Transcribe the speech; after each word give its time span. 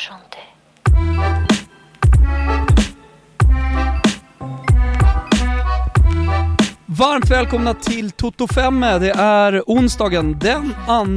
chantait. 0.00 0.59
Varmt 7.00 7.30
välkomna 7.30 7.74
till 7.74 8.10
Toto 8.10 8.48
5. 8.48 8.80
Det 8.80 9.10
är 9.10 9.62
onsdagen 9.66 10.38
den 10.38 10.74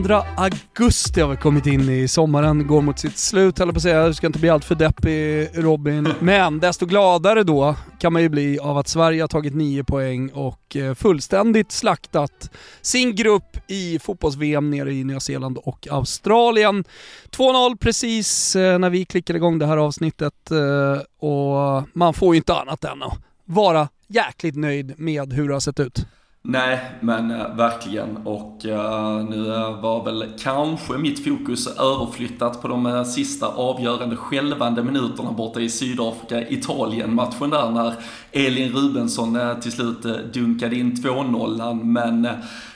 2 0.07 0.13
augusti 0.37 1.21
har 1.21 1.29
vi 1.29 1.37
kommit 1.37 1.65
in 1.65 1.89
i. 1.89 2.07
Sommaren 2.07 2.67
går 2.67 2.81
mot 2.81 2.99
sitt 2.99 3.17
slut 3.17 3.59
höll 3.59 3.71
på 3.71 3.75
att 3.75 3.81
säga. 3.81 4.07
Du 4.07 4.13
ska 4.13 4.27
inte 4.27 4.39
bli 4.39 4.49
allt 4.49 4.65
för 4.65 4.75
deppig 4.75 5.49
Robin. 5.53 6.13
Men 6.19 6.59
desto 6.59 6.85
gladare 6.85 7.43
då 7.43 7.75
kan 7.99 8.13
man 8.13 8.21
ju 8.21 8.29
bli 8.29 8.59
av 8.59 8.77
att 8.77 8.87
Sverige 8.87 9.23
har 9.23 9.27
tagit 9.27 9.55
9 9.55 9.83
poäng 9.83 10.29
och 10.29 10.75
eh, 10.75 10.93
fullständigt 10.93 11.71
slaktat 11.71 12.51
sin 12.81 13.15
grupp 13.15 13.57
i 13.67 13.99
fotbolls-VM 13.99 14.69
nere 14.69 14.93
i 14.93 15.03
Nya 15.03 15.19
Zeeland 15.19 15.57
och 15.57 15.87
Australien. 15.91 16.83
2-0 17.31 17.77
precis 17.77 18.55
eh, 18.55 18.79
när 18.79 18.89
vi 18.89 19.05
klickade 19.05 19.37
igång 19.37 19.59
det 19.59 19.65
här 19.65 19.77
avsnittet 19.77 20.51
eh, 20.51 21.27
och 21.29 21.87
man 21.93 22.13
får 22.13 22.35
ju 22.35 22.37
inte 22.37 22.55
annat 22.55 22.83
än 22.83 23.03
att 23.03 23.17
vara 23.45 23.87
jäkligt 24.07 24.55
nöjd 24.55 24.99
med 24.99 25.33
hur 25.33 25.47
det 25.47 25.53
har 25.53 25.59
sett 25.59 25.79
ut. 25.79 26.05
Nej, 26.45 26.79
men 26.99 27.31
äh, 27.31 27.55
verkligen. 27.55 28.17
Och 28.17 28.65
äh, 28.65 29.23
nu 29.23 29.53
eh, 29.53 29.81
var 29.81 30.05
väl 30.05 30.25
kanske 30.39 30.97
mitt 30.97 31.23
fokus 31.23 31.67
överflyttat 31.67 32.61
på 32.61 32.67
de 32.67 32.85
äh, 32.85 33.03
sista 33.03 33.47
avgörande 33.47 34.15
skälvande 34.15 34.83
minuterna 34.83 35.31
borta 35.31 35.59
i 35.59 35.69
Sydafrika-Italien-matchen 35.69 37.49
där 37.49 37.69
när 37.69 37.93
Elin 38.31 38.71
Rubensson 38.71 39.39
till 39.61 39.71
slut 39.71 40.33
dunkade 40.33 40.75
in 40.75 40.93
2-0. 40.93 41.83
Men 41.83 42.27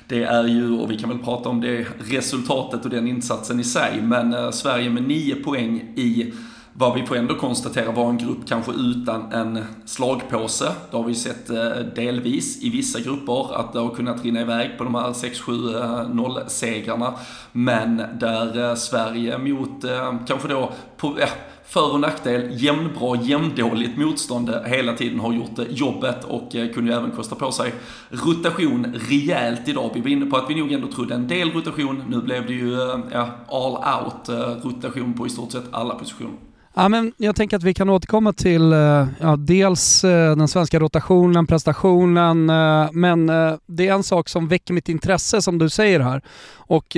det 0.07 0.23
är 0.23 0.44
ju, 0.44 0.80
och 0.80 0.91
vi 0.91 0.98
kan 0.98 1.09
väl 1.09 1.20
prata 1.20 1.49
om 1.49 1.62
det 1.62 1.88
resultatet 1.99 2.85
och 2.85 2.91
den 2.91 3.07
insatsen 3.07 3.59
i 3.59 3.63
sig, 3.63 4.02
men 4.02 4.54
Sverige 4.54 4.90
med 4.90 5.04
9 5.04 5.35
poäng 5.35 5.76
i 5.96 6.34
vad 6.79 6.93
vi 6.93 7.05
får 7.05 7.15
ändå 7.15 7.35
konstatera 7.35 7.91
var 7.91 8.09
en 8.09 8.17
grupp 8.17 8.47
kanske 8.47 8.71
utan 8.71 9.31
en 9.31 9.65
slagpåse. 9.85 10.71
Det 10.91 10.97
har 10.97 11.03
vi 11.03 11.15
sett 11.15 11.49
eh, 11.49 11.70
delvis 11.95 12.63
i 12.63 12.70
vissa 12.70 12.99
grupper, 12.99 13.59
att 13.59 13.73
det 13.73 13.79
har 13.79 13.89
kunnat 13.89 14.25
rinna 14.25 14.41
iväg 14.41 14.77
på 14.77 14.83
de 14.83 14.95
här 14.95 15.09
6-7-0 15.09 16.39
eh, 16.39 16.48
segrarna. 16.48 17.13
Men 17.51 17.98
där 18.20 18.70
eh, 18.70 18.75
Sverige 18.75 19.37
mot, 19.37 19.85
kanske 20.27 20.48
då, 20.48 20.71
på, 20.98 21.17
ja, 21.20 21.27
för 21.65 21.93
och 21.93 21.99
nackdel, 21.99 22.63
jämnbra, 22.63 23.17
jämndåligt 23.21 23.98
motstånd 23.98 24.53
hela 24.65 24.93
tiden 24.93 25.20
har 25.20 25.33
gjort 25.33 25.59
jobbet 25.70 26.23
och 26.23 26.51
kunde 26.51 26.91
ju 26.91 26.98
även 26.98 27.11
kosta 27.11 27.35
på 27.35 27.51
sig 27.51 27.73
rotation 28.09 28.95
rejält 29.09 29.67
idag. 29.67 29.91
Vi 29.93 30.01
var 30.01 30.09
inne 30.09 30.25
på 30.25 30.37
att 30.37 30.49
vi 30.49 30.55
nog 30.55 30.71
ändå 30.71 30.87
trodde 30.87 31.15
en 31.15 31.27
del 31.27 31.51
rotation, 31.51 32.03
nu 32.09 32.21
blev 32.21 32.48
det 32.48 32.53
ju 32.53 32.77
ja, 33.11 33.29
all 33.48 34.03
out 34.03 34.29
rotation 34.63 35.13
på 35.13 35.27
i 35.27 35.29
stort 35.29 35.51
sett 35.51 35.65
alla 35.71 35.95
positioner. 35.95 36.46
Ja, 36.79 36.89
men 36.89 37.13
jag 37.17 37.35
tänker 37.35 37.57
att 37.57 37.63
vi 37.63 37.73
kan 37.73 37.89
återkomma 37.89 38.33
till 38.33 38.73
eh, 38.73 39.07
ja, 39.20 39.35
dels 39.35 40.03
eh, 40.03 40.35
den 40.35 40.47
svenska 40.47 40.79
rotationen, 40.79 41.47
prestationen, 41.47 42.49
eh, 42.49 42.91
men 42.91 43.27
det 43.65 43.87
är 43.87 43.93
en 43.93 44.03
sak 44.03 44.29
som 44.29 44.47
väcker 44.47 44.73
mitt 44.73 44.89
intresse 44.89 45.41
som 45.41 45.57
du 45.57 45.70
säger 45.70 45.99
här. 45.99 46.21
Och 46.55 46.98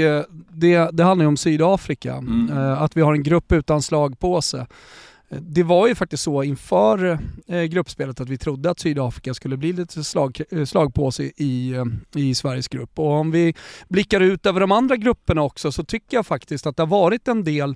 det, 0.49 0.89
det 0.91 1.03
handlar 1.03 1.23
ju 1.23 1.27
om 1.27 1.37
Sydafrika, 1.37 2.13
mm. 2.13 2.51
att 2.79 2.97
vi 2.97 3.01
har 3.01 3.13
en 3.13 3.23
grupp 3.23 3.51
utan 3.51 3.81
slagpåse. 3.81 4.67
Det 5.29 5.63
var 5.63 5.87
ju 5.87 5.95
faktiskt 5.95 6.23
så 6.23 6.43
inför 6.43 7.19
eh, 7.47 7.63
gruppspelet 7.63 8.19
att 8.19 8.29
vi 8.29 8.37
trodde 8.37 8.69
att 8.69 8.79
Sydafrika 8.79 9.33
skulle 9.33 9.57
bli 9.57 9.73
lite 9.73 10.03
slag, 10.03 10.41
eh, 10.51 10.65
slagpåse 10.65 11.23
i, 11.23 11.73
eh, 11.73 11.85
i 12.15 12.35
Sveriges 12.35 12.67
grupp. 12.67 12.99
Och 12.99 13.11
om 13.11 13.31
vi 13.31 13.53
blickar 13.89 14.19
ut 14.19 14.45
över 14.45 14.59
de 14.59 14.71
andra 14.71 14.95
grupperna 14.95 15.41
också 15.41 15.71
så 15.71 15.83
tycker 15.83 16.17
jag 16.17 16.25
faktiskt 16.25 16.67
att 16.67 16.77
det 16.77 16.83
har 16.83 16.87
varit 16.87 17.27
en 17.27 17.43
del 17.43 17.75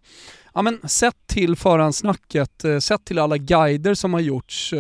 ja, 0.53 0.61
men 0.61 0.79
sett 0.89 1.27
till 1.27 1.55
förhandsnacket, 1.55 2.65
sett 2.79 3.05
till 3.05 3.19
alla 3.19 3.37
guider 3.37 3.93
som 3.93 4.13
har 4.13 4.21
gjorts, 4.21 4.73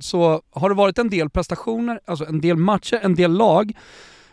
så 0.00 0.42
har 0.50 0.68
det 0.68 0.74
varit 0.74 0.98
en 0.98 1.10
del 1.10 1.30
prestationer, 1.30 2.00
alltså 2.04 2.24
en 2.24 2.40
del 2.40 2.56
matcher, 2.56 3.00
en 3.02 3.14
del 3.14 3.32
lag 3.32 3.72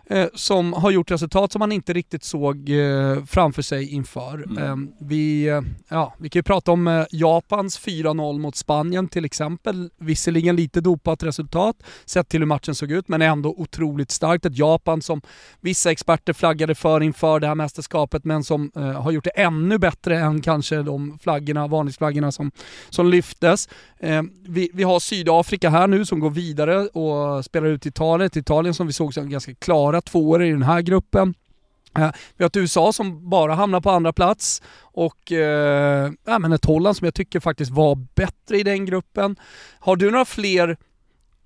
eh, 0.09 0.28
som 0.34 0.74
har 0.74 0.92
gjort 0.92 1.12
resultat 1.12 1.52
som 1.52 1.59
man 1.59 1.72
inte 1.72 1.94
riktigt 1.94 2.24
såg 2.24 2.70
eh, 2.70 3.25
framför 3.25 3.62
sig 3.62 3.94
inför. 3.94 4.34
Mm. 4.34 4.58
Ehm, 4.64 4.84
eh, 4.84 5.08
vi, 5.08 5.62
ja, 5.88 6.14
vi 6.18 6.30
kan 6.30 6.40
ju 6.40 6.44
prata 6.44 6.72
om 6.72 6.88
eh, 6.88 7.06
Japans 7.12 7.80
4-0 7.80 8.40
mot 8.40 8.56
Spanien 8.56 9.08
till 9.08 9.25
exempel. 9.25 9.90
Visserligen 9.97 10.56
lite 10.56 10.81
dopat 10.81 11.24
resultat 11.24 11.75
sett 12.06 12.30
till 12.30 12.40
hur 12.40 12.47
matchen 12.47 12.75
såg 12.75 12.92
ut, 12.92 13.08
men 13.08 13.22
ändå 13.22 13.50
otroligt 13.58 14.12
starkt. 14.12 14.46
Ett 14.46 14.58
Japan 14.58 15.02
som 15.02 15.22
vissa 15.62 15.92
experter 15.92 16.34
flaggade 16.34 16.76
för 16.76 17.02
inför 17.02 17.40
det 17.40 17.47
här 17.47 17.56
mästerskapet, 17.56 18.26
men 18.26 18.44
som 18.44 18.72
eh, 18.76 19.02
har 19.02 19.12
gjort 19.12 19.24
det 19.24 19.30
ännu 19.41 19.78
bättre 19.78 20.20
än 20.20 20.41
kanske 20.41 20.81
de 20.84 21.20
flaggorna, 21.24 21.68
varningsflaggorna 21.68 22.31
som, 22.31 22.52
som 22.90 23.09
lyftes. 23.09 23.70
Eh, 23.99 24.21
vi, 24.47 24.69
vi 24.73 24.83
har 24.83 24.99
Sydafrika 24.99 25.69
här 25.69 25.87
nu 25.87 26.05
som 26.05 26.19
går 26.19 26.29
vidare 26.29 26.77
och 26.87 27.45
spelar 27.45 27.67
ut 27.67 27.85
Italien. 27.85 28.29
Italien 28.35 28.73
som 28.73 28.87
vi 28.87 28.93
såg 28.93 29.13
som 29.13 29.29
ganska 29.29 29.53
klara 29.53 30.01
tvåor 30.01 30.43
i 30.43 30.51
den 30.51 30.63
här 30.63 30.81
gruppen. 30.81 31.33
Eh, 31.97 32.11
vi 32.37 32.43
har 32.43 32.47
ett 32.47 32.57
USA 32.57 32.93
som 32.93 33.29
bara 33.29 33.55
hamnar 33.55 33.81
på 33.81 33.89
andra 33.89 34.13
plats 34.13 34.61
och 34.81 35.31
eh, 35.31 36.11
men 36.25 36.53
ett 36.53 36.65
Holland 36.65 36.97
som 36.97 37.05
jag 37.05 37.13
tycker 37.13 37.39
faktiskt 37.39 37.71
var 37.71 37.95
bättre 37.95 38.57
i 38.57 38.63
den 38.63 38.85
gruppen. 38.85 39.35
Har 39.79 39.95
du 39.95 40.11
några 40.11 40.25
fler 40.25 40.77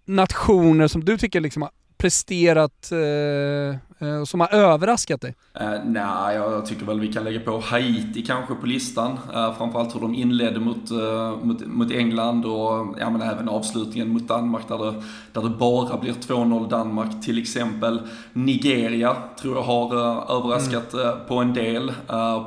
nationer 0.06 0.88
som 0.88 1.06
du 1.06 1.18
tycker 1.18 1.42
liksom 1.42 1.62
har 1.62 1.72
presterat 2.04 2.92
eh, 2.92 4.08
eh, 4.08 4.24
som 4.24 4.40
har 4.40 4.54
överraskat 4.54 5.22
dig? 5.22 5.36
Uh, 5.62 5.70
Nej, 5.86 6.36
jag 6.36 6.66
tycker 6.66 6.86
väl 6.86 7.00
vi 7.00 7.14
kan 7.14 7.24
lägga 7.24 7.40
på 7.40 7.60
Haiti 7.60 8.22
kanske 8.22 8.56
på 8.56 8.66
listan. 8.66 9.12
Uh, 9.12 9.58
framförallt 9.58 9.96
hur 9.96 10.00
de 10.00 10.16
inledde 10.16 10.60
mot, 10.60 10.92
uh, 10.92 11.46
mot, 11.46 11.66
mot 11.66 11.92
England 11.92 12.46
och 12.46 12.96
ja, 13.00 13.10
men 13.10 13.22
även 13.22 13.50
avslutningen 13.50 14.10
mot 14.10 14.28
Danmark 14.28 14.68
där 14.68 14.78
det, 14.78 15.04
där 15.34 15.42
det 15.42 15.50
bara 15.50 15.98
blir 15.98 16.14
2-0 16.14 16.70
Danmark 16.70 17.22
till 17.22 17.38
exempel. 17.42 18.02
Nigeria 18.34 19.16
tror 19.42 19.56
jag 19.56 19.64
har 19.64 19.96
uh, 19.96 20.38
överraskat 20.38 20.94
mm. 20.94 21.16
på 21.28 21.36
en 21.36 21.54
del. 21.54 21.92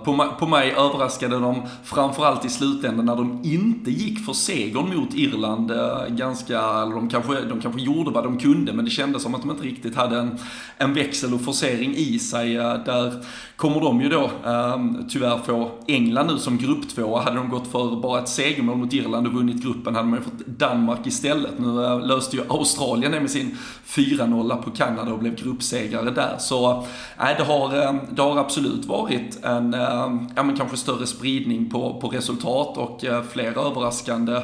på, 0.04 0.28
på 0.38 0.46
mig 0.46 0.70
överraskade 0.70 1.38
de 1.38 1.62
framförallt 1.84 2.44
i 2.44 2.48
slutändan 2.48 3.06
när 3.06 3.16
de 3.16 3.40
inte 3.44 3.90
gick 3.90 4.26
för 4.26 4.32
segern 4.32 4.96
mot 4.96 5.14
Irland. 5.14 5.72
ganska, 6.08 6.60
eller 6.60 6.94
de 6.94 7.08
kanske, 7.08 7.40
de 7.40 7.60
kanske 7.60 7.80
gjorde 7.80 8.10
vad 8.10 8.24
de 8.24 8.38
kunde 8.38 8.72
men 8.72 8.84
det 8.84 8.90
kändes 8.90 9.22
som 9.22 9.34
att 9.34 9.45
de 9.46 9.52
inte 9.52 9.66
riktigt 9.66 9.96
hade 9.96 10.18
en, 10.18 10.38
en 10.78 10.94
växel 10.94 11.34
och 11.34 11.40
forcering 11.40 11.94
i 11.96 12.18
sig. 12.18 12.56
Eh, 12.56 12.84
där 12.84 13.24
kommer 13.56 13.80
de 13.80 14.00
ju 14.00 14.08
då 14.08 14.30
ehm, 14.46 15.04
tyvärr 15.08 15.38
få 15.38 15.70
England 15.86 16.26
nu 16.26 16.38
som 16.38 16.58
grupptvåa. 16.58 17.22
Hade 17.22 17.36
de 17.36 17.48
gått 17.48 17.66
för 17.66 18.00
bara 18.00 18.20
ett 18.20 18.28
segermål 18.28 18.76
mot 18.76 18.92
Irland 18.92 19.26
och 19.26 19.32
vunnit 19.32 19.62
gruppen 19.62 19.94
hade 19.94 20.08
man 20.08 20.18
ju 20.18 20.24
fått 20.24 20.46
Danmark 20.46 21.06
istället. 21.06 21.58
Nu 21.58 21.84
eh, 21.84 22.06
löste 22.06 22.36
ju 22.36 22.42
Australien 22.48 23.12
det 23.12 23.20
med 23.20 23.30
sin 23.30 23.58
4-0 23.86 24.62
på 24.62 24.70
Kanada 24.70 25.12
och 25.12 25.18
blev 25.18 25.34
gruppsegrare 25.34 26.10
där. 26.10 26.36
Så 26.38 26.70
eh, 26.70 26.84
nej, 27.18 27.34
det, 27.38 27.44
har, 27.44 27.98
det 28.10 28.22
har 28.22 28.38
absolut 28.38 28.84
varit 28.84 29.44
en, 29.44 29.72
ja 30.36 30.42
men 30.42 30.56
kanske 30.56 30.76
större 30.76 31.06
spridning 31.06 31.70
på, 31.70 32.00
på 32.00 32.08
resultat 32.08 32.76
och 32.76 33.04
eh, 33.04 33.22
fler 33.22 33.66
överraskande 33.66 34.40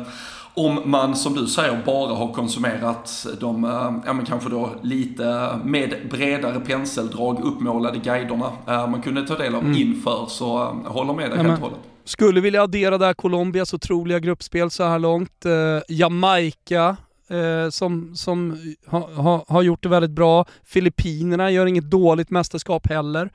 om 0.54 0.80
man, 0.84 1.16
som 1.16 1.34
du 1.34 1.46
säger, 1.46 1.82
bara 1.86 2.14
har 2.14 2.32
konsumerat 2.32 3.26
de, 3.40 3.64
eh, 3.64 3.92
ja 4.06 4.12
men 4.12 4.24
kanske 4.26 4.48
då 4.48 4.70
lite 4.82 5.58
med 5.64 5.94
bredare 6.10 6.60
penseldrag 6.60 7.40
uppmålade 7.44 7.98
guiderna 7.98 8.52
eh, 8.68 8.88
man 8.91 9.02
kunde 9.02 9.26
ta 9.26 9.36
del 9.36 9.54
av 9.54 9.62
mm. 9.64 9.76
inför, 9.76 10.26
så 10.28 10.62
eh, 10.62 10.92
håller 10.92 11.14
med 11.14 11.30
dig 11.30 11.38
ja, 11.38 11.42
helt 11.42 11.54
och 11.54 11.64
hållet. 11.64 11.80
Skulle 12.04 12.41
vilja 12.41 12.62
addera 12.62 12.98
där 12.98 13.14
Colombias 13.14 13.74
otroliga 13.74 14.18
gruppspel 14.18 14.70
så 14.70 14.84
här 14.84 14.98
långt. 14.98 15.46
Jamaica 15.88 16.96
eh, 17.32 17.70
som, 17.70 18.16
som 18.16 18.58
ha, 18.86 19.10
ha, 19.14 19.44
har 19.48 19.62
gjort 19.62 19.82
det 19.82 19.88
väldigt 19.88 20.10
bra. 20.10 20.44
Filippinerna 20.64 21.50
gör 21.50 21.66
inget 21.66 21.91
dåligt 21.91 22.30
mästerskap 22.30 22.86
heller. 22.88 23.30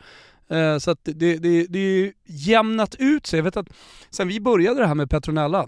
Eh, 0.50 0.78
så 0.78 0.92
att 0.92 1.00
det, 1.04 1.38
det, 1.38 1.66
det 1.70 1.80
är 1.80 1.98
ju 1.98 2.14
jämnat 2.26 2.96
ut 3.00 3.28
sig. 3.28 3.38
Jag 3.40 3.44
vet 3.44 3.58
att 3.58 3.68
sen 4.10 4.28
vi 4.28 4.40
började 4.40 4.80
det 4.80 4.88
här 4.88 4.96
med 4.96 5.10
Petronella, 5.10 5.68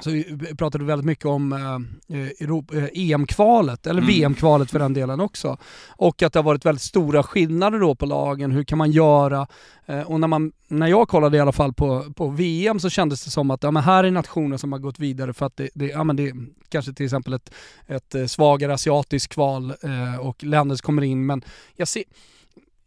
så 0.00 0.10
vi 0.10 0.54
pratade 0.58 0.84
väldigt 0.84 1.06
mycket 1.06 1.24
om 1.24 1.52
eh, 1.52 2.18
eh, 2.18 2.88
EM-kvalet, 2.92 3.86
eller 3.86 4.02
mm. 4.02 4.14
VM-kvalet 4.14 4.70
för 4.70 4.78
den 4.78 4.94
delen 4.94 5.20
också. 5.20 5.56
Och 5.88 6.22
att 6.22 6.32
det 6.32 6.38
har 6.38 6.44
varit 6.44 6.64
väldigt 6.64 6.82
stora 6.82 7.22
skillnader 7.22 7.78
då 7.78 7.94
på 7.94 8.06
lagen, 8.06 8.50
hur 8.50 8.64
kan 8.64 8.78
man 8.78 8.90
göra? 8.90 9.46
Eh, 9.86 10.00
och 10.00 10.20
när, 10.20 10.28
man, 10.28 10.52
när 10.68 10.86
jag 10.86 11.08
kollade 11.08 11.36
i 11.36 11.40
alla 11.40 11.52
fall 11.52 11.72
på, 11.72 12.12
på 12.16 12.28
VM 12.28 12.80
så 12.80 12.90
kändes 12.90 13.24
det 13.24 13.30
som 13.30 13.50
att 13.50 13.62
ja, 13.62 13.70
men 13.70 13.82
här 13.82 14.04
är 14.04 14.10
nationer 14.10 14.56
som 14.56 14.72
har 14.72 14.78
gått 14.78 14.98
vidare 14.98 15.32
för 15.32 15.46
att 15.46 15.56
det, 15.56 15.68
det, 15.74 15.86
ja, 15.86 16.04
men 16.04 16.16
det 16.16 16.28
är 16.28 16.34
kanske 16.68 16.92
till 16.92 17.06
exempel 17.06 17.32
ett, 17.32 17.50
ett 17.86 18.14
eh, 18.14 18.26
svagare 18.26 18.74
asiatiskt 18.74 19.32
kval 19.32 19.74
eh, 19.82 20.20
och 20.20 20.44
länder 20.44 20.76
som 20.76 20.82
kommer 20.82 21.02
in, 21.02 21.26
men 21.26 21.44
jag 21.76 21.88
ser 21.88 22.04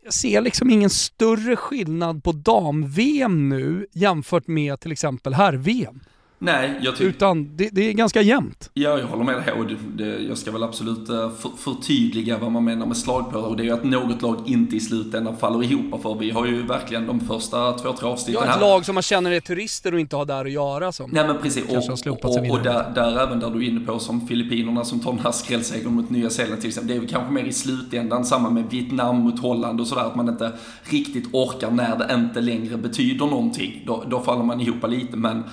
jag 0.03 0.13
ser 0.13 0.41
liksom 0.41 0.69
ingen 0.69 0.89
större 0.89 1.55
skillnad 1.55 2.23
på 2.23 2.31
dam-VM 2.31 3.49
nu 3.49 3.87
jämfört 3.91 4.47
med 4.47 4.79
till 4.79 4.91
exempel 4.91 5.33
herr-VM. 5.33 5.99
Nej, 6.43 6.79
jag 6.81 6.95
tycker... 6.95 7.09
Utan 7.09 7.57
det, 7.57 7.69
det, 7.71 7.89
är 7.89 7.93
ganska 7.93 8.21
jämnt. 8.21 8.69
Ja, 8.73 8.99
jag 8.99 9.07
håller 9.07 9.23
med 9.23 9.35
dig. 9.35 9.53
Och 9.53 9.67
det, 9.67 9.75
det, 9.95 10.23
jag 10.23 10.37
ska 10.37 10.51
väl 10.51 10.63
absolut 10.63 11.09
eh, 11.09 11.31
för, 11.31 11.49
förtydliga 11.57 12.37
vad 12.37 12.51
man 12.51 12.63
menar 12.63 12.85
med 12.85 12.97
slagpålar. 12.97 13.47
Och 13.47 13.57
det 13.57 13.63
är 13.63 13.65
ju 13.65 13.71
att 13.71 13.83
något 13.83 14.21
lag 14.21 14.37
inte 14.45 14.75
i 14.75 14.79
slutändan 14.79 15.37
faller 15.37 15.63
ihop. 15.63 16.01
För 16.01 16.15
vi 16.15 16.31
har 16.31 16.45
ju 16.45 16.61
verkligen 16.61 17.07
de 17.07 17.19
första 17.19 17.71
två, 17.71 17.93
tre 17.93 18.09
avsnitten 18.09 18.43
här. 18.43 18.49
Ja, 18.49 18.55
ett 18.55 18.61
lag 18.61 18.85
som 18.85 18.95
man 18.95 19.01
känner 19.01 19.31
är 19.31 19.39
turister 19.39 19.93
och 19.93 19.99
inte 19.99 20.15
har 20.15 20.25
där 20.25 20.45
att 20.45 20.51
göra 20.51 20.91
som 20.91 21.09
Nej 21.13 21.27
men 21.27 21.37
precis. 21.37 21.63
Och, 21.63 22.11
och, 22.11 22.25
och, 22.25 22.49
och 22.51 22.63
där, 22.63 22.91
där, 22.95 23.19
även 23.19 23.39
där 23.39 23.49
du 23.49 23.65
är 23.65 23.69
inne 23.69 23.85
på 23.85 23.99
som 23.99 24.27
Filippinerna 24.27 24.85
som 24.85 24.99
tar 24.99 25.11
den 25.11 25.21
här 25.21 25.31
skrällsegern 25.31 25.93
mot 25.93 26.09
Nya 26.09 26.29
Zeeland 26.29 26.61
till 26.61 26.69
exempel. 26.69 26.87
Det 26.87 26.95
är 26.95 26.99
väl 26.99 27.09
kanske 27.09 27.33
mer 27.33 27.43
i 27.43 27.53
slutändan, 27.53 28.25
samma 28.25 28.49
med 28.49 28.63
Vietnam 28.69 29.15
mot 29.15 29.39
Holland 29.39 29.81
och 29.81 29.87
sådär. 29.87 30.03
Att 30.03 30.15
man 30.15 30.29
inte 30.29 30.51
riktigt 30.83 31.27
orkar 31.31 31.71
när 31.71 31.97
det 31.97 32.13
inte 32.13 32.41
längre 32.41 32.77
betyder 32.77 33.25
någonting. 33.25 33.83
Då, 33.85 34.03
då 34.09 34.19
faller 34.19 34.43
man 34.43 34.61
ihop 34.61 34.89
lite. 34.89 35.17
Men 35.17 35.43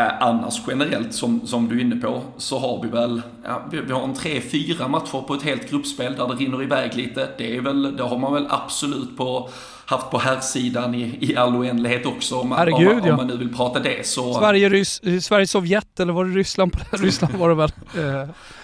annars 0.00 0.60
generellt, 0.68 1.14
som, 1.14 1.46
som 1.46 1.68
du 1.68 1.76
är 1.76 1.80
inne 1.80 1.96
på, 1.96 2.22
så 2.36 2.58
har 2.58 2.82
vi 2.82 2.88
väl, 2.88 3.22
ja, 3.44 3.62
vi, 3.70 3.80
vi, 3.80 3.92
har 3.92 4.04
en 4.04 4.14
tre, 4.14 4.40
fyra 4.40 4.88
matcher 4.88 5.22
på 5.26 5.34
ett 5.34 5.42
helt 5.42 5.70
gruppspel 5.70 6.16
där 6.16 6.28
det 6.28 6.34
rinner 6.34 6.62
iväg 6.62 6.94
lite. 6.94 7.28
Det, 7.38 7.56
är 7.56 7.60
väl, 7.60 7.96
det 7.96 8.02
har 8.02 8.18
man 8.18 8.32
väl 8.32 8.46
absolut 8.48 9.16
på, 9.16 9.48
haft 9.86 10.10
på 10.10 10.18
herrsidan 10.18 10.94
i, 10.94 11.18
i 11.20 11.36
all 11.36 11.56
oändlighet 11.56 12.06
också, 12.06 12.40
om, 12.40 12.52
Herregud, 12.52 12.88
om, 12.88 12.98
om, 12.98 13.08
ja. 13.08 13.16
man 13.16 13.26
nu 13.26 13.36
vill 13.36 13.56
prata 13.56 13.80
det. 13.80 14.06
Så... 14.06 14.34
Sverige, 14.34 14.68
Rys, 14.68 15.24
Sverige, 15.24 15.46
Sovjet, 15.46 16.00
eller 16.00 16.12
var 16.12 16.24
det 16.24 16.30
Ryssland? 16.30 16.76
Ryssland 16.90 17.34
var 17.34 17.48
det 17.48 17.54
väl? 17.54 17.72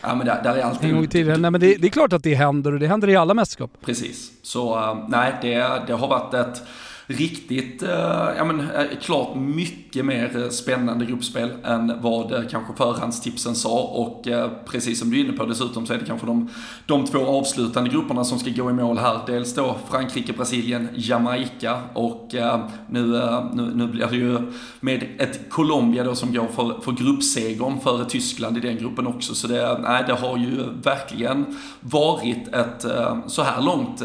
ja 0.02 0.14
men 0.14 0.26
där, 0.26 0.42
där 0.42 0.54
är 0.54 0.62
alltid... 0.62 0.90
En 0.90 0.96
gång 0.96 1.08
tidigare. 1.08 1.38
Nej 1.38 1.50
men 1.50 1.60
det, 1.60 1.76
det, 1.76 1.86
är 1.86 1.90
klart 1.90 2.12
att 2.12 2.22
det 2.22 2.34
händer 2.34 2.72
och 2.72 2.80
det 2.80 2.86
händer 2.86 3.08
i 3.08 3.16
alla 3.16 3.34
mästerskap. 3.34 3.70
Precis. 3.84 4.30
Så 4.42 4.78
uh, 4.78 5.04
nej, 5.08 5.32
det, 5.42 5.82
det 5.86 5.92
har 5.92 6.08
varit 6.08 6.34
ett 6.34 6.62
riktigt, 7.18 7.82
eh, 7.82 8.28
ja 8.36 8.44
men 8.44 8.60
eh, 8.60 8.98
klart 9.02 9.36
mycket 9.36 10.04
mer 10.04 10.42
eh, 10.42 10.48
spännande 10.48 11.04
gruppspel 11.04 11.50
än 11.64 11.92
vad 12.00 12.50
kanske 12.50 12.74
förhandstipsen 12.76 13.54
sa 13.54 13.82
och 13.82 14.26
precis 14.66 14.98
som 14.98 15.10
du 15.10 15.20
är 15.20 15.24
inne 15.24 15.32
på 15.32 15.44
dessutom 15.44 15.86
så 15.86 15.94
är 15.94 15.98
det 15.98 16.04
kanske 16.04 16.26
de, 16.26 16.48
de 16.86 17.06
två 17.06 17.26
avslutande 17.26 17.90
grupperna 17.90 18.24
som 18.24 18.38
ska 18.38 18.50
gå 18.50 18.70
i 18.70 18.72
mål 18.72 18.98
här. 18.98 19.20
Dels 19.26 19.54
då 19.54 19.76
Frankrike, 19.90 20.32
Brasilien, 20.32 20.88
Jamaica 20.94 21.80
och 21.94 22.28
nu, 22.88 23.06
nu, 23.52 23.72
nu 23.74 23.86
blir 23.86 24.06
det 24.06 24.16
ju 24.16 24.38
med 24.80 25.04
ett 25.18 25.50
Colombia 25.50 26.04
då 26.04 26.14
som 26.14 26.32
går 26.32 26.46
för, 26.46 26.80
för 26.80 26.92
gruppsegern 26.92 27.80
före 27.80 28.04
Tyskland 28.04 28.56
i 28.56 28.60
den 28.60 28.76
gruppen 28.76 29.06
också. 29.06 29.34
Så 29.34 29.46
det, 29.46 29.78
nej, 29.82 30.04
det 30.06 30.14
har 30.14 30.36
ju 30.36 30.62
verkligen 30.82 31.58
varit 31.80 32.48
ett 32.48 32.84
så 33.26 33.42
här 33.42 33.62
långt 33.62 34.02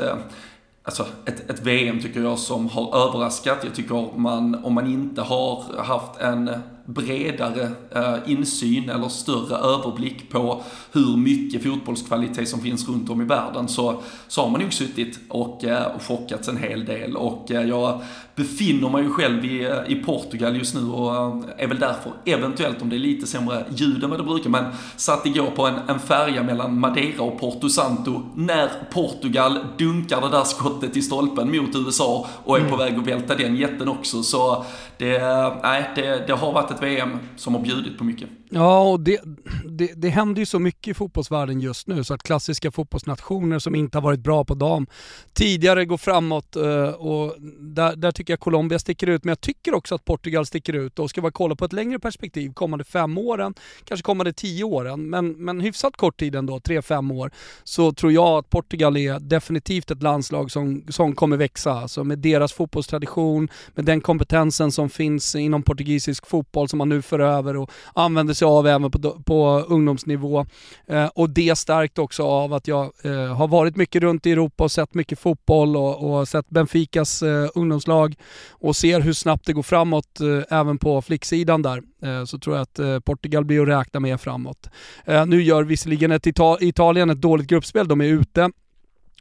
alltså 0.88 1.06
ett, 1.26 1.50
ett 1.50 1.62
VM 1.62 2.02
tycker 2.02 2.22
jag 2.22 2.40
som 2.40 2.70
har 2.70 3.08
överraskat. 3.08 3.58
Jag 3.64 3.76
tycker 3.76 4.18
man, 4.18 4.66
om 4.66 4.74
man 4.74 4.88
inte 4.88 5.22
har 5.22 5.84
haft 5.84 6.22
en 6.22 6.50
bredare 6.88 7.72
eh, 7.96 8.16
insyn 8.26 8.90
eller 8.90 9.08
större 9.08 9.56
överblick 9.56 10.30
på 10.30 10.64
hur 10.92 11.18
mycket 11.18 11.64
fotbollskvalitet 11.64 12.50
som 12.50 12.62
finns 12.62 12.90
runt 12.90 13.10
om 13.10 13.22
i 13.22 13.26
världen 13.26 13.68
så, 13.68 14.02
så 14.28 14.42
har 14.42 14.50
man 14.50 14.62
nog 14.62 14.74
suttit 14.74 15.20
och, 15.30 15.64
eh, 15.64 15.86
och 15.86 16.02
chockats 16.02 16.48
en 16.48 16.58
hel 16.58 16.86
del. 16.86 17.16
Och 17.16 17.52
eh, 17.52 17.64
jag 17.64 18.02
befinner 18.36 18.90
mig 18.90 19.04
ju 19.04 19.10
själv 19.10 19.46
i, 19.46 19.72
i 19.88 19.96
Portugal 19.96 20.58
just 20.58 20.76
nu 20.76 20.90
och 20.90 21.44
är 21.58 21.68
väl 21.68 21.80
därför 21.80 22.12
eventuellt 22.26 22.82
om 22.82 22.90
det 22.90 22.96
är 22.96 23.00
lite 23.00 23.28
sämre 23.28 23.66
ljud 23.70 24.04
än 24.04 24.10
vad 24.10 24.20
det 24.20 24.24
brukar 24.24 24.50
men 24.50 24.66
satt 24.96 25.26
igår 25.26 25.52
på 25.56 25.68
en, 25.68 25.76
en 25.88 26.00
färja 26.00 26.44
mellan 26.44 26.80
Madeira 26.80 27.24
och 27.24 27.40
Porto 27.40 27.70
Santo 27.70 28.22
när 28.36 28.70
Portugal 28.92 29.60
dunkar 29.78 30.22
det 30.22 30.30
där 30.30 30.44
skottet 30.44 30.98
i 30.98 31.02
stolpen 31.02 31.58
mot 31.58 31.76
USA 31.76 32.28
och 32.44 32.56
är 32.56 32.60
mm. 32.60 32.72
på 32.72 32.78
väg 32.78 32.96
att 32.96 33.08
välta 33.08 33.36
den 33.36 33.56
jätten 33.56 33.88
också. 33.88 34.24
Så 34.24 34.66
det, 34.98 35.20
nej, 35.64 35.92
det, 35.96 36.28
det 36.28 36.34
har 36.34 36.54
varit 36.54 36.72
ett 36.72 36.77
VM 36.82 37.18
som 37.36 37.56
har 37.56 37.62
bjudit 37.62 37.98
på 37.98 38.04
mycket. 38.04 38.30
Ja, 38.50 38.82
och 38.82 39.00
det, 39.00 39.22
det, 39.70 39.94
det 39.96 40.10
händer 40.10 40.40
ju 40.40 40.46
så 40.46 40.60
mycket 40.60 40.88
i 40.88 40.94
fotbollsvärlden 40.94 41.60
just 41.62 41.88
nu 41.88 42.04
så 42.04 42.14
att 42.14 42.24
klassiska 42.24 42.72
fotbollsnationer 42.72 43.60
som 43.60 43.76
inte 43.76 43.98
har 43.98 44.02
varit 44.02 44.20
bra 44.20 44.46
på 44.46 44.56
dam 44.56 44.88
tidigare 45.34 45.86
går 45.86 45.98
framåt 45.98 46.56
eh, 46.56 46.90
och 46.90 47.36
där, 47.60 47.96
där 47.96 48.12
tycker 48.12 48.34
jag 48.34 48.40
Colombia 48.40 48.80
sticker 48.80 49.08
ut. 49.08 49.24
Men 49.24 49.30
jag 49.30 49.42
tycker 49.42 49.74
också 49.74 49.96
att 49.96 50.06
Portugal 50.06 50.46
sticker 50.46 50.74
ut 50.74 51.00
och 51.00 51.10
ska 51.10 51.22
man 51.22 51.32
kolla 51.32 51.56
på 51.56 51.66
ett 51.66 51.74
längre 51.74 52.00
perspektiv, 52.00 52.54
kommande 52.54 52.86
fem 52.86 53.18
åren, 53.18 53.54
kanske 53.84 54.04
kommande 54.04 54.34
tio 54.34 54.64
åren, 54.64 55.10
men, 55.10 55.32
men 55.32 55.62
hyfsat 55.62 55.98
kort 55.98 56.20
tid 56.20 56.36
ändå, 56.36 56.60
tre, 56.60 56.82
fem 56.82 57.12
år, 57.12 57.32
så 57.64 57.92
tror 57.92 58.12
jag 58.12 58.28
att 58.28 58.50
Portugal 58.50 58.98
är 58.98 59.20
definitivt 59.20 59.92
ett 59.92 60.04
landslag 60.04 60.52
som, 60.52 60.84
som 60.90 61.16
kommer 61.16 61.38
växa. 61.38 61.72
Alltså 61.72 62.04
med 62.04 62.20
deras 62.20 62.54
fotbollstradition, 62.54 63.50
med 63.76 63.86
den 63.86 64.02
kompetensen 64.02 64.72
som 64.72 64.90
finns 64.90 65.36
inom 65.36 65.64
portugisisk 65.64 66.28
fotboll 66.28 66.70
som 66.70 66.78
man 66.78 66.90
nu 66.90 67.02
för 67.02 67.20
över 67.20 67.58
och 67.58 67.72
använder 67.94 68.37
sig 68.38 68.46
av 68.46 68.68
även 68.68 68.92
på, 68.92 69.22
på 69.26 69.66
ungdomsnivå. 69.68 70.46
Eh, 70.88 71.06
och 71.16 71.30
det 71.30 71.58
starkt 71.58 72.00
också 72.00 72.24
av 72.24 72.54
att 72.54 72.68
jag 72.68 72.92
eh, 73.04 73.36
har 73.36 73.48
varit 73.48 73.76
mycket 73.76 74.02
runt 74.02 74.26
i 74.26 74.32
Europa 74.32 74.64
och 74.64 74.72
sett 74.72 74.94
mycket 74.94 75.20
fotboll 75.20 75.78
och, 75.78 76.20
och 76.20 76.28
sett 76.28 76.50
Benficas 76.50 77.22
eh, 77.24 77.50
ungdomslag 77.56 78.16
och 78.50 78.76
ser 78.76 79.02
hur 79.02 79.14
snabbt 79.14 79.46
det 79.46 79.54
går 79.54 79.64
framåt 79.64 80.20
eh, 80.20 80.58
även 80.60 80.78
på 80.78 81.02
flicksidan 81.02 81.62
där. 81.62 81.82
Eh, 82.04 82.26
så 82.26 82.40
tror 82.40 82.56
jag 82.56 82.64
att 82.64 82.80
eh, 82.80 83.00
Portugal 83.00 83.46
blir 83.46 83.62
att 83.62 83.68
räkna 83.68 84.00
med 84.00 84.22
framåt. 84.22 84.70
Eh, 85.06 85.26
nu 85.26 85.42
gör 85.42 85.64
visserligen 85.64 86.12
ett 86.12 86.28
Ital 86.28 86.58
Italien 86.62 87.10
ett 87.10 87.22
dåligt 87.22 87.48
gruppspel, 87.48 87.88
de 87.88 88.02
är 88.02 88.06
ute. 88.06 88.52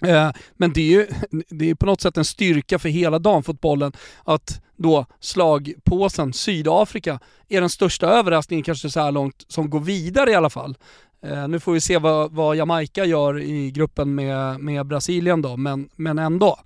Eh, 0.02 0.30
men 0.56 0.72
det 0.72 0.80
är 0.80 0.90
ju 0.90 1.06
det 1.48 1.70
är 1.70 1.74
på 1.74 1.86
något 1.86 2.00
sätt 2.00 2.16
en 2.16 2.24
styrka 2.24 2.78
för 2.78 2.88
hela 2.88 3.18
damfotbollen 3.18 3.92
att 4.24 4.62
då 4.76 5.06
slagpåsen 5.20 6.32
Sydafrika 6.32 7.20
är 7.48 7.60
den 7.60 7.70
största 7.70 8.06
överraskningen 8.06 8.62
kanske 8.62 8.90
så 8.90 9.00
här 9.00 9.12
långt 9.12 9.44
som 9.48 9.70
går 9.70 9.80
vidare 9.80 10.30
i 10.30 10.34
alla 10.34 10.50
fall. 10.50 10.76
Eh, 11.22 11.48
nu 11.48 11.60
får 11.60 11.72
vi 11.72 11.80
se 11.80 11.98
vad, 11.98 12.32
vad 12.32 12.56
Jamaica 12.56 13.04
gör 13.04 13.40
i 13.40 13.70
gruppen 13.70 14.14
med, 14.14 14.60
med 14.60 14.86
Brasilien 14.86 15.42
då, 15.42 15.56
men, 15.56 15.88
men 15.96 16.18
ändå. 16.18 16.58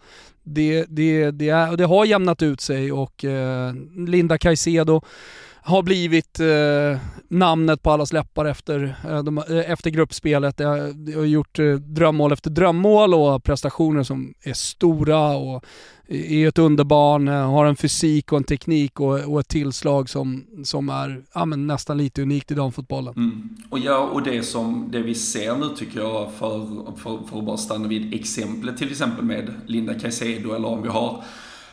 Det, 0.42 0.84
det, 0.88 1.30
det, 1.30 1.48
är, 1.48 1.76
det 1.76 1.84
har 1.84 2.04
jämnat 2.04 2.42
ut 2.42 2.60
sig 2.60 2.92
och 2.92 3.24
eh, 3.24 3.74
Linda 4.06 4.38
Caicedo 4.38 5.02
har 5.62 5.82
blivit 5.82 6.40
eh, 6.40 7.00
namnet 7.28 7.82
på 7.82 7.90
allas 7.90 8.12
läppar 8.12 8.44
efter, 8.44 8.96
eh, 9.08 9.22
de, 9.22 9.38
eh, 9.38 9.70
efter 9.70 9.90
gruppspelet. 9.90 10.56
Det 10.56 10.64
har, 10.64 11.16
har 11.16 11.24
gjort 11.24 11.58
eh, 11.58 11.74
drömmål 11.74 12.32
efter 12.32 12.50
drömmål 12.50 13.14
och 13.14 13.44
prestationer 13.44 14.02
som 14.02 14.34
är 14.44 14.52
stora 14.52 15.36
och 15.36 15.64
är 16.08 16.48
ett 16.48 16.58
underbarn, 16.58 17.28
eh, 17.28 17.50
har 17.50 17.66
en 17.66 17.76
fysik 17.76 18.32
och 18.32 18.38
en 18.38 18.44
teknik 18.44 19.00
och, 19.00 19.18
och 19.32 19.40
ett 19.40 19.48
tillslag 19.48 20.10
som, 20.10 20.44
som 20.64 20.88
är 20.88 21.22
ja, 21.34 21.44
men 21.44 21.66
nästan 21.66 21.98
lite 21.98 22.22
unikt 22.22 22.50
i 22.50 22.54
damfotbollen. 22.54 23.14
Mm. 23.16 23.48
Och 23.70 23.78
ja, 23.78 23.98
och 23.98 24.22
det 24.22 24.42
som 24.42 24.88
det 24.92 25.02
vi 25.02 25.14
ser 25.14 25.54
nu 25.54 25.68
tycker 25.76 26.00
jag, 26.00 26.32
för, 26.32 26.66
för, 26.96 27.18
för 27.30 27.38
att 27.38 27.44
bara 27.44 27.56
stanna 27.56 27.88
vid 27.88 28.14
exemplet 28.14 28.76
till 28.76 28.90
exempel 28.90 29.24
med 29.24 29.54
Linda 29.66 29.94
Caicedo 29.94 30.54
eller 30.54 30.68
om 30.68 30.82
vi 30.82 30.88
har 30.88 31.24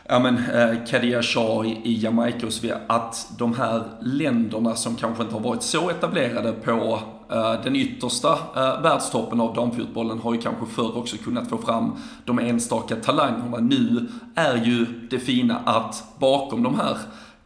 ja 0.07 0.19
men 0.19 0.37
eh, 0.37 0.85
Kadia 0.87 1.21
Shah 1.21 1.65
i, 1.65 1.81
i 1.83 2.03
Jamaica 2.03 2.47
och 2.47 2.53
så 2.53 2.61
vidare, 2.61 2.81
att 2.87 3.27
de 3.37 3.53
här 3.53 3.83
länderna 4.01 4.75
som 4.75 4.95
kanske 4.95 5.23
inte 5.23 5.35
har 5.35 5.41
varit 5.41 5.63
så 5.63 5.89
etablerade 5.89 6.51
på 6.51 6.99
eh, 7.31 7.53
den 7.63 7.75
yttersta 7.75 8.33
eh, 8.33 8.81
världstoppen 8.81 9.41
av 9.41 9.53
damfotbollen 9.53 10.19
har 10.19 10.33
ju 10.33 10.41
kanske 10.41 10.65
förr 10.65 10.97
också 10.97 11.17
kunnat 11.17 11.49
få 11.49 11.57
fram 11.57 11.95
de 12.25 12.39
enstaka 12.39 12.95
talangerna. 12.95 13.57
Nu 13.57 14.07
är 14.35 14.65
ju 14.65 14.85
det 15.09 15.19
fina 15.19 15.57
att 15.65 16.03
bakom 16.19 16.63
de 16.63 16.75
här 16.75 16.97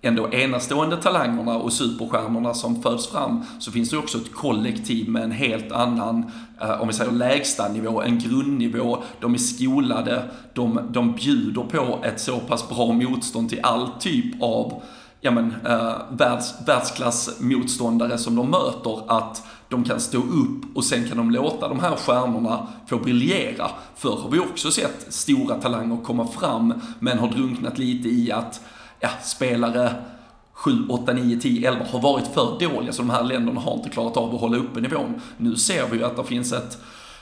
ändå 0.01 0.29
enastående 0.34 0.98
talangerna 0.98 1.58
och 1.58 1.74
superstjärnorna 1.74 2.53
som 2.53 2.81
föds 2.81 3.08
fram 3.08 3.43
så 3.60 3.72
finns 3.72 3.89
det 3.89 3.98
också 3.98 4.17
ett 4.17 4.34
kollektiv 4.34 5.10
med 5.10 5.24
en 5.24 5.31
helt 5.31 5.72
annan, 5.72 6.31
eh, 6.62 6.81
om 6.81 6.88
vi 6.88 6.93
säger 6.93 7.12
lägstanivå, 7.12 8.01
en 8.01 8.20
grundnivå. 8.20 9.03
De 9.20 9.34
är 9.34 9.38
skolade, 9.38 10.24
de, 10.53 10.79
de 10.89 11.12
bjuder 11.13 11.62
på 11.62 12.00
ett 12.03 12.22
så 12.22 12.39
pass 12.39 12.70
bra 12.70 12.91
motstånd 12.91 13.50
till 13.50 13.60
all 13.63 13.89
typ 14.00 14.43
av 14.43 14.81
ja 15.22 15.31
men, 15.31 15.55
eh, 15.65 15.93
världs, 16.10 16.53
världsklassmotståndare 16.65 18.17
som 18.17 18.36
de 18.36 18.50
möter 18.50 19.03
att 19.08 19.43
de 19.70 19.84
kan 19.84 20.00
stå 20.00 20.17
upp 20.17 20.75
och 20.75 20.84
sen 20.84 21.08
kan 21.08 21.17
de 21.17 21.31
låta 21.31 21.67
de 21.67 21.79
här 21.79 21.96
stjärnorna 21.96 22.67
få 22.88 22.98
briljera. 22.98 23.72
Förr 23.96 24.20
har 24.24 24.29
vi 24.29 24.39
också 24.39 24.72
sett 24.72 25.13
stora 25.13 25.55
talanger 25.55 25.98
komma 26.03 26.27
fram 26.27 26.74
men 27.00 27.20
har 27.20 27.27
drunknat 27.27 27.77
lite 27.77 28.10
i 28.10 28.31
att 28.31 28.62
ja, 29.01 29.10
spelare 29.24 29.93
7, 30.53 30.72
8, 30.89 31.13
9, 31.13 31.39
10, 31.39 31.67
11 31.67 31.86
har 31.91 32.01
varit 32.01 32.27
för 32.27 32.60
dåliga 32.60 32.93
så 32.93 33.01
de 33.01 33.10
här 33.10 33.24
länderna 33.24 33.62
har 33.62 33.74
inte 33.74 33.89
klarat 33.89 34.17
av 34.17 34.36
att 34.36 34.41
hålla 34.41 34.58
uppe 34.58 34.81
nivån. 34.81 35.22
Nu 35.38 35.55
ser 35.55 35.88
vi 35.88 35.98
ju 35.98 36.03
att 36.03 36.15
det 36.17 36.24
finns 36.24 36.53
ett 36.53 36.77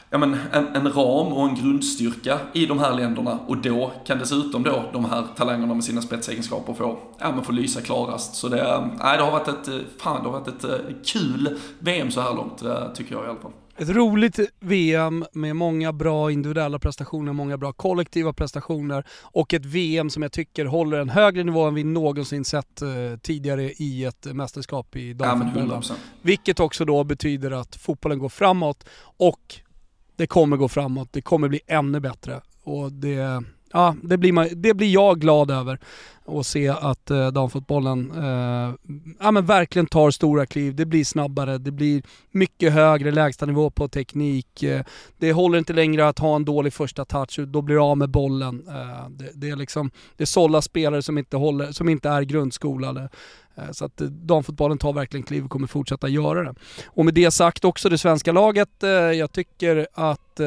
ja, 0.10 0.18
men 0.18 0.38
en, 0.52 0.68
en 0.76 0.92
ram 0.92 1.34
och 1.34 1.50
en 1.50 1.56
grundstyrka 1.56 2.40
i 2.54 2.66
de 2.66 2.80
här 2.80 2.94
länderna 2.94 3.40
och 3.48 3.58
då 3.58 3.92
kan 4.06 4.20
dessutom 4.20 4.64
då 4.64 4.84
de 4.94 5.06
här 5.06 5.24
talangerna 5.36 5.74
med 5.74 5.84
sina 5.84 6.02
spetsegenskaper 6.02 6.74
få, 6.74 7.00
ja, 7.20 7.32
men 7.32 7.44
få 7.44 7.52
lysa 7.52 7.82
klarast. 7.82 8.36
Så 8.36 8.48
det, 8.48 8.62
eh, 8.62 8.86
nej, 9.00 9.18
det 9.18 9.24
har 9.24 9.32
varit 9.32 9.48
ett, 9.48 9.68
eh, 9.68 9.76
fan, 9.98 10.24
det 10.24 10.30
har 10.30 10.40
varit 10.40 10.48
ett 10.48 10.64
eh, 10.64 10.96
kul 11.06 11.60
VM 11.80 12.12
så 12.12 12.22
här 12.22 12.34
långt, 12.34 12.64
tycker 12.96 13.16
jag 13.16 13.26
i 13.26 13.28
alla 13.28 13.40
fall. 13.40 13.52
Ett 13.80 13.90
roligt 13.90 14.40
VM 14.60 15.26
med 15.34 15.56
många 15.56 15.94
bra 15.94 16.32
individuella 16.32 16.80
prestationer, 16.80 17.34
många 17.34 17.58
bra 17.58 17.74
kollektiva 17.74 18.34
prestationer 18.34 19.04
och 19.22 19.54
ett 19.54 19.66
VM 19.66 20.10
som 20.10 20.24
jag 20.24 20.32
tycker 20.32 20.66
håller 20.66 21.00
en 21.00 21.10
högre 21.10 21.44
nivå 21.44 21.68
än 21.68 21.74
vi 21.74 21.84
någonsin 21.84 22.46
sett 22.46 22.82
eh, 22.82 22.90
tidigare 23.22 23.64
i 23.64 24.06
ett 24.06 24.26
mästerskap 24.26 24.96
i 24.96 25.14
damfotbollen. 25.14 25.82
Ja, 25.90 25.96
Vilket 26.22 26.60
också 26.60 26.86
då 26.86 27.04
betyder 27.04 27.52
att 27.52 27.76
fotbollen 27.76 28.20
går 28.20 28.30
framåt 28.30 28.86
och 29.02 29.56
det 30.16 30.28
kommer 30.28 30.58
gå 30.58 30.68
framåt, 30.68 31.10
det 31.12 31.22
kommer 31.22 31.48
bli 31.48 31.60
ännu 31.68 32.00
bättre. 32.00 32.42
Och 32.64 32.92
det, 32.92 33.44
ja, 33.74 33.96
det, 34.04 34.18
blir 34.18 34.32
man, 34.32 34.48
det 34.56 34.74
blir 34.74 34.94
jag 34.94 35.20
glad 35.20 35.52
över 35.52 35.80
att 36.26 36.46
se 36.46 36.68
att 36.68 37.12
eh, 37.12 37.28
damfotbollen 37.28 38.12
eh, 38.12 38.74
ja, 39.20 39.32
men 39.32 39.46
verkligen 39.46 39.86
tar 39.86 40.12
stora 40.12 40.46
kliv. 40.46 40.76
Det 40.76 40.86
blir 40.86 41.04
snabbare, 41.06 41.58
det 41.58 41.72
blir 41.72 42.04
mycket 42.32 42.74
högre 42.74 43.12
lägstanivå 43.12 43.70
på 43.70 43.88
teknik. 43.88 44.64
Eh, 44.64 44.82
det 45.18 45.34
håller 45.34 45.58
inte 45.58 45.74
längre 45.74 46.08
att 46.08 46.20
ha 46.20 46.36
en 46.36 46.46
dålig 46.46 46.74
första 46.74 47.06
touch, 47.06 47.40
då 47.48 47.62
blir 47.62 47.76
du 47.76 47.82
av 47.82 47.98
med 47.98 48.10
bollen. 48.10 48.68
Eh, 48.68 49.10
det, 49.10 49.30
det, 49.34 49.50
är 49.50 49.56
liksom, 49.56 49.92
det 50.18 50.26
sållas 50.26 50.66
spelare 50.66 51.02
som 51.02 51.18
inte, 51.18 51.38
håller, 51.38 51.72
som 51.72 51.90
inte 51.90 52.10
är 52.10 52.22
grundskolade. 52.22 53.10
Eh, 53.60 53.72
så 53.72 53.86
att 53.86 54.02
eh, 54.02 54.08
damfotbollen 54.08 54.78
tar 54.78 54.94
verkligen 54.94 55.24
kliv 55.24 55.46
och 55.46 55.52
kommer 55.52 55.68
fortsätta 55.68 56.08
göra 56.08 56.44
det. 56.44 56.56
Och 56.86 57.06
med 57.06 57.14
det 57.14 57.32
sagt 57.32 57.66
också 57.66 57.90
det 57.90 57.98
svenska 57.98 58.32
laget, 58.32 58.84
eh, 58.84 58.90
jag 58.90 59.32
tycker 59.32 59.88
att 59.94 60.40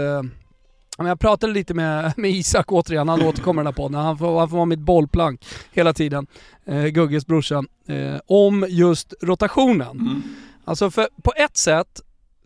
jag 1.06 1.20
pratade 1.20 1.52
lite 1.52 1.74
med, 1.74 2.14
med 2.16 2.30
Isak 2.30 2.72
återigen, 2.72 3.08
han 3.08 3.22
återkommer 3.22 3.62
i 3.62 3.64
den 3.64 3.74
här 3.74 3.82
podden. 3.82 4.00
Han 4.00 4.18
får, 4.18 4.38
han 4.38 4.48
får 4.48 4.56
vara 4.56 4.66
mitt 4.66 4.78
bollplank 4.78 5.44
hela 5.72 5.92
tiden, 5.92 6.26
eh, 6.64 6.84
Gugges 6.84 7.26
brorsa, 7.26 7.64
eh, 7.86 8.20
om 8.26 8.66
just 8.68 9.14
rotationen. 9.22 10.00
Mm. 10.00 10.22
Alltså 10.64 10.90
för 10.90 11.08
på 11.22 11.32
ett 11.36 11.56
sätt 11.56 12.00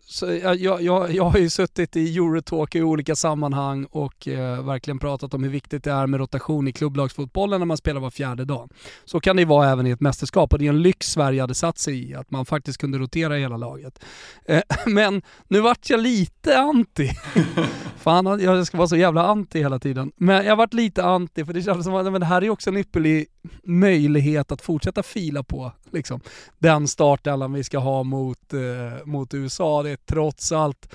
så 0.09 0.25
jag, 0.25 0.81
jag, 0.81 1.11
jag 1.11 1.23
har 1.23 1.39
ju 1.39 1.49
suttit 1.49 1.95
i 1.95 2.17
Eurotalk 2.17 2.75
i 2.75 2.81
olika 2.81 3.15
sammanhang 3.15 3.85
och 3.85 4.27
eh, 4.27 4.63
verkligen 4.63 4.99
pratat 4.99 5.33
om 5.33 5.43
hur 5.43 5.49
viktigt 5.49 5.83
det 5.83 5.91
är 5.91 6.07
med 6.07 6.19
rotation 6.19 6.67
i 6.67 6.71
klubblagsfotbollen 6.71 7.61
när 7.61 7.65
man 7.65 7.77
spelar 7.77 8.01
var 8.01 8.09
fjärde 8.09 8.45
dag. 8.45 8.71
Så 9.05 9.19
kan 9.19 9.35
det 9.35 9.41
ju 9.41 9.45
vara 9.45 9.69
även 9.69 9.87
i 9.87 9.89
ett 9.89 9.99
mästerskap 9.99 10.53
och 10.53 10.59
det 10.59 10.65
är 10.65 10.69
en 10.69 10.81
lyx 10.81 11.11
Sverige 11.11 11.41
hade 11.41 11.53
satt 11.53 11.77
sig 11.77 12.09
i, 12.09 12.15
att 12.15 12.31
man 12.31 12.45
faktiskt 12.45 12.77
kunde 12.77 12.97
rotera 12.97 13.35
hela 13.35 13.57
laget. 13.57 14.03
Eh, 14.45 14.61
men 14.85 15.21
nu 15.47 15.59
vart 15.59 15.89
jag 15.89 15.99
lite 15.99 16.57
anti. 16.57 17.09
Fan, 18.07 18.39
jag 18.39 18.67
ska 18.67 18.77
vara 18.77 18.87
så 18.87 18.95
jävla 18.95 19.23
anti 19.23 19.59
hela 19.59 19.79
tiden. 19.79 20.11
Men 20.15 20.45
jag 20.45 20.55
vart 20.55 20.73
lite 20.73 21.03
anti 21.03 21.45
för 21.45 21.53
det 21.53 21.61
kändes 21.61 21.85
som 21.85 21.95
att 21.95 22.11
men 22.11 22.21
det 22.21 22.25
här 22.25 22.43
är 22.43 22.49
också 22.49 22.69
en 22.69 22.77
ypperlig 22.77 23.27
möjlighet 23.63 24.51
att 24.51 24.61
fortsätta 24.61 25.03
fila 25.03 25.43
på 25.43 25.71
liksom, 25.91 26.21
den 26.57 26.87
startelvan 26.87 27.53
vi 27.53 27.63
ska 27.63 27.77
ha 27.77 28.03
mot, 28.03 28.53
eh, 28.53 29.05
mot 29.05 29.33
USA. 29.33 29.83
Det 29.83 29.89
är 29.89 29.95
trots 29.95 30.51
allt 30.51 30.93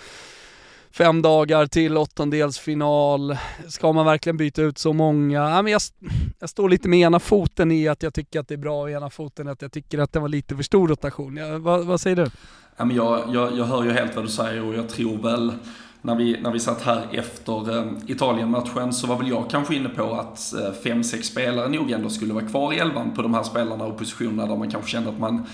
fem 0.90 1.22
dagar 1.22 1.66
till 1.66 1.96
åttondelsfinal. 1.96 3.36
Ska 3.68 3.92
man 3.92 4.06
verkligen 4.06 4.36
byta 4.36 4.62
ut 4.62 4.78
så 4.78 4.92
många? 4.92 5.38
Ja, 5.38 5.62
men 5.62 5.72
jag, 5.72 5.80
jag 6.38 6.48
står 6.48 6.68
lite 6.68 6.88
med 6.88 6.98
ena 6.98 7.20
foten 7.20 7.72
i 7.72 7.88
att 7.88 8.02
jag 8.02 8.14
tycker 8.14 8.40
att 8.40 8.48
det 8.48 8.54
är 8.54 8.58
bra 8.58 8.82
och 8.82 8.90
ena 8.90 9.10
foten 9.10 9.48
att 9.48 9.62
jag 9.62 9.72
tycker 9.72 9.98
att 9.98 10.12
det 10.12 10.20
var 10.20 10.28
lite 10.28 10.56
för 10.56 10.62
stor 10.62 10.88
rotation. 10.88 11.36
Ja, 11.36 11.58
vad, 11.58 11.86
vad 11.86 12.00
säger 12.00 12.16
du? 12.16 12.30
Ja, 12.76 12.84
men 12.84 12.96
jag, 12.96 13.34
jag, 13.34 13.58
jag 13.58 13.64
hör 13.64 13.84
ju 13.84 13.92
helt 13.92 14.16
vad 14.16 14.24
du 14.24 14.28
säger 14.28 14.64
och 14.64 14.74
jag 14.74 14.88
tror 14.88 15.18
väl 15.22 15.52
när 16.02 16.14
vi, 16.14 16.40
när 16.40 16.50
vi 16.50 16.60
satt 16.60 16.82
här 16.82 17.06
efter 17.12 17.78
eh, 17.78 17.92
Italien-matchen 18.06 18.92
så 18.92 19.06
var 19.06 19.16
väl 19.16 19.28
jag 19.28 19.50
kanske 19.50 19.74
inne 19.74 19.88
på 19.88 20.14
att 20.14 20.54
eh, 20.54 20.72
fem, 20.84 21.04
sex 21.04 21.26
spelare 21.26 21.68
nog 21.68 21.90
ändå 21.90 22.10
skulle 22.10 22.34
vara 22.34 22.46
kvar 22.46 22.72
i 22.72 22.78
elvan 22.78 23.14
på 23.14 23.22
de 23.22 23.34
här 23.34 23.42
spelarna 23.42 23.84
och 23.84 23.98
positionerna 23.98 24.46
där 24.46 24.56
man 24.56 24.70
kanske 24.70 24.90
kände 24.90 25.10
att 25.10 25.18
man 25.18 25.46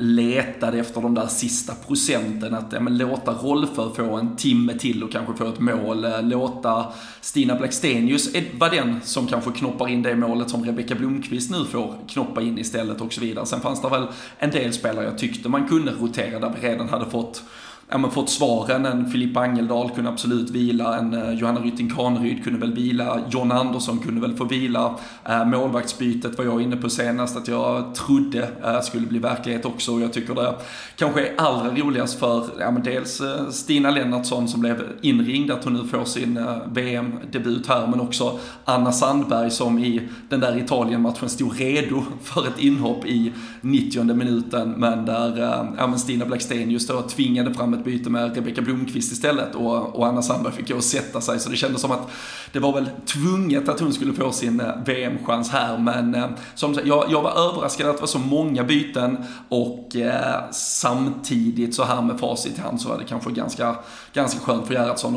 letade 0.00 0.78
efter 0.78 1.00
de 1.00 1.14
där 1.14 1.26
sista 1.26 1.74
procenten. 1.74 2.54
Att 2.54 2.72
ja, 2.72 2.80
men, 2.80 2.98
låta 2.98 3.32
Rolfö 3.32 3.90
få 3.94 4.16
en 4.16 4.36
timme 4.36 4.74
till 4.78 5.04
och 5.04 5.12
kanske 5.12 5.34
få 5.34 5.48
ett 5.48 5.60
mål. 5.60 6.04
Eh, 6.04 6.22
låta 6.22 6.86
Stina 7.20 7.54
Blackstenius 7.54 8.34
eh, 8.34 8.44
vara 8.58 8.70
den 8.70 9.00
som 9.02 9.26
kanske 9.26 9.50
knoppar 9.50 9.88
in 9.88 10.02
det 10.02 10.16
målet 10.16 10.50
som 10.50 10.64
Rebecka 10.64 10.94
Blomqvist 10.94 11.50
nu 11.50 11.64
får 11.64 11.94
knoppa 12.08 12.42
in 12.42 12.58
istället 12.58 13.00
och 13.00 13.12
så 13.12 13.20
vidare. 13.20 13.46
Sen 13.46 13.60
fanns 13.60 13.82
det 13.82 13.88
väl 13.88 14.06
en 14.38 14.50
del 14.50 14.72
spelare 14.72 15.04
jag 15.04 15.18
tyckte 15.18 15.48
man 15.48 15.68
kunde 15.68 15.92
rotera 15.92 16.38
där 16.38 16.54
vi 16.60 16.68
redan 16.68 16.88
hade 16.88 17.10
fått 17.10 17.42
ja, 17.90 17.98
men 17.98 18.10
fått 18.10 18.30
svaren. 18.30 18.86
En 18.86 19.10
Filippa 19.10 19.40
Angeldal 19.40 19.90
kunde 19.90 20.10
absolut 20.10 20.50
vila, 20.50 20.98
en 20.98 21.14
eh, 21.14 21.32
Johanna 21.32 21.60
Rytting 21.60 21.90
Kaneryd 21.90 22.44
kunde 22.44 22.58
väl 22.58 22.74
vila, 22.74 23.20
John 23.30 23.52
Andersson 23.52 23.98
kunde 23.98 24.20
väl 24.20 24.36
få 24.36 24.44
vila. 24.44 24.94
Eh, 25.24 25.44
målvaktsbytet 25.44 26.38
var 26.38 26.44
jag 26.44 26.62
inne 26.62 26.76
på 26.76 26.90
senast 26.90 27.36
att 27.36 27.48
jag 27.48 27.94
trodde 27.94 28.48
eh, 28.64 28.80
skulle 28.80 29.06
bli 29.06 29.18
verklighet 29.18 29.64
också 29.64 29.92
och 29.92 30.00
jag 30.00 30.12
tycker 30.12 30.34
det 30.34 30.54
kanske 30.96 31.26
är 31.26 31.34
allra 31.36 31.74
roligast 31.74 32.18
för 32.18 32.46
ja, 32.58 32.70
men 32.70 32.82
dels 32.82 33.22
Stina 33.50 33.90
Lennartsson 33.90 34.48
som 34.48 34.60
blev 34.60 34.82
inringd 35.02 35.50
att 35.50 35.64
hon 35.64 35.72
nu 35.72 35.84
får 35.84 36.04
sin 36.04 36.46
VM-debut 36.72 37.66
här 37.66 37.86
men 37.86 38.00
också 38.00 38.38
Anna 38.64 38.92
Sandberg 38.92 39.50
som 39.50 39.78
i 39.78 40.08
den 40.28 40.40
där 40.40 40.58
Italien-matchen 40.58 41.28
stod 41.28 41.60
redo 41.60 42.02
för 42.22 42.46
ett 42.46 42.58
inhopp 42.58 43.06
i 43.06 43.32
90 43.60 44.14
minuten 44.14 44.70
men 44.70 45.04
där 45.04 45.38
ja, 45.78 45.86
men 45.86 45.98
Stina 45.98 46.24
Blackstenius 46.24 46.86
då 46.86 47.02
tvingade 47.02 47.54
fram 47.54 47.77
ett 47.78 47.84
byte 47.84 48.10
med 48.10 48.36
Rebecka 48.36 48.62
Blomqvist 48.62 49.12
istället 49.12 49.54
och, 49.54 49.96
och 49.96 50.06
Anna 50.06 50.22
Sandberg 50.22 50.52
fick 50.52 50.68
gå 50.68 50.76
och 50.76 50.84
sätta 50.84 51.20
sig. 51.20 51.40
Så 51.40 51.50
det 51.50 51.56
kändes 51.56 51.80
som 51.80 51.90
att 51.90 52.10
det 52.52 52.58
var 52.58 52.72
väl 52.72 52.90
tvunget 53.06 53.68
att 53.68 53.80
hon 53.80 53.92
skulle 53.92 54.12
få 54.12 54.32
sin 54.32 54.60
eh, 54.60 54.66
VM-chans 54.86 55.50
här. 55.50 55.78
Men 55.78 56.14
eh, 56.14 56.26
som 56.54 56.74
sagt, 56.74 56.86
jag, 56.86 57.04
jag 57.08 57.22
var 57.22 57.30
överraskad 57.30 57.88
att 57.88 57.96
det 57.96 58.00
var 58.00 58.06
så 58.06 58.18
många 58.18 58.64
byten 58.64 59.16
och 59.48 59.96
eh, 59.96 60.50
samtidigt 60.50 61.74
så 61.74 61.84
här 61.84 62.02
med 62.02 62.20
facit 62.20 62.58
i 62.58 62.60
hand 62.60 62.80
så 62.80 62.88
var 62.88 62.98
det 62.98 63.04
kanske 63.04 63.30
ganska, 63.30 63.76
ganska 64.12 64.40
skönt 64.40 64.66
för 64.66 64.74
Gerhardsson 64.74 65.16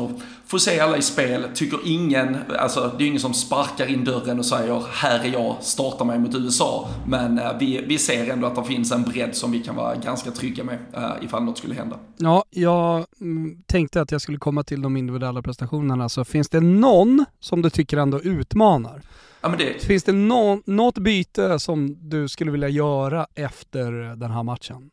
att 0.54 0.60
få 0.60 0.64
se 0.64 0.80
alla 0.80 0.96
i 0.96 1.02
spel. 1.02 1.44
Tycker 1.54 1.78
ingen, 1.84 2.36
alltså 2.58 2.94
det 2.98 3.04
är 3.04 3.08
ingen 3.08 3.20
som 3.20 3.34
sparkar 3.34 3.86
in 3.86 4.04
dörren 4.04 4.38
och 4.38 4.46
säger 4.46 4.84
här 4.90 5.24
är 5.24 5.32
jag, 5.32 5.56
startar 5.60 6.04
mig 6.04 6.18
mot 6.18 6.34
USA. 6.34 6.88
Men 7.06 7.38
eh, 7.38 7.58
vi, 7.58 7.84
vi 7.86 7.98
ser 7.98 8.30
ändå 8.30 8.46
att 8.46 8.56
det 8.56 8.64
finns 8.64 8.92
en 8.92 9.02
bredd 9.02 9.36
som 9.36 9.52
vi 9.52 9.62
kan 9.62 9.76
vara 9.76 9.96
ganska 9.96 10.30
trygga 10.30 10.64
med 10.64 10.78
eh, 10.94 11.24
ifall 11.24 11.42
något 11.44 11.58
skulle 11.58 11.74
hända. 11.74 11.98
Ja, 12.16 12.44
jag 12.50 13.06
mm, 13.20 13.62
tänkte 13.66 14.00
att 14.00 14.12
jag 14.12 14.20
skulle 14.20 14.38
komma 14.38 14.62
till 14.62 14.82
de 14.82 14.96
individuella 14.96 15.42
prestationerna. 15.42 16.08
Så 16.08 16.24
finns 16.24 16.48
det 16.48 16.60
någon 16.60 17.24
som 17.40 17.62
du 17.62 17.70
tycker 17.70 17.96
ändå 17.96 18.20
utmanar? 18.20 19.02
Ja, 19.40 19.48
det... 19.58 19.82
Finns 19.82 20.04
det 20.04 20.12
no 20.12 20.62
något 20.66 20.98
byte 20.98 21.58
som 21.58 21.96
du 22.00 22.28
skulle 22.28 22.50
vilja 22.50 22.68
göra 22.68 23.26
efter 23.34 24.16
den 24.16 24.30
här 24.30 24.42
matchen? 24.42 24.90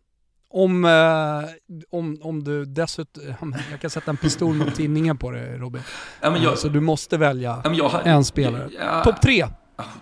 Om, 0.53 0.85
eh, 0.85 1.49
om, 1.89 2.17
om 2.21 2.43
du 2.43 2.65
dessutom, 2.65 3.55
jag 3.71 3.81
kan 3.81 3.89
sätta 3.89 4.11
en 4.11 4.17
pistol 4.17 4.55
mot 4.55 4.75
tinningen 4.75 5.17
på 5.17 5.31
det 5.31 5.57
Robin. 5.57 5.81
Ja, 6.21 6.37
jag, 6.37 6.57
så 6.57 6.67
du 6.67 6.79
måste 6.79 7.17
välja 7.17 7.61
ja, 7.63 7.73
jag, 7.73 8.07
en 8.07 8.23
spelare. 8.23 8.69
Ja, 8.79 9.03
Topp 9.03 9.21
tre! 9.21 9.45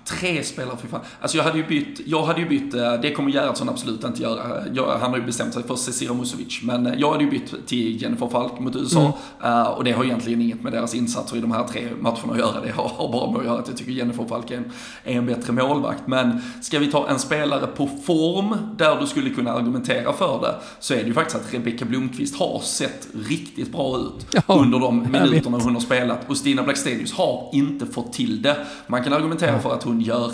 Tre 0.05 0.43
spelare, 0.43 0.77
för 0.77 0.88
fan. 0.88 1.01
Alltså 1.22 1.38
jag 1.38 1.43
hade 1.43 1.57
ju 1.57 1.67
bytt, 1.67 2.01
jag 2.05 2.24
hade 2.24 2.41
ju 2.41 2.50
bytt, 2.50 2.74
eh, 2.74 2.93
det 2.93 3.12
kommer 3.12 3.31
Gerhardsson 3.31 3.69
absolut 3.69 4.03
inte 4.03 4.22
göra. 4.22 4.67
Jag, 4.74 4.98
han 5.00 5.12
har 5.12 5.17
ju 5.17 5.25
bestämt 5.25 5.53
sig 5.53 5.63
för 5.63 5.75
Cecilia 5.75 6.13
Musovic. 6.13 6.60
Men 6.63 6.86
eh, 6.86 6.93
jag 6.98 7.12
hade 7.12 7.24
ju 7.24 7.29
bytt 7.29 7.67
till 7.67 8.01
Jennifer 8.01 8.27
Falk 8.27 8.60
mot 8.60 8.75
USA. 8.75 9.13
Mm. 9.41 9.53
Uh, 9.53 9.67
och 9.67 9.84
det 9.84 9.91
har 9.91 10.03
egentligen 10.03 10.41
inget 10.41 10.63
med 10.63 10.74
deras 10.74 10.96
insatser 10.96 11.38
i 11.38 11.41
de 11.41 11.51
här 11.51 11.67
tre 11.67 11.88
matcherna 12.00 12.34
att 12.34 12.38
göra. 12.39 12.62
Det 12.62 12.72
har 12.72 13.12
bara 13.12 13.31
med 13.31 13.39
att 13.39 13.46
göra 13.46 13.60
att 13.60 13.67
jag 13.67 13.77
tycker 13.77 13.91
Jennifer 13.91 14.25
Falk 14.25 14.51
är 14.51 14.57
en, 14.57 14.72
är 15.03 15.17
en 15.17 15.25
bättre 15.25 15.53
målvakt. 15.53 16.07
Men 16.07 16.41
ska 16.62 16.79
vi 16.79 16.91
ta 16.91 17.07
en 17.10 17.19
spelare 17.19 17.67
på 17.67 17.88
form 17.88 18.57
där 18.77 19.00
du 19.00 19.07
skulle 19.07 19.29
kunna 19.29 19.53
argumentera 19.53 20.13
för 20.13 20.41
det, 20.41 20.55
så 20.79 20.93
är 20.93 20.98
det 20.98 21.07
ju 21.07 21.13
faktiskt 21.13 21.38
att 21.38 21.53
Rebecka 21.53 21.86
Blomqvist 21.86 22.36
har 22.36 22.60
sett 22.60 23.07
riktigt 23.29 23.72
bra 23.72 23.98
ut 23.98 24.27
ja, 24.31 24.41
under 24.48 24.79
de 24.79 25.12
minuterna 25.12 25.57
hon 25.57 25.74
har 25.74 25.81
spelat. 25.81 26.29
Och 26.29 26.38
Stina 26.38 26.63
Blackstenius 26.63 27.13
har 27.13 27.50
inte 27.53 27.86
fått 27.86 28.13
till 28.13 28.41
det. 28.41 28.65
Man 28.88 29.03
kan 29.03 29.13
argumentera 29.13 29.60
för 29.60 29.66
för 29.67 29.75
att 29.75 29.83
hon 29.83 30.01
gör 30.01 30.31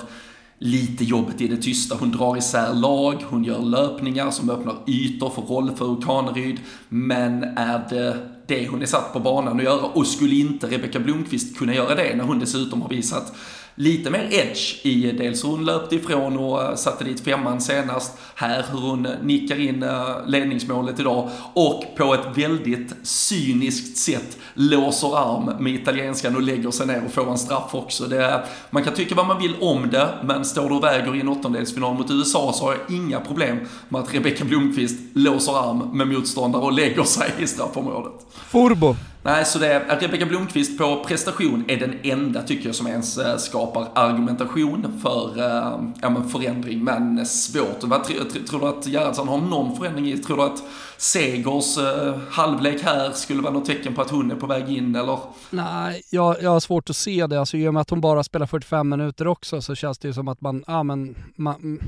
lite 0.58 1.04
jobbet 1.04 1.42
i 1.42 1.48
det 1.48 1.58
tysta. 1.58 1.96
Hon 1.96 2.12
drar 2.12 2.38
isär 2.38 2.74
lag, 2.74 3.26
hon 3.30 3.44
gör 3.44 3.60
löpningar 3.60 4.32
som 4.32 4.50
öppnar 4.50 4.76
ytor 4.88 5.30
för 5.30 5.42
roll 5.42 5.70
och 5.70 6.04
Kaneryd. 6.04 6.60
Men 6.90 7.44
är 7.44 7.88
det 7.90 8.30
det 8.48 8.68
hon 8.68 8.82
är 8.82 8.86
satt 8.86 9.14
på 9.14 9.20
banan 9.20 9.58
att 9.58 9.64
göra? 9.64 9.86
Och 9.86 10.08
skulle 10.08 10.36
inte 10.36 10.68
Rebecka 10.68 11.00
Blomqvist 11.00 11.58
kunna 11.58 11.76
göra 11.76 11.96
det 11.96 12.16
när 12.16 12.24
hon 12.24 12.40
dessutom 12.40 12.82
har 12.82 12.90
visat 12.90 13.36
lite 13.76 14.10
mer 14.10 14.28
edge 14.32 14.86
i 14.86 15.12
dels 15.12 15.44
hur 15.44 15.50
hon 15.50 15.66
löpte 15.66 15.96
ifrån 15.96 16.38
och 16.38 16.64
eh, 16.64 16.76
satte 16.76 17.04
dit 17.04 17.20
femman 17.20 17.62
senast, 17.62 18.18
här 18.36 18.66
hur 18.72 18.80
hon 18.80 19.06
eh, 19.06 19.12
nickar 19.22 19.60
in 19.60 19.84
eh, 19.84 20.28
ledningsmålet 20.28 21.00
idag 21.00 21.30
och 21.54 21.84
på 21.98 22.14
ett 22.14 22.38
väldigt 22.38 22.96
cyniskt 23.04 23.98
sätt 23.98 24.38
låser 24.54 25.18
arm 25.18 25.64
med 25.64 25.74
italienskan 25.74 26.36
och 26.36 26.42
lägger 26.42 26.72
sig 26.72 26.88
ner 26.88 27.06
och 27.06 27.12
får 27.12 27.32
en 27.32 27.38
straff 27.38 27.76
också. 27.76 28.06
Det, 28.06 28.44
man 28.70 28.84
kan 28.84 28.94
tycka 28.94 29.16
vad 29.16 29.28
man 29.28 29.42
vill 29.42 29.56
om 29.62 29.90
det, 29.90 30.10
men 30.24 30.46
står 30.46 30.70
du 30.70 30.76
och 30.76 30.84
väger 30.84 31.16
i 31.16 31.20
en 31.20 31.30
åttondelsfinal 31.30 31.94
mot 31.94 32.12
USA 32.12 32.54
så 32.54 32.66
har 32.66 32.72
jag 32.72 32.98
inga 32.98 33.20
problem 33.20 33.58
med 33.90 34.02
att 34.02 34.14
Rebecka 34.14 34.46
Blomqvist 34.46 35.00
låser 35.14 35.70
arm 35.70 35.98
med 35.98 36.08
motståndare 36.08 36.62
och 36.62 36.74
lägger 36.74 37.04
sig 37.04 37.32
i 37.40 37.48
straffområdet. 37.48 38.14
Furbo. 38.52 38.96
Nej, 39.26 39.46
så 39.46 39.60
det 39.60 39.68
är 39.68 40.00
Rebecka 40.00 40.26
Blomqvist 40.26 40.78
på 40.78 41.04
prestation 41.04 41.66
är 41.68 41.78
den 41.78 42.00
enda, 42.04 42.42
tycker 42.42 42.66
jag, 42.66 42.76
som 42.76 42.88
ens 42.88 43.18
eh, 43.18 43.38
skapar 43.38 43.88
argumentation 43.96 45.02
för 45.02 45.38
äh, 45.38 45.80
ja, 46.02 46.10
men 46.10 46.30
förändring, 46.30 46.84
men 46.84 47.26
svårt. 47.26 47.84
Vad, 47.84 48.04
tror 48.04 48.60
du 48.60 48.66
att 48.66 48.88
Gerhardsson 48.88 49.28
har 49.28 49.38
någon 49.38 49.76
förändring 49.76 50.08
i? 50.08 50.18
Tror 50.18 50.38
du 50.38 50.44
att 50.44 50.64
Segers 50.98 51.78
eh, 51.78 52.18
halvlek 52.30 52.84
här 52.84 53.12
skulle 53.12 53.42
vara 53.42 53.54
något 53.54 53.66
tecken 53.66 53.96
på 53.96 54.02
att 54.02 54.10
hon 54.10 54.32
är 54.32 54.36
på 54.36 54.48
väg 54.48 54.70
in 54.70 54.96
eller? 54.96 55.20
Nej, 55.50 56.02
jag, 56.10 56.36
jag 56.42 56.50
har 56.50 56.60
svårt 56.60 56.90
att 56.90 56.96
se 56.96 57.28
det. 57.28 57.40
Alltså, 57.40 57.58
I 57.58 57.68
och 57.68 57.74
med 57.74 57.82
att 57.82 57.90
hon 57.90 58.02
bara 58.02 58.24
spelar 58.24 58.46
45 58.46 58.90
minuter 58.90 59.28
också 59.28 59.62
så 59.62 59.76
känns 59.76 59.98
det 59.98 60.08
ju 60.08 60.14
som 60.14 60.28
att 60.28 60.42
man, 60.42 60.64
ja 60.68 60.84
men, 60.84 61.16
man, 61.36 61.80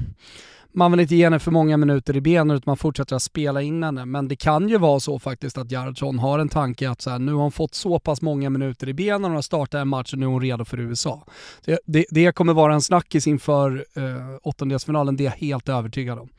man 0.76 0.92
vill 0.92 1.00
inte 1.00 1.16
ge 1.16 1.24
henne 1.24 1.40
för 1.40 1.52
många 1.52 1.78
minuter 1.78 2.16
i 2.16 2.22
benen 2.22 2.58
utan 2.58 2.64
man 2.66 2.78
fortsätter 2.78 3.16
att 3.16 3.22
spela 3.22 3.62
in 3.62 3.84
henne. 3.84 4.06
Men 4.06 4.28
det 4.28 4.36
kan 4.36 4.70
ju 4.70 4.78
vara 4.78 5.00
så 5.00 5.20
faktiskt 5.20 5.58
att 5.58 5.72
Gerhardsson 5.72 6.20
har 6.20 6.40
en 6.40 6.50
tanke 6.50 6.90
att 6.90 7.02
så 7.02 7.10
här, 7.10 7.20
nu 7.20 7.34
har 7.34 7.42
hon 7.42 7.52
fått 7.52 7.76
så 7.76 8.00
pass 8.00 8.22
många 8.22 8.50
minuter 8.50 8.90
i 8.90 8.94
benen 8.94 9.26
och 9.26 9.32
har 9.32 9.42
startat 9.42 9.82
en 9.82 9.88
match 9.88 10.14
och 10.14 10.20
nu 10.20 10.26
är 10.26 10.30
hon 10.30 10.42
redo 10.42 10.66
för 10.66 10.80
USA. 10.80 11.26
Det, 11.66 11.80
det, 11.86 12.06
det 12.10 12.32
kommer 12.32 12.54
vara 12.54 12.74
en 12.74 12.82
snackis 12.82 13.28
inför 13.28 13.86
eh, 13.94 14.04
åttondelsfinalen, 14.42 15.16
det 15.18 15.24
är 15.24 15.26
jag 15.26 15.32
helt 15.32 15.70
övertygad 15.70 16.20
om. 16.20 16.30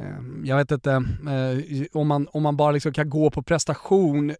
Ehm, 0.00 0.42
jag 0.44 0.56
vet 0.56 0.70
inte, 0.70 0.90
eh, 0.92 1.86
om 1.92 2.08
man, 2.08 2.28
om 2.32 2.42
man 2.42 2.56
bara 2.56 2.70
liksom 2.70 2.92
kan 2.92 3.10
gå 3.10 3.30
på 3.30 3.42
prestation. 3.42 4.34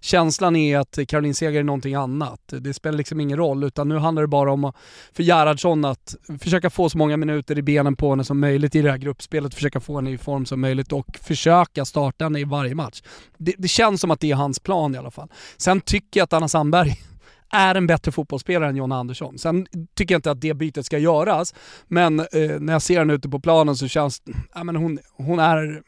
Känslan 0.00 0.56
är 0.56 0.78
att 0.78 0.98
Caroline 1.08 1.34
Seger 1.34 1.60
är 1.60 1.64
någonting 1.64 1.94
annat. 1.94 2.40
Det 2.46 2.74
spelar 2.74 2.98
liksom 2.98 3.20
ingen 3.20 3.38
roll, 3.38 3.64
utan 3.64 3.88
nu 3.88 3.98
handlar 3.98 4.22
det 4.22 4.28
bara 4.28 4.52
om 4.52 4.72
för 5.12 5.22
Gerhardsson 5.22 5.84
att 5.84 6.16
försöka 6.40 6.70
få 6.70 6.90
så 6.90 6.98
många 6.98 7.16
minuter 7.16 7.58
i 7.58 7.62
benen 7.62 7.96
på 7.96 8.10
henne 8.10 8.24
som 8.24 8.40
möjligt 8.40 8.74
i 8.74 8.82
det 8.82 8.90
här 8.90 8.98
gruppspelet, 8.98 9.54
försöka 9.54 9.80
få 9.80 9.96
henne 9.96 10.10
i 10.10 10.18
form 10.18 10.46
som 10.46 10.60
möjligt 10.60 10.92
och 10.92 11.18
försöka 11.22 11.84
starta 11.84 12.24
henne 12.24 12.40
i 12.40 12.44
varje 12.44 12.74
match. 12.74 13.02
Det, 13.36 13.54
det 13.58 13.68
känns 13.68 14.00
som 14.00 14.10
att 14.10 14.20
det 14.20 14.30
är 14.30 14.34
hans 14.34 14.60
plan 14.60 14.94
i 14.94 14.98
alla 14.98 15.10
fall. 15.10 15.28
Sen 15.56 15.80
tycker 15.80 16.20
jag 16.20 16.24
att 16.24 16.32
Anna 16.32 16.48
Sandberg 16.48 17.07
är 17.50 17.74
en 17.74 17.86
bättre 17.86 18.12
fotbollsspelare 18.12 18.70
än 18.70 18.76
John 18.76 18.92
Andersson. 18.92 19.38
Sen 19.38 19.66
tycker 19.94 20.14
jag 20.14 20.18
inte 20.18 20.30
att 20.30 20.40
det 20.40 20.54
bytet 20.54 20.86
ska 20.86 20.98
göras, 20.98 21.54
men 21.86 22.20
eh, 22.20 22.26
när 22.60 22.72
jag 22.72 22.82
ser 22.82 22.98
henne 22.98 23.12
ute 23.12 23.28
på 23.28 23.40
planen 23.40 23.76
så 23.76 23.88
känns 23.88 24.22
ja, 24.54 24.64
men 24.64 24.76
hon, 24.76 24.98
hon 25.16 25.38
är... 25.38 25.82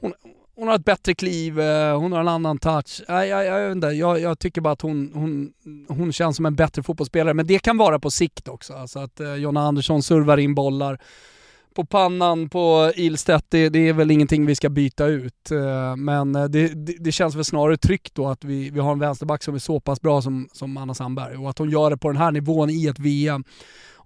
Hon, 0.00 0.12
hon 0.56 0.68
har 0.68 0.74
ett 0.74 0.84
bättre 0.84 1.14
kliv, 1.14 1.60
eh, 1.60 1.98
hon 1.98 2.12
har 2.12 2.20
en 2.20 2.28
annan 2.28 2.58
touch. 2.58 3.02
Jag, 3.08 3.28
jag, 3.28 3.44
jag, 3.44 3.72
inte, 3.72 3.86
jag, 3.86 4.20
jag 4.20 4.38
tycker 4.38 4.60
bara 4.60 4.72
att 4.72 4.82
hon, 4.82 5.10
hon, 5.14 5.52
hon 5.88 6.12
känns 6.12 6.36
som 6.36 6.46
en 6.46 6.54
bättre 6.54 6.82
fotbollsspelare, 6.82 7.34
men 7.34 7.46
det 7.46 7.58
kan 7.58 7.76
vara 7.76 7.98
på 7.98 8.10
sikt 8.10 8.48
också. 8.48 8.72
Alltså 8.72 8.98
att 8.98 9.20
eh, 9.20 9.34
Jonna 9.34 9.60
Andersson 9.60 10.02
servar 10.02 10.36
in 10.38 10.54
bollar 10.54 10.98
på 11.74 11.84
pannan 11.84 12.48
på 12.48 12.92
Ilstedt, 12.96 13.46
det, 13.48 13.68
det, 13.68 13.88
är 13.88 13.92
väl 13.92 14.10
ingenting 14.10 14.46
vi 14.46 14.54
ska 14.54 14.68
byta 14.68 15.06
ut. 15.06 15.50
Eh, 15.50 15.96
men 15.96 16.34
eh, 16.34 16.44
det, 16.44 16.68
det, 16.68 16.96
det, 17.00 17.12
känns 17.12 17.34
väl 17.34 17.44
snarare 17.44 17.76
tryggt 17.76 18.14
då 18.14 18.28
att 18.28 18.44
vi, 18.44 18.70
vi 18.70 18.80
har 18.80 18.92
en 18.92 18.98
vänsterback 18.98 19.42
som 19.42 19.54
är 19.54 19.58
så 19.58 19.80
pass 19.80 20.00
bra 20.00 20.22
som, 20.22 20.48
som 20.52 20.76
Anna 20.76 20.94
Sandberg 20.94 21.36
och 21.36 21.50
att 21.50 21.58
hon 21.58 21.70
gör 21.70 21.90
det 21.90 21.96
på 21.96 22.08
den 22.08 22.16
här 22.16 22.30
nivån 22.30 22.70
i 22.70 22.86
ett 22.86 22.98
VM 22.98 23.44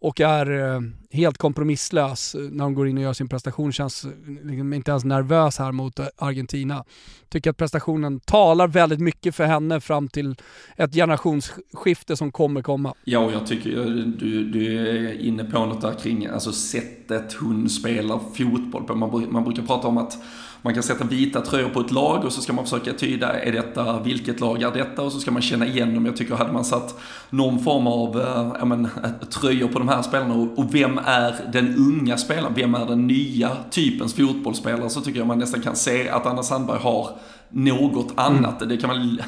och 0.01 0.21
är 0.21 0.75
eh, 0.75 0.81
helt 1.11 1.39
kompromisslös 1.39 2.35
eh, 2.35 2.41
när 2.41 2.65
hon 2.65 2.75
går 2.75 2.89
in 2.89 2.97
och 2.97 3.03
gör 3.03 3.13
sin 3.13 3.29
prestation. 3.29 3.73
Känns 3.73 4.05
eh, 4.05 4.11
liksom 4.43 4.73
inte 4.73 4.91
ens 4.91 5.05
nervös 5.05 5.59
här 5.59 5.73
mot 5.73 6.01
Argentina. 6.17 6.85
Tycker 7.29 7.51
att 7.51 7.57
prestationen 7.57 8.21
talar 8.21 8.69
väldigt 8.69 9.01
mycket 9.01 9.35
för 9.35 9.45
henne 9.45 9.81
fram 9.81 10.09
till 10.09 10.37
ett 10.77 10.95
generationsskifte 10.95 12.17
som 12.17 12.33
kommer 12.33 12.63
komma. 12.63 12.95
Ja, 13.05 13.19
och 13.19 13.33
jag 13.33 13.47
tycker 13.47 13.71
du, 14.19 14.45
du 14.45 14.89
är 14.89 15.21
inne 15.21 15.45
på 15.45 15.67
något 15.67 15.81
där 15.81 15.95
kring 15.95 16.27
alltså 16.27 16.53
sättet 16.53 17.33
hon 17.33 17.69
spelar 17.69 18.21
fotboll 18.35 18.85
på. 18.85 18.95
Man, 18.95 19.33
man 19.33 19.45
brukar 19.45 19.63
prata 19.63 19.89
om 19.89 19.99
att 19.99 20.19
man 20.63 20.75
kan 20.75 20.83
sätta 20.83 21.05
vita 21.05 21.41
tröjor 21.41 21.69
på 21.69 21.81
ett 21.81 21.91
lag 21.91 22.25
och 22.25 22.33
så 22.33 22.41
ska 22.41 22.53
man 22.53 22.65
försöka 22.65 22.93
tyda, 22.93 23.41
är 23.41 23.53
detta, 23.53 24.01
vilket 24.01 24.41
lag 24.41 24.63
är 24.63 24.71
detta? 24.71 25.03
Och 25.03 25.13
så 25.13 25.21
ska 25.21 25.31
man 25.31 25.43
känna 25.43 25.67
igen 25.67 25.95
dem. 25.95 26.07
Jag 26.07 26.17
tycker 26.17 26.35
hade 26.35 26.53
man 26.53 26.65
satt 26.65 27.01
någon 27.31 27.59
form 27.59 27.87
av 27.87 28.21
äh, 28.61 28.65
men, 28.65 28.85
eh, 28.85 29.11
tröjor 29.31 29.69
på 29.69 29.79
de 29.79 29.89
här 29.89 30.03
spelarna 30.03 30.35
och, 30.35 30.59
och, 30.59 30.75
vem 30.75 30.99
är 31.05 31.35
den 31.53 31.77
unga 31.77 32.19
spelaren? 32.19 32.53
Vem 32.55 32.75
är 32.75 32.87
den 32.87 33.07
nya 33.07 33.51
typens 33.71 34.15
fotbollsspelare? 34.15 34.91
Så 34.91 35.01
tycker 35.01 35.19
jag 35.19 35.27
man 35.27 35.39
nästan 35.39 35.63
kan 35.63 35.77
se 35.77 36.09
att 36.09 36.27
Anna 36.27 36.43
Sandberg 36.43 36.79
har 36.79 37.11
något 37.49 38.13
annat. 38.15 38.63
Mm. 38.63 38.69
Det 38.69 38.77
kan 38.77 38.91
man 38.91 39.19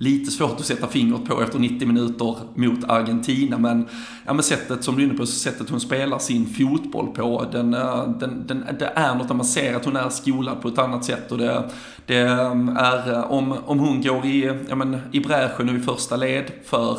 lite 0.00 0.30
svårt 0.30 0.60
att 0.60 0.66
sätta 0.66 0.86
fingret 0.86 1.24
på 1.24 1.42
efter 1.42 1.58
90 1.58 1.88
minuter 1.88 2.36
mot 2.54 2.84
Argentina. 2.88 3.58
Men, 3.58 3.88
ja, 4.26 4.32
men 4.32 4.42
sättet 4.42 4.84
som 4.84 4.96
du 4.96 5.02
är 5.02 5.06
inne 5.06 5.18
på, 5.18 5.26
sättet 5.26 5.70
hon 5.70 5.80
spelar 5.80 6.18
sin 6.18 6.46
fotboll 6.46 7.06
på, 7.06 7.46
den, 7.52 7.74
eh, 7.74 8.08
den, 8.08 8.46
den, 8.46 8.64
det 8.78 8.92
är 8.94 9.14
något 9.14 9.28
där 9.28 9.34
man 9.34 9.46
ser 9.46 9.76
att 9.76 9.84
hon 9.84 9.96
är 9.96 10.08
skolad 10.08 10.62
på 10.62 10.68
ett 10.68 10.78
annat 10.78 11.04
sätt. 11.04 11.32
Och 11.32 11.38
det, 11.38 11.70
det 12.06 12.20
eh, 12.20 12.68
är, 12.76 13.12
eh, 13.12 13.32
om, 13.32 13.54
om 13.66 13.78
hon 13.78 14.02
går 14.02 14.26
i, 14.26 14.64
ja, 14.68 14.74
men, 14.74 14.96
i 15.12 15.20
bräschen 15.20 15.68
och 15.68 15.74
i 15.74 15.80
första 15.80 16.16
led 16.16 16.50
för 16.64 16.98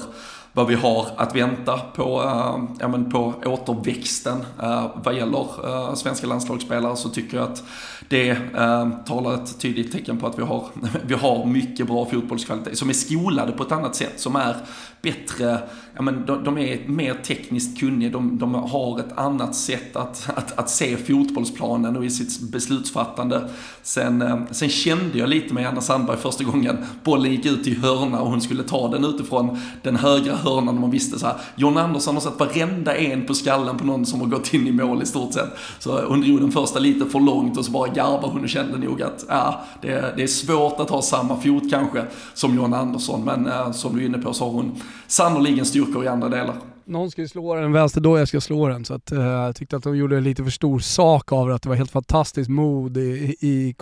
vad 0.53 0.67
vi 0.67 0.75
har 0.75 1.07
att 1.17 1.35
vänta 1.35 1.77
på, 1.77 2.21
äh, 2.21 2.75
ja, 2.79 2.87
men 2.87 3.11
på 3.11 3.33
återväxten. 3.45 4.45
Äh, 4.63 4.85
vad 5.03 5.15
gäller 5.15 5.47
äh, 5.65 5.93
svenska 5.93 6.27
landslagsspelare 6.27 6.95
så 6.95 7.09
tycker 7.09 7.37
jag 7.37 7.51
att 7.51 7.63
det 8.07 8.29
äh, 8.29 8.89
talar 9.05 9.33
ett 9.33 9.59
tydligt 9.59 9.91
tecken 9.91 10.17
på 10.17 10.27
att 10.27 10.39
vi 10.39 10.43
har, 10.43 10.65
vi 11.05 11.13
har 11.13 11.45
mycket 11.45 11.87
bra 11.87 12.05
fotbollskvalitet 12.05 12.77
som 12.77 12.89
är 12.89 12.93
skolade 12.93 13.51
på 13.51 13.63
ett 13.63 13.71
annat 13.71 13.95
sätt, 13.95 14.19
som 14.19 14.35
är 14.35 14.55
bättre, 15.01 15.59
ja, 15.95 16.01
men 16.01 16.25
de, 16.25 16.43
de 16.43 16.57
är 16.57 16.87
mer 16.87 17.13
tekniskt 17.13 17.79
kunniga, 17.79 18.09
de, 18.09 18.37
de, 18.37 18.53
har 18.53 18.99
ett 18.99 19.17
annat 19.17 19.55
sätt 19.55 19.95
att, 19.95 20.29
att, 20.35 20.59
att 20.59 20.69
se 20.69 20.97
fotbollsplanen 20.97 21.97
och 21.97 22.05
i 22.05 22.09
sitt 22.09 22.51
beslutsfattande. 22.51 23.49
Sen, 23.83 24.21
eh, 24.21 24.39
sen 24.51 24.69
kände 24.69 25.17
jag 25.17 25.29
lite 25.29 25.53
med 25.53 25.67
Anna 25.67 25.81
Sandberg 25.81 26.17
första 26.17 26.43
gången 26.43 26.77
bollen 27.03 27.31
gick 27.31 27.45
ut 27.45 27.67
i 27.67 27.75
hörna 27.75 28.21
och 28.21 28.29
hon 28.29 28.41
skulle 28.41 28.63
ta 28.63 28.87
den 28.87 29.05
utifrån 29.05 29.59
den 29.83 29.95
högra 29.95 30.35
hörnan 30.35 30.75
och 30.75 30.81
man 30.81 30.91
visste 30.91 31.19
så 31.19 31.25
här, 31.25 31.35
John 31.55 31.77
Andersson 31.77 32.13
har 32.13 32.21
satt 32.21 32.39
varenda 32.39 32.95
en 32.95 33.25
på 33.25 33.33
skallen 33.33 33.77
på 33.77 33.85
någon 33.85 34.05
som 34.05 34.21
har 34.21 34.27
gått 34.27 34.53
in 34.53 34.67
i 34.67 34.71
mål 34.71 35.01
i 35.03 35.05
stort 35.05 35.33
sett. 35.33 35.49
Så 35.79 36.05
hon 36.07 36.21
drog 36.21 36.39
den 36.39 36.51
första 36.51 36.79
lite 36.79 37.05
för 37.05 37.19
långt 37.19 37.57
och 37.57 37.65
så 37.65 37.71
bara 37.71 37.87
garvade 37.87 38.27
hon 38.27 38.43
och 38.43 38.49
kände 38.49 38.77
nog 38.77 39.01
att 39.01 39.25
ja, 39.29 39.63
det, 39.81 40.13
det 40.17 40.23
är 40.23 40.27
svårt 40.27 40.79
att 40.79 40.89
ha 40.89 41.01
samma 41.01 41.41
fot 41.41 41.63
kanske 41.69 42.05
som 42.33 42.55
John 42.55 42.73
Andersson, 42.73 43.23
men 43.23 43.47
eh, 43.47 43.71
som 43.71 43.95
du 43.95 44.01
är 44.01 44.05
inne 44.05 44.17
på 44.17 44.33
så 44.33 44.45
har 44.45 44.51
hon 44.51 44.81
sannoliken 45.07 45.65
styrkor 45.83 46.03
i 46.03 46.07
andra 46.07 46.29
delar 46.29 46.55
någon 46.91 47.11
ska 47.11 47.21
ju 47.21 47.27
slå 47.27 47.55
den, 47.55 47.71
vänster 47.71 48.01
då 48.01 48.17
jag 48.17 48.27
ska 48.27 48.41
slå 48.41 48.67
den. 48.67 48.85
Så 48.85 48.93
att, 48.93 49.11
uh, 49.11 49.21
jag 49.21 49.55
tyckte 49.55 49.77
att 49.77 49.83
de 49.83 49.97
gjorde 49.97 50.19
lite 50.19 50.43
för 50.43 50.51
stor 50.51 50.79
sak 50.79 51.31
av 51.31 51.47
det, 51.47 51.55
att 51.55 51.61
det 51.61 51.69
var 51.69 51.75
helt 51.75 51.91
fantastiskt 51.91 52.49
mod 52.49 52.97
i, 52.97 53.35
i 53.39 53.75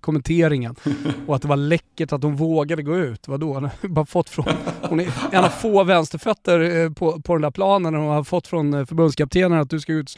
kommenteringen. 0.00 0.76
och 1.26 1.36
att 1.36 1.42
det 1.42 1.48
var 1.48 1.56
läckert 1.56 2.12
att 2.12 2.22
hon 2.22 2.36
vågade 2.36 2.82
gå 2.82 2.96
ut. 2.96 3.28
Vadå? 3.28 3.54
Hon 3.54 3.64
har 3.64 3.88
bara 3.88 4.06
fått 4.06 4.28
från, 4.28 4.44
hon 4.82 5.00
är 5.00 5.12
en 5.32 5.44
av 5.44 5.48
få 5.48 5.84
vänsterfötter 5.84 6.60
eh, 6.60 6.90
på, 6.90 7.20
på 7.20 7.34
den 7.34 7.42
där 7.42 7.50
planen 7.50 7.94
och 7.94 8.02
har 8.02 8.24
fått 8.24 8.46
från 8.46 8.74
eh, 8.74 8.86
förbundskaptenen 8.86 9.60
att 9.60 9.70
du 9.70 9.80
ska 9.80 9.92
ut 9.92 10.10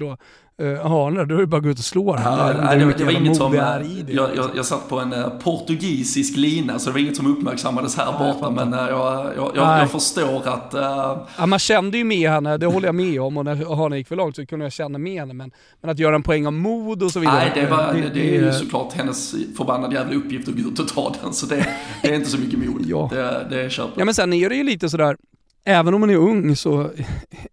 hörnor, 0.59 1.25
då 1.25 1.35
är 1.35 1.41
det 1.41 1.47
bara 1.47 1.57
att 1.57 1.63
gå 1.63 1.69
ut 1.69 1.79
och 1.79 1.85
slå 1.85 2.15
den. 2.15 2.23
Ja, 2.25 2.53
det, 2.53 2.85
det, 2.85 2.95
det, 2.99 3.05
var 3.05 3.13
inget 3.13 3.37
som... 3.37 3.55
Jag, 3.55 4.37
jag, 4.37 4.51
jag 4.57 4.67
satt 4.67 4.89
på 4.89 5.01
en 5.01 5.13
uh, 5.13 5.29
portugisisk 5.29 6.37
lina 6.37 6.79
så 6.79 6.91
det 6.91 6.93
var 6.93 7.01
inget 7.01 7.17
som 7.17 7.27
uppmärksammades 7.27 7.97
här 7.97 8.19
borta 8.19 8.51
men 8.51 8.75
uh, 8.75 8.81
jag, 8.81 9.27
jag, 9.37 9.51
jag, 9.57 9.91
förstår 9.91 10.49
att... 10.49 10.75
Uh... 10.75 11.27
Ja, 11.39 11.47
man 11.47 11.59
kände 11.59 11.99
ju 11.99 12.05
med 12.05 12.31
henne, 12.31 12.57
det 12.57 12.67
håller 12.67 12.89
jag 12.89 12.95
med 12.95 13.21
om 13.21 13.37
och 13.37 13.45
när 13.45 13.55
hörnan 13.55 13.99
gick 13.99 14.09
för 14.09 14.17
långt 14.17 14.37
så 14.37 14.47
kunde 14.47 14.65
jag 14.65 14.73
känna 14.73 14.99
med 14.99 15.21
henne 15.21 15.35
men, 15.35 15.51
men 15.81 15.91
att 15.91 15.99
göra 15.99 16.15
en 16.15 16.23
poäng 16.23 16.47
av 16.47 16.53
mod 16.53 17.03
och 17.03 17.11
så 17.11 17.21
vidare. 17.21 17.37
Nej, 17.37 17.53
det, 17.55 17.71
var, 17.71 17.93
det, 17.93 18.11
det 18.15 18.37
är 18.37 18.43
ju 18.43 18.53
såklart 18.53 18.93
hennes 18.93 19.35
förbannade 19.57 19.95
jävla 19.95 20.15
uppgift 20.15 20.49
att 20.49 20.55
gå 20.55 20.61
ut 20.61 20.79
och 20.79 20.89
ta 20.89 21.15
den 21.23 21.33
så 21.33 21.47
det, 21.47 21.67
det 22.03 22.09
är 22.09 22.15
inte 22.15 22.31
så 22.31 22.39
mycket 22.39 22.59
mod. 22.59 22.83
ja. 22.87 23.09
Det, 23.13 23.47
det 23.51 23.71
köper 23.71 23.93
Ja 23.97 24.05
men 24.05 24.15
sen 24.15 24.33
är 24.33 24.49
det 24.49 24.55
ju 24.55 24.63
lite 24.63 24.89
sådär, 24.89 25.17
även 25.65 25.95
om 25.95 26.01
man 26.01 26.11
är 26.11 26.17
ung 26.17 26.57
så 26.57 26.91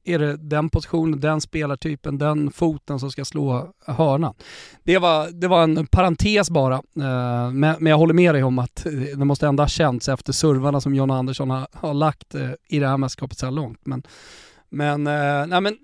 är 0.03 0.19
det 0.19 0.37
den 0.37 0.69
positionen, 0.69 1.19
den 1.19 1.41
spelartypen, 1.41 2.17
den 2.17 2.51
foten 2.51 2.99
som 2.99 3.11
ska 3.11 3.25
slå 3.25 3.73
hörnan. 3.85 4.33
Det 4.83 4.97
var, 4.97 5.31
det 5.31 5.47
var 5.47 5.63
en 5.63 5.87
parentes 5.87 6.49
bara, 6.49 6.75
eh, 6.75 7.51
men, 7.51 7.85
jag 7.85 7.97
håller 7.97 8.13
med 8.13 8.35
dig 8.35 8.43
om 8.43 8.59
att 8.59 8.85
det 9.17 9.25
måste 9.25 9.47
ändå 9.47 9.63
ha 9.63 9.67
känts 9.67 10.09
efter 10.09 10.33
servarna 10.33 10.81
som 10.81 10.95
John 10.95 11.11
Andersson 11.11 11.49
har, 11.49 11.67
har 11.73 11.93
lagt 11.93 12.35
eh, 12.35 12.49
i 12.69 12.79
det 12.79 12.87
här 12.87 12.97
mästerskapet 12.97 13.37
så 13.37 13.45
här 13.45 13.53
långt. 13.53 13.79
Men 13.85 14.03
men, 14.69 15.07
eh, 15.07 15.47
nej 15.47 15.61
men 15.61 15.77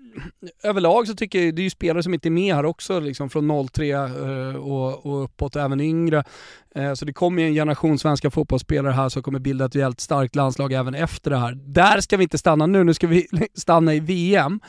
överlag 0.62 1.06
så 1.06 1.14
tycker 1.14 1.44
jag 1.44 1.54
det 1.54 1.62
är 1.62 1.64
ju 1.64 1.70
spelare 1.70 2.02
som 2.02 2.14
inte 2.14 2.28
är 2.28 2.30
med 2.30 2.54
här 2.54 2.64
också, 2.64 3.00
liksom 3.00 3.30
från 3.30 3.68
03 3.68 3.90
eh, 3.90 4.56
och, 4.56 5.06
och 5.06 5.24
uppåt, 5.24 5.56
även 5.56 5.80
yngre. 5.80 6.24
Eh, 6.74 6.94
så 6.94 7.04
det 7.04 7.12
kommer 7.12 7.42
ju 7.42 7.48
en 7.48 7.54
generation 7.54 7.98
svenska 7.98 8.30
fotbollsspelare 8.30 8.92
här 8.92 9.08
som 9.08 9.22
kommer 9.22 9.38
bilda 9.38 9.64
ett 9.64 9.74
väldigt 9.74 10.00
starkt 10.00 10.34
landslag 10.34 10.72
även 10.72 10.94
efter 10.94 11.30
det 11.30 11.38
här. 11.38 11.52
Där 11.54 12.00
ska 12.00 12.16
vi 12.16 12.22
inte 12.22 12.38
stanna 12.38 12.66
nu, 12.66 12.84
nu 12.84 12.94
ska 12.94 13.06
vi 13.06 13.26
stanna 13.54 13.94
i 13.94 14.00
VM 14.00 14.60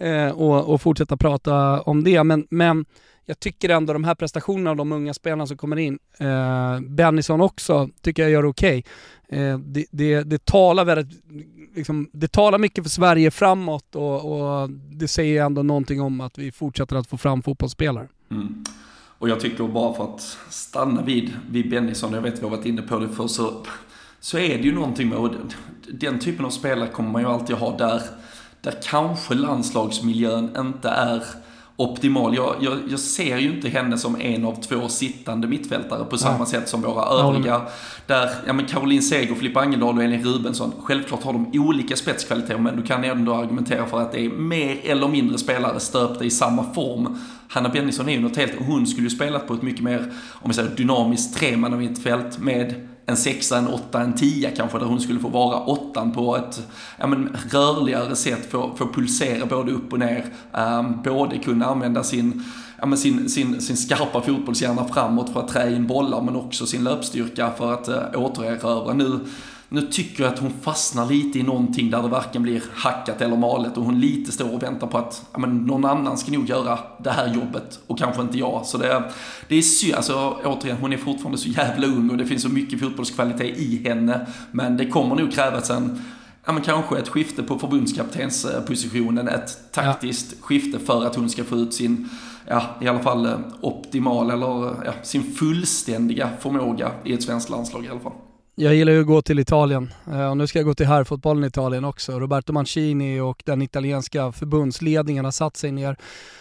eh, 0.00 0.28
och, 0.28 0.74
och 0.74 0.80
fortsätta 0.80 1.16
prata 1.16 1.80
om 1.80 2.04
det. 2.04 2.24
Men, 2.24 2.46
men 2.50 2.84
jag 3.26 3.40
tycker 3.40 3.68
ändå 3.68 3.92
de 3.92 4.04
här 4.04 4.14
prestationerna 4.14 4.70
av 4.70 4.76
de 4.76 4.92
unga 4.92 5.14
spelarna 5.14 5.46
som 5.46 5.56
kommer 5.56 5.76
in, 5.76 5.98
eh, 6.18 6.80
Bennison 6.80 7.40
också, 7.40 7.88
tycker 8.00 8.22
jag 8.22 8.30
gör 8.30 8.44
okej. 8.44 8.84
Okay. 9.28 9.40
Eh, 9.40 9.58
det, 9.58 9.86
det, 9.90 10.22
det 10.22 10.44
talar 10.44 10.84
väldigt 10.84 11.22
liksom, 11.74 12.10
det 12.12 12.32
talar 12.32 12.58
mycket 12.58 12.84
för 12.84 12.90
Sverige 12.90 13.30
framåt 13.30 13.94
och, 13.94 14.32
och, 14.32 14.70
det 14.70 15.08
säger 15.08 15.44
ändå 15.44 15.62
någonting 15.62 16.00
om 16.00 16.20
att 16.20 16.38
vi 16.38 16.52
fortsätter 16.52 16.96
att 16.96 17.06
få 17.06 17.16
fram 17.16 17.42
fotbollsspelare. 17.42 18.08
Mm. 18.30 18.64
Och 19.18 19.28
jag 19.28 19.40
tycker 19.40 19.64
bara 19.64 19.94
för 19.94 20.04
att 20.04 20.38
stanna 20.50 21.02
vid, 21.02 21.32
vid 21.50 21.70
Bennison, 21.70 22.12
jag 22.12 22.22
vet 22.22 22.38
vi 22.38 22.42
har 22.42 22.50
varit 22.50 22.66
inne 22.66 22.82
på 22.82 22.98
det 22.98 23.08
för 23.08 23.26
så, 23.26 23.66
så 24.20 24.38
är 24.38 24.58
det 24.58 24.62
ju 24.62 24.74
någonting 24.74 25.08
med, 25.08 25.18
och 25.18 25.30
den 25.88 26.18
typen 26.18 26.44
av 26.44 26.50
spelare 26.50 26.88
kommer 26.88 27.10
man 27.10 27.22
ju 27.22 27.28
alltid 27.28 27.56
ha 27.56 27.76
där, 27.76 28.02
där 28.60 28.74
kanske 28.82 29.34
landslagsmiljön 29.34 30.56
inte 30.56 30.88
är 30.88 31.22
optimal. 31.76 32.34
Jag, 32.34 32.56
jag, 32.60 32.78
jag, 32.88 33.00
ser 33.00 33.38
ju 33.38 33.50
inte 33.54 33.68
henne 33.68 33.98
som 33.98 34.20
en 34.20 34.44
av 34.44 34.62
två 34.62 34.88
sittande 34.88 35.46
mittfältare 35.46 36.04
på 36.04 36.18
samma 36.18 36.38
ja. 36.38 36.46
sätt 36.46 36.68
som 36.68 36.82
våra 36.82 37.04
övriga. 37.04 37.62
Där, 38.06 38.30
ja 38.46 38.52
men 38.52 38.66
Caroline 38.66 39.02
Seger, 39.02 39.34
Filippa 39.34 39.60
Angeldal 39.60 39.96
och 39.96 40.04
Elin 40.04 40.24
Rubensson, 40.24 40.72
självklart 40.82 41.22
har 41.22 41.32
de 41.32 41.50
olika 41.54 41.96
spetskvaliteter, 41.96 42.58
men 42.58 42.76
du 42.76 42.82
kan 42.82 43.04
ändå 43.04 43.34
argumentera 43.34 43.86
för 43.86 44.00
att 44.00 44.12
det 44.12 44.24
är 44.24 44.30
mer 44.30 44.80
eller 44.84 45.08
mindre 45.08 45.38
spelare 45.38 45.80
stöpta 45.80 46.24
i 46.24 46.30
samma 46.30 46.74
form. 46.74 47.18
Hanna 47.48 47.68
Bennison 47.68 48.08
är 48.08 48.12
ju 48.12 48.20
något 48.20 48.36
helt, 48.36 48.52
hon 48.58 48.86
skulle 48.86 49.06
ju 49.06 49.10
spelat 49.10 49.46
på 49.46 49.54
ett 49.54 49.62
mycket 49.62 49.82
mer, 49.82 50.12
om 50.32 50.50
vi 50.50 50.54
säger 50.54 50.76
dynamiskt 50.76 51.38
tremannamittfält 51.38 52.38
med 52.38 52.88
en 53.06 53.16
sexa, 53.16 53.58
en 53.58 53.68
åtta, 53.68 54.00
en 54.00 54.12
tia 54.12 54.50
kanske, 54.50 54.78
där 54.78 54.86
hon 54.86 55.00
skulle 55.00 55.20
få 55.20 55.28
vara 55.28 55.60
åttan 55.60 56.12
på 56.12 56.36
ett 56.36 56.68
ja, 56.98 57.06
men, 57.06 57.36
rörligare 57.50 58.16
sätt, 58.16 58.50
få, 58.50 58.70
få 58.76 58.92
pulsera 58.92 59.46
både 59.46 59.72
upp 59.72 59.92
och 59.92 59.98
ner, 59.98 60.24
um, 60.52 61.02
både 61.02 61.38
kunna 61.38 61.66
använda 61.66 62.04
sin 62.04 62.44
ja, 62.80 62.86
men 62.86 62.98
sin, 62.98 63.28
sin, 63.28 63.60
sin 63.60 63.76
skarpa 63.76 64.20
fotbollshjärna 64.20 64.84
framåt 64.84 65.32
för 65.32 65.40
att 65.40 65.48
trä 65.48 65.74
in 65.74 65.86
bollar 65.86 66.22
men 66.22 66.36
också 66.36 66.66
sin 66.66 66.84
löpstyrka 66.84 67.50
för 67.58 67.72
att 67.72 67.88
uh, 67.88 68.22
återerövra. 68.22 68.92
Nu 68.94 69.20
nu 69.68 69.80
tycker 69.80 70.24
jag 70.24 70.32
att 70.32 70.38
hon 70.38 70.52
fastnar 70.62 71.06
lite 71.06 71.38
i 71.38 71.42
någonting 71.42 71.90
där 71.90 72.02
det 72.02 72.08
varken 72.08 72.42
blir 72.42 72.62
hackat 72.74 73.20
eller 73.20 73.36
malet 73.36 73.76
och 73.76 73.84
hon 73.84 74.00
lite 74.00 74.32
står 74.32 74.54
och 74.54 74.62
väntar 74.62 74.86
på 74.86 74.98
att 74.98 75.26
ja, 75.32 75.38
men 75.38 75.56
någon 75.56 75.84
annan 75.84 76.18
ska 76.18 76.32
nog 76.32 76.48
göra 76.48 76.78
det 76.98 77.10
här 77.10 77.34
jobbet 77.34 77.80
och 77.86 77.98
kanske 77.98 78.22
inte 78.22 78.38
jag. 78.38 78.66
Så 78.66 78.78
det, 78.78 79.12
det 79.48 79.56
är 79.56 79.62
synd, 79.62 79.94
alltså 79.94 80.36
återigen, 80.44 80.76
hon 80.80 80.92
är 80.92 80.96
fortfarande 80.96 81.38
så 81.38 81.48
jävla 81.48 81.86
ung 81.86 82.10
och 82.10 82.16
det 82.16 82.26
finns 82.26 82.42
så 82.42 82.48
mycket 82.48 82.80
fotbollskvalitet 82.80 83.58
i 83.58 83.88
henne. 83.88 84.26
Men 84.50 84.76
det 84.76 84.86
kommer 84.86 85.16
nog 85.16 85.32
krävas 85.32 85.70
en 85.70 86.02
ja, 86.44 86.52
men 86.52 86.62
kanske 86.62 86.98
ett 86.98 87.08
skifte 87.08 87.42
på 87.42 87.58
förbundskaptenspositionen, 87.58 89.28
ett 89.28 89.72
taktiskt 89.72 90.32
ja. 90.32 90.46
skifte 90.46 90.78
för 90.78 91.04
att 91.04 91.16
hon 91.16 91.30
ska 91.30 91.44
få 91.44 91.56
ut 91.56 91.74
sin, 91.74 92.08
ja, 92.48 92.62
i 92.80 92.88
alla 92.88 93.00
fall 93.00 93.26
eh, 93.26 93.38
optimal 93.60 94.30
eller 94.30 94.84
ja, 94.84 94.92
sin 95.02 95.22
fullständiga 95.22 96.30
förmåga 96.40 96.90
i 97.04 97.12
ett 97.12 97.22
svenskt 97.22 97.50
landslag 97.50 97.84
i 97.84 97.88
alla 97.88 98.00
fall. 98.00 98.12
Jag 98.58 98.74
gillar 98.74 98.92
ju 98.92 99.00
att 99.00 99.06
gå 99.06 99.22
till 99.22 99.38
Italien 99.38 99.92
eh, 100.06 100.30
och 100.30 100.36
nu 100.36 100.46
ska 100.46 100.58
jag 100.58 100.66
gå 100.66 100.74
till 100.74 100.86
herrfotbollen 100.86 101.44
i 101.44 101.46
Italien 101.46 101.84
också. 101.84 102.20
Roberto 102.20 102.52
Mancini 102.52 103.20
och 103.20 103.42
den 103.46 103.62
italienska 103.62 104.32
förbundsledningen 104.32 105.24
har 105.24 105.32
satt 105.32 105.56
sig 105.56 105.72
ner 105.72 105.96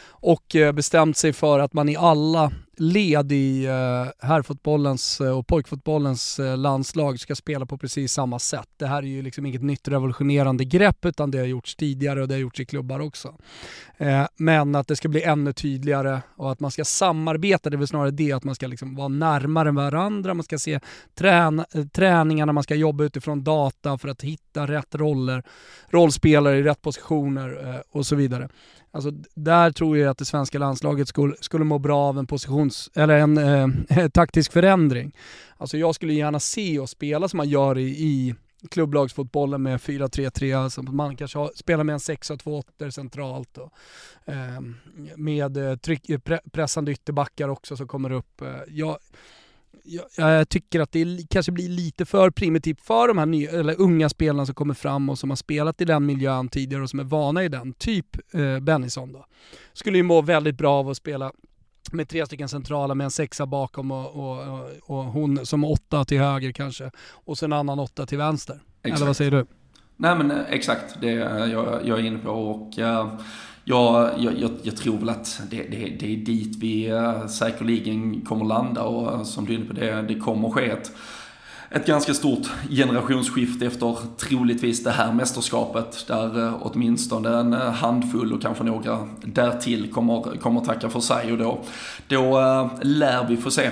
och 0.09 0.55
eh, 0.55 0.71
bestämt 0.71 1.17
sig 1.17 1.33
för 1.33 1.59
att 1.59 1.73
man 1.73 1.89
i 1.89 1.95
alla 1.95 2.51
led 2.77 3.31
i 3.31 3.65
eh, 3.65 4.27
herrfotbollens 4.27 5.21
eh, 5.21 5.37
och 5.37 5.47
pojkfotbollens 5.47 6.39
eh, 6.39 6.57
landslag 6.57 7.19
ska 7.19 7.35
spela 7.35 7.65
på 7.65 7.77
precis 7.77 8.13
samma 8.13 8.39
sätt. 8.39 8.69
Det 8.77 8.87
här 8.87 8.97
är 8.97 9.07
ju 9.07 9.21
liksom 9.21 9.45
inget 9.45 9.63
nytt 9.63 9.87
revolutionerande 9.87 10.65
grepp 10.65 11.05
utan 11.05 11.31
det 11.31 11.37
har 11.37 11.45
gjorts 11.45 11.75
tidigare 11.75 12.21
och 12.21 12.27
det 12.27 12.33
har 12.33 12.39
gjorts 12.39 12.59
i 12.59 12.65
klubbar 12.65 12.99
också. 12.99 13.35
men 14.37 14.75
att 14.75 14.87
det 14.87 14.95
ska 14.95 15.07
bli 15.07 15.23
ännu 15.23 15.53
tydligare 15.53 16.21
och 16.35 16.51
att 16.51 16.59
man 16.59 16.71
ska 16.71 16.85
samarbeta, 16.85 17.69
det 17.69 17.75
är 17.75 17.77
väl 17.77 17.87
snarare 17.87 18.11
det 18.11 18.31
att 18.31 18.43
man 18.43 18.55
ska 18.55 18.67
liksom 18.67 18.95
vara 18.95 19.07
närmare 19.07 19.71
varandra, 19.71 20.33
man 20.33 20.43
ska 20.43 20.57
se 20.57 20.79
trän 21.13 21.65
träningarna, 21.93 22.53
man 22.53 22.63
ska 22.63 22.75
jobba 22.75 23.03
utifrån 23.03 23.43
data 23.43 23.97
för 23.97 24.07
att 24.07 24.21
hitta 24.21 24.67
rätt 24.67 24.95
roller, 24.95 25.43
rollspelare 25.89 26.57
i 26.57 26.63
rätt 26.63 26.81
positioner 26.81 27.81
och 27.91 28.05
så 28.05 28.15
vidare. 28.15 28.49
Alltså, 28.95 29.11
där 29.35 29.71
tror 29.71 29.97
jag 29.97 30.09
att 30.09 30.17
det 30.17 30.25
svenska 30.25 30.59
landslaget 30.59 31.07
skulle, 31.07 31.35
skulle 31.39 31.65
må 31.65 31.79
bra 31.79 31.99
av 31.99 32.19
en 32.19 32.27
position 32.27 32.64
formations, 32.65 32.89
eller 32.95 33.17
en 33.17 33.37
eh, 33.89 34.07
taktisk 34.13 34.51
förändring. 34.51 35.15
Alltså 35.57 35.77
jag 35.77 35.95
skulle 35.95 36.13
gärna 36.13 36.39
se 36.39 36.79
och 36.79 36.89
spela 36.89 37.27
som 37.27 37.37
man 37.37 37.49
gör 37.49 37.77
i, 37.77 37.87
i 37.87 38.35
klubblagsfotbollen 38.69 39.63
med 39.63 39.79
4-3-3, 39.79 40.57
alltså 40.57 40.81
man 40.81 41.15
kanske 41.15 41.37
har, 41.37 41.51
spelar 41.55 41.83
med 41.83 41.93
en 41.93 41.99
6-2 41.99 42.57
8 42.57 42.91
centralt 42.91 43.57
och 43.57 43.73
ehm, 44.25 44.75
eh, 44.97 45.17
med 45.17 45.81
tryck, 45.81 46.09
eh, 46.09 46.19
pre, 46.19 46.39
pressande 46.51 46.91
ytterbackar 46.91 47.49
också 47.49 47.77
som 47.77 47.87
kommer 47.87 48.11
upp. 48.11 48.41
Eh, 48.41 48.47
jag, 48.67 48.97
jag, 49.83 50.05
jag, 50.17 50.49
tycker 50.49 50.79
att 50.79 50.91
det 50.91 51.29
kanske 51.29 51.51
blir 51.51 51.69
lite 51.69 52.05
för 52.05 52.29
primitivt 52.31 52.81
för 52.81 53.07
de 53.07 53.17
här 53.17 53.25
nya, 53.25 53.51
eller 53.51 53.81
unga 53.81 54.09
spelarna 54.09 54.45
som 54.45 54.55
kommer 54.55 54.73
fram 54.73 55.09
och 55.09 55.19
som 55.19 55.29
har 55.29 55.37
spelat 55.37 55.81
i 55.81 55.85
den 55.85 56.05
miljön 56.05 56.49
tidigare 56.49 56.83
och 56.83 56.89
som 56.89 56.99
är 56.99 57.03
vana 57.03 57.43
i 57.43 57.49
den, 57.49 57.73
typ 57.73 58.17
eh, 58.33 58.59
Bennison 58.59 59.13
då. 59.13 59.25
Skulle 59.73 59.97
ju 59.97 60.03
må 60.03 60.21
väldigt 60.21 60.57
bra 60.57 60.73
av 60.79 60.89
att 60.89 60.97
spela 60.97 61.31
med 61.91 62.09
tre 62.09 62.25
stycken 62.25 62.49
centrala 62.49 62.95
med 62.95 63.05
en 63.05 63.11
sexa 63.11 63.45
bakom 63.45 63.91
och, 63.91 64.15
och, 64.15 64.69
och, 64.83 65.03
hon 65.03 65.45
som 65.45 65.63
åtta 65.63 66.05
till 66.05 66.19
höger 66.19 66.51
kanske. 66.51 66.91
Och 67.11 67.37
sen 67.37 67.53
en 67.53 67.59
annan 67.59 67.79
åtta 67.79 68.05
till 68.05 68.17
vänster. 68.17 68.59
Exakt. 68.81 68.97
Eller 68.97 69.07
vad 69.07 69.17
säger 69.17 69.31
du? 69.31 69.45
Nej 69.97 70.15
men 70.15 70.31
eh, 70.31 70.37
exakt, 70.49 71.01
det 71.01 71.11
är 71.11 71.47
jag, 71.47 71.87
jag 71.87 71.99
är 71.99 72.03
inne 72.03 72.17
på. 72.17 72.29
Och, 72.29 72.77
uh, 72.77 73.19
Ja, 73.67 74.11
jag, 74.17 74.39
jag, 74.39 74.51
jag, 74.63 74.77
tror 74.77 74.97
väl 74.97 75.09
att 75.09 75.41
det, 75.49 75.63
det, 75.63 75.97
det 75.99 76.13
är 76.13 76.17
dit 76.17 76.55
vi 76.55 76.91
uh, 76.91 77.27
säkerligen 77.27 78.21
kommer 78.21 78.45
landa 78.45 78.83
och 78.83 79.13
uh, 79.13 79.23
som 79.23 79.45
du 79.45 79.53
är 79.53 79.57
inne 79.57 79.65
på, 79.65 79.73
det, 79.73 80.01
det 80.01 80.19
kommer 80.19 80.49
ske 80.49 80.69
ett, 80.69 80.91
ett 81.75 81.85
ganska 81.85 82.13
stort 82.13 82.47
generationsskifte 82.69 83.65
efter 83.65 83.97
troligtvis 84.17 84.83
det 84.83 84.91
här 84.91 85.13
mästerskapet 85.13 86.07
där 86.07 86.43
eh, 86.43 86.57
åtminstone 86.61 87.29
en 87.29 87.53
eh, 87.53 87.59
handfull 87.59 88.33
och 88.33 88.41
kanske 88.41 88.63
några 88.63 89.07
därtill 89.23 89.91
kommer, 89.93 90.37
kommer 90.37 90.61
tacka 90.61 90.89
för 90.89 90.99
sig 90.99 91.31
och 91.31 91.37
då, 91.37 91.59
då 92.07 92.39
eh, 92.39 92.69
lär 92.81 93.27
vi 93.27 93.37
få 93.37 93.51
se 93.51 93.69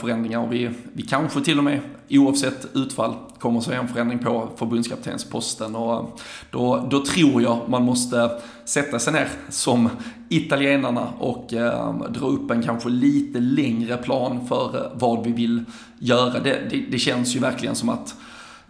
förändringar. 0.00 0.46
Vi, 0.46 0.70
vi 0.92 1.02
kanske 1.02 1.40
till 1.40 1.58
och 1.58 1.64
med 1.64 1.80
oavsett 2.10 2.66
utfall 2.74 3.14
kommer 3.38 3.60
se 3.60 3.74
en 3.74 3.88
förändring 3.88 4.18
på 4.18 4.48
förbundskaptensposten 4.56 5.76
och 5.76 6.20
då, 6.50 6.86
då 6.90 7.04
tror 7.04 7.42
jag 7.42 7.60
man 7.68 7.82
måste 7.82 8.30
sätta 8.64 8.98
sig 8.98 9.12
ner 9.12 9.28
som 9.48 9.90
italienarna 10.28 11.08
och 11.18 11.52
eh, 11.54 12.00
dra 12.08 12.26
upp 12.26 12.50
en 12.50 12.62
kanske 12.62 12.88
lite 12.88 13.40
längre 13.40 13.96
plan 13.96 14.46
för 14.48 14.76
eh, 14.76 14.90
vad 14.94 15.24
vi 15.24 15.32
vill 15.32 15.64
göra. 15.98 16.40
Det, 16.40 16.60
det, 16.70 16.84
det 16.90 16.98
känns 16.98 17.36
ju 17.36 17.40
verkligen 17.40 17.74
som 17.74 17.88
att 17.88 18.14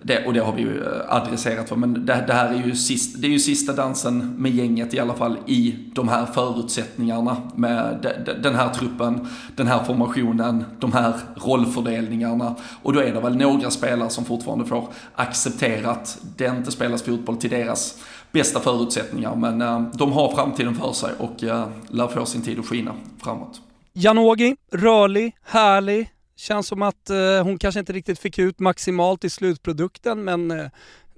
det, 0.02 0.26
och 0.26 0.32
det 0.32 0.40
har 0.40 0.52
vi 0.52 0.62
ju 0.62 0.84
eh, 0.84 1.14
adresserat 1.14 1.68
för, 1.68 1.76
men 1.76 2.06
det, 2.06 2.24
det, 2.26 2.32
här 2.32 2.52
är 2.52 2.66
ju, 2.66 2.74
sist, 2.74 3.22
det 3.22 3.26
är 3.26 3.30
ju 3.30 3.38
sista 3.38 3.72
dansen 3.72 4.34
med 4.38 4.54
gänget 4.54 4.94
i 4.94 5.00
alla 5.00 5.14
fall 5.14 5.36
i 5.46 5.76
de 5.94 6.08
här 6.08 6.26
förutsättningarna 6.26 7.36
med 7.54 7.98
de, 8.02 8.32
de, 8.32 8.32
den 8.42 8.54
här 8.54 8.68
truppen, 8.68 9.28
den 9.56 9.66
här 9.66 9.84
formationen, 9.84 10.64
de 10.78 10.92
här 10.92 11.14
rollfördelningarna. 11.34 12.54
Och 12.82 12.92
då 12.92 13.00
är 13.00 13.14
det 13.14 13.20
väl 13.20 13.36
några 13.36 13.70
spelare 13.70 14.10
som 14.10 14.24
fortfarande 14.24 14.64
får 14.64 14.88
acceptera 15.14 15.90
att 15.90 16.18
det 16.36 16.46
inte 16.46 16.72
spelas 16.72 17.02
fotboll 17.02 17.36
till 17.36 17.50
deras 17.50 17.98
bästa 18.36 18.60
förutsättningar, 18.60 19.36
men 19.36 19.62
äh, 19.62 19.82
de 19.94 20.12
har 20.12 20.34
framtiden 20.34 20.74
för 20.74 20.92
sig 20.92 21.10
och 21.18 21.44
äh, 21.44 21.68
lär 21.88 22.08
få 22.08 22.26
sin 22.26 22.42
tid 22.42 22.58
att 22.58 22.66
skina 22.66 22.94
framåt. 23.22 23.60
Janogy, 23.92 24.56
rörlig, 24.72 25.36
härlig, 25.44 26.10
Känns 26.36 26.66
som 26.66 26.82
att 26.82 27.10
eh, 27.10 27.42
hon 27.42 27.58
kanske 27.58 27.80
inte 27.80 27.92
riktigt 27.92 28.18
fick 28.18 28.38
ut 28.38 28.58
maximalt 28.58 29.24
i 29.24 29.30
slutprodukten 29.30 30.24
men 30.24 30.50
eh, 30.50 30.66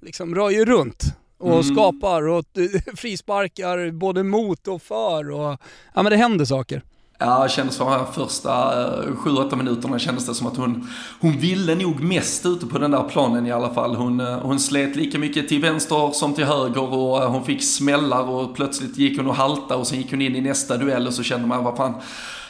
liksom 0.03 0.35
rör 0.35 0.51
ju 0.51 0.65
runt 0.65 1.05
och 1.39 1.53
mm. 1.53 1.63
skapar 1.63 2.29
och 2.29 2.45
frisparkar 2.97 3.91
både 3.91 4.23
mot 4.23 4.69
och 4.69 4.83
för 4.83 5.31
och 5.31 5.59
ja 5.95 6.03
men 6.03 6.05
det 6.05 6.17
händer 6.17 6.45
saker. 6.45 6.83
Ja, 7.21 7.43
det 7.43 7.49
kändes 7.49 7.77
för 7.77 7.85
de 7.85 8.13
första 8.13 8.51
eh, 8.83 9.11
7-8 9.11 9.57
minuterna 9.57 9.99
kändes 9.99 10.27
det 10.27 10.35
som 10.35 10.47
att 10.47 10.57
hon, 10.57 10.89
hon 11.21 11.39
ville 11.39 11.75
nog 11.75 12.01
mest 12.01 12.47
ute 12.47 12.67
på 12.67 12.79
den 12.79 12.91
där 12.91 13.03
planen 13.03 13.47
i 13.47 13.53
alla 13.53 13.75
fall. 13.75 13.95
Hon, 13.95 14.21
eh, 14.21 14.39
hon 14.39 14.61
slet 14.61 14.97
lika 14.97 15.19
mycket 15.19 15.49
till 15.49 15.61
vänster 15.61 16.11
som 16.13 16.35
till 16.35 16.45
höger 16.45 16.95
och 16.95 17.23
eh, 17.23 17.31
hon 17.31 17.45
fick 17.45 17.63
smällar 17.63 18.23
och 18.29 18.55
plötsligt 18.55 18.99
gick 18.99 19.17
hon 19.17 19.27
och 19.27 19.35
halta 19.35 19.77
och 19.77 19.87
sen 19.87 19.99
gick 19.99 20.11
hon 20.11 20.23
in 20.23 20.37
i 20.37 20.41
nästa 20.41 20.77
duell 20.77 21.07
och 21.07 21.15
så 21.15 21.23
kände 21.23 21.47
man, 21.47 21.65
vad 21.65 21.77
fan, 21.77 21.95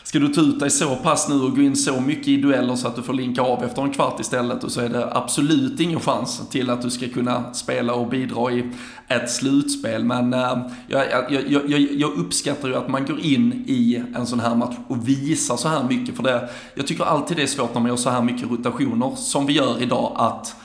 Ska 0.09 0.18
du 0.18 0.29
ta 0.29 0.40
ut 0.40 0.61
dig 0.61 0.71
så 0.71 0.97
pass 0.97 1.29
nu 1.29 1.35
och 1.35 1.57
gå 1.57 1.62
in 1.62 1.77
så 1.77 2.01
mycket 2.01 2.29
i 2.29 2.37
dueller 2.37 2.77
så 2.77 2.88
att 2.88 2.97
du 2.97 3.03
får 3.03 3.12
linka 3.12 3.42
av 3.42 3.64
efter 3.64 3.83
en 3.83 3.90
kvart 3.90 4.21
istället 4.21 4.64
och 4.64 4.73
så 4.73 4.81
är 4.81 4.88
det 4.88 5.14
absolut 5.14 5.81
ingen 5.81 6.01
chans 6.01 6.49
till 6.51 6.71
att 6.71 6.83
du 6.83 6.90
ska 6.90 7.09
kunna 7.09 7.55
spela 7.55 7.94
och 7.94 8.09
bidra 8.09 8.53
i 8.53 8.71
ett 9.09 9.31
slutspel. 9.31 10.05
Men 10.05 10.35
äh, 10.35 10.59
jag, 10.87 11.07
jag, 11.31 11.51
jag, 11.51 11.81
jag, 11.81 12.18
uppskattar 12.18 12.68
ju 12.68 12.75
att 12.75 12.88
man 12.88 13.07
går 13.07 13.21
in 13.21 13.53
i 13.66 14.03
en 14.16 14.27
sån 14.27 14.40
här 14.40 14.55
match 14.55 14.77
och 14.88 15.09
visar 15.09 15.57
så 15.57 15.68
här 15.68 15.85
mycket. 15.85 16.16
För 16.16 16.23
det, 16.23 16.49
jag 16.75 16.87
tycker 16.87 17.05
alltid 17.05 17.37
det 17.37 17.42
är 17.42 17.47
svårt 17.47 17.75
när 17.75 17.81
man 17.81 17.90
gör 17.90 17.97
så 17.97 18.11
här 18.11 18.23
mycket 18.23 18.51
rotationer 18.51 19.12
som 19.16 19.47
vi 19.47 19.53
gör 19.53 19.83
idag 19.83 20.12
att, 20.16 20.57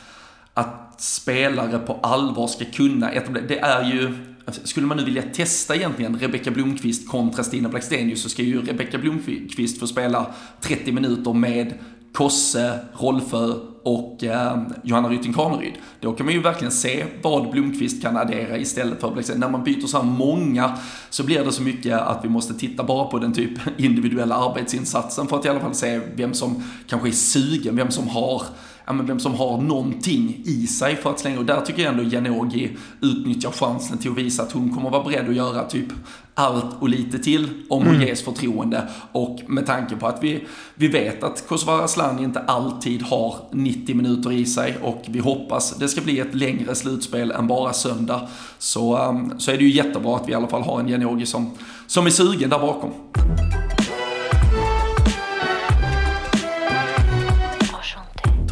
att 0.53 0.95
spelare 0.97 1.79
på 1.79 1.99
allvar 2.03 2.47
ska 2.47 2.65
kunna 2.65 3.11
etablera. 3.11 3.45
Det 3.47 3.59
är 3.59 3.83
ju 3.83 4.32
Alltså, 4.45 4.67
skulle 4.67 4.87
man 4.87 4.97
nu 4.97 5.05
vilja 5.05 5.23
testa 5.33 5.75
egentligen 5.75 6.19
Rebecka 6.19 6.51
Blomqvist 6.51 7.09
kontra 7.09 7.43
Stina 7.43 7.69
Blackstenius 7.69 8.21
så 8.21 8.29
ska 8.29 8.43
ju 8.43 8.61
Rebecka 8.61 8.97
Blomqvist 8.97 9.79
få 9.79 9.87
spela 9.87 10.33
30 10.61 10.91
minuter 10.91 11.33
med 11.33 11.73
Kosse, 12.13 12.79
Rolfö 12.93 13.53
och 13.83 14.23
eh, 14.23 14.61
Johanna 14.83 15.09
Rytting 15.09 15.33
Kaneryd. 15.33 15.73
Då 15.99 16.13
kan 16.13 16.25
man 16.25 16.35
ju 16.35 16.41
verkligen 16.41 16.71
se 16.71 17.05
vad 17.21 17.51
Blomqvist 17.51 18.01
kan 18.01 18.17
addera 18.17 18.57
istället 18.57 19.01
för 19.01 19.11
Blackstenius. 19.11 19.41
När 19.41 19.49
man 19.49 19.63
byter 19.63 19.87
så 19.87 19.97
här 19.97 20.05
många 20.05 20.77
så 21.09 21.23
blir 21.23 21.43
det 21.43 21.51
så 21.51 21.61
mycket 21.61 21.99
att 22.01 22.25
vi 22.25 22.29
måste 22.29 22.53
titta 22.53 22.83
bara 22.83 23.05
på 23.05 23.19
den 23.19 23.33
typ 23.33 23.59
individuella 23.77 24.35
arbetsinsatsen 24.35 25.27
för 25.27 25.39
att 25.39 25.45
i 25.45 25.49
alla 25.49 25.59
fall 25.59 25.73
se 25.73 26.01
vem 26.15 26.33
som 26.33 26.63
kanske 26.87 27.07
är 27.07 27.11
sugen, 27.11 27.75
vem 27.75 27.91
som 27.91 28.07
har 28.07 28.43
ja, 28.85 28.93
men 28.93 29.05
vem 29.05 29.19
som 29.19 29.33
har 29.33 29.61
någonting 29.61 30.41
i 30.45 30.67
sig 30.67 30.95
för 30.95 31.09
att 31.09 31.19
slänga. 31.19 31.39
Och 31.39 31.45
där 31.45 31.61
tycker 31.61 31.83
jag 31.83 31.91
ändå 31.91 32.03
Janogy 32.03 32.69
utnyttjar 33.01 33.51
chansen 33.51 33.97
till 33.97 34.11
att 34.11 34.17
visa 34.17 34.43
att 34.43 34.51
hon 34.51 34.75
kommer 34.75 34.89
vara 34.89 35.03
beredd 35.03 35.29
att 35.29 35.35
göra 35.35 35.63
typ 35.63 35.87
allt 36.35 36.65
och 36.79 36.89
lite 36.89 37.19
till 37.19 37.49
om 37.69 37.83
hon 37.83 37.95
mm. 37.95 38.07
ges 38.07 38.21
förtroende. 38.21 38.87
Och 39.11 39.39
med 39.47 39.65
tanke 39.65 39.95
på 39.95 40.07
att 40.07 40.23
vi, 40.23 40.47
vi 40.75 40.87
vet 40.87 41.23
att 41.23 41.47
Kosovare 41.47 41.83
Asllani 41.83 42.23
inte 42.23 42.39
alltid 42.39 43.01
har 43.01 43.35
90 43.51 43.95
minuter 43.95 44.31
i 44.31 44.45
sig 44.45 44.77
och 44.81 45.03
vi 45.07 45.19
hoppas 45.19 45.75
det 45.77 45.87
ska 45.87 46.01
bli 46.01 46.19
ett 46.19 46.35
längre 46.35 46.75
slutspel 46.75 47.31
än 47.31 47.47
bara 47.47 47.73
söndag. 47.73 48.27
Så, 48.57 48.97
um, 49.09 49.33
så 49.39 49.51
är 49.51 49.57
det 49.57 49.63
ju 49.63 49.71
jättebra 49.71 50.15
att 50.15 50.27
vi 50.27 50.31
i 50.31 50.35
alla 50.35 50.47
fall 50.47 50.61
har 50.61 50.79
en 50.79 50.87
Janogy 50.87 51.25
som, 51.25 51.51
som 51.87 52.05
är 52.05 52.09
sugen 52.09 52.49
där 52.49 52.59
bakom. 52.59 52.91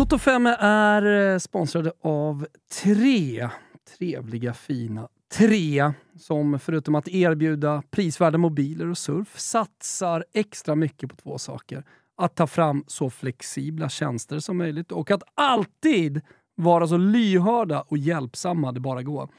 Toto 0.02 0.18
5 0.18 0.46
är 0.60 1.32
eh, 1.32 1.38
sponsrade 1.38 1.92
av 2.02 2.48
tre 2.84 3.50
trevliga, 3.98 4.54
fina 4.54 5.08
Tre, 5.34 5.94
som 6.18 6.60
förutom 6.60 6.96
att 6.96 7.08
erbjuda 7.08 7.84
prisvärda 7.92 8.38
mobiler 8.38 8.90
och 8.90 8.98
surf 8.98 9.40
satsar 9.40 10.26
extra 10.34 10.76
mycket 10.76 11.10
på 11.10 11.16
två 11.16 11.38
saker. 11.38 11.84
Att 12.18 12.36
ta 12.36 12.48
fram 12.48 12.84
så 12.88 13.10
flexibla 13.10 13.90
tjänster 13.90 14.40
som 14.40 14.58
möjligt 14.58 14.92
och 14.92 15.12
att 15.12 15.24
alltid 15.36 16.22
vara 16.56 16.88
så 16.88 16.98
lyhörda 16.98 17.82
och 17.82 17.98
hjälpsamma 17.98 18.72
det 18.72 18.80
bara 18.80 19.04
går. 19.04 19.30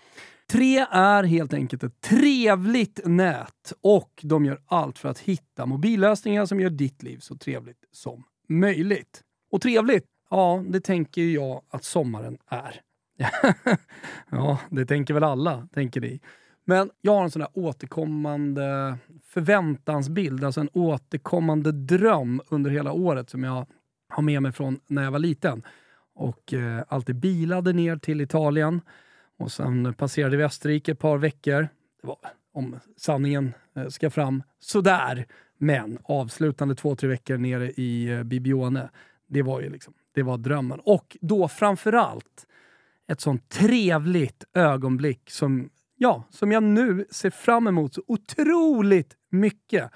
Tre 0.50 0.86
är 0.90 1.22
helt 1.22 1.54
enkelt 1.54 1.82
ett 1.82 2.00
trevligt 2.00 3.00
nät 3.04 3.72
och 3.80 4.20
de 4.22 4.44
gör 4.44 4.60
allt 4.66 4.98
för 4.98 5.08
att 5.08 5.18
hitta 5.18 5.66
mobillösningar 5.66 6.46
som 6.46 6.60
gör 6.60 6.70
ditt 6.70 7.02
liv 7.02 7.18
så 7.18 7.36
trevligt 7.36 7.84
som 7.92 8.24
möjligt. 8.48 9.22
Och 9.50 9.60
trevligt, 9.60 10.04
ja, 10.32 10.64
det 10.66 10.80
tänker 10.80 11.22
ju 11.22 11.32
jag 11.32 11.62
att 11.70 11.84
sommaren 11.84 12.38
är. 12.48 12.80
ja, 14.30 14.58
det 14.70 14.86
tänker 14.86 15.14
väl 15.14 15.24
alla, 15.24 15.68
tänker 15.74 16.00
ni. 16.00 16.20
Men 16.64 16.90
jag 17.00 17.12
har 17.12 17.24
en 17.24 17.30
sån 17.30 17.40
där 17.40 17.48
återkommande 17.54 18.96
förväntansbild, 19.24 20.44
alltså 20.44 20.60
en 20.60 20.68
återkommande 20.72 21.72
dröm 21.72 22.40
under 22.48 22.70
hela 22.70 22.92
året 22.92 23.30
som 23.30 23.44
jag 23.44 23.66
har 24.08 24.22
med 24.22 24.42
mig 24.42 24.52
från 24.52 24.80
när 24.86 25.02
jag 25.02 25.10
var 25.10 25.18
liten. 25.18 25.62
Och 26.14 26.54
eh, 26.54 26.82
alltid 26.88 27.16
bilade 27.16 27.72
ner 27.72 27.96
till 27.96 28.20
Italien 28.20 28.80
och 29.38 29.52
sen 29.52 29.94
passerade 29.94 30.36
vi 30.36 30.44
Österrike 30.44 30.92
ett 30.92 30.98
par 30.98 31.18
veckor. 31.18 31.68
Det 32.00 32.06
var, 32.06 32.16
om 32.52 32.76
sanningen 32.96 33.54
eh, 33.76 33.88
ska 33.88 34.10
fram, 34.10 34.42
sådär. 34.58 35.26
Men 35.58 35.98
avslutande 36.02 36.74
två, 36.74 36.96
tre 36.96 37.08
veckor 37.08 37.36
nere 37.36 37.70
i 37.70 38.08
eh, 38.08 38.22
Bibione, 38.22 38.90
det 39.26 39.42
var 39.42 39.60
ju 39.60 39.70
liksom, 39.70 39.94
det 40.14 40.22
var 40.22 40.38
drömmen. 40.38 40.80
Och 40.84 41.16
då 41.20 41.48
framförallt 41.48 42.46
ett 43.08 43.20
sånt 43.20 43.48
trevligt 43.48 44.44
ögonblick 44.54 45.30
som, 45.30 45.70
ja, 45.96 46.24
som 46.30 46.52
jag 46.52 46.62
nu 46.62 47.06
ser 47.10 47.30
fram 47.30 47.66
emot 47.66 47.94
så 47.94 48.02
otroligt 48.06 49.16
mycket. 49.30 49.90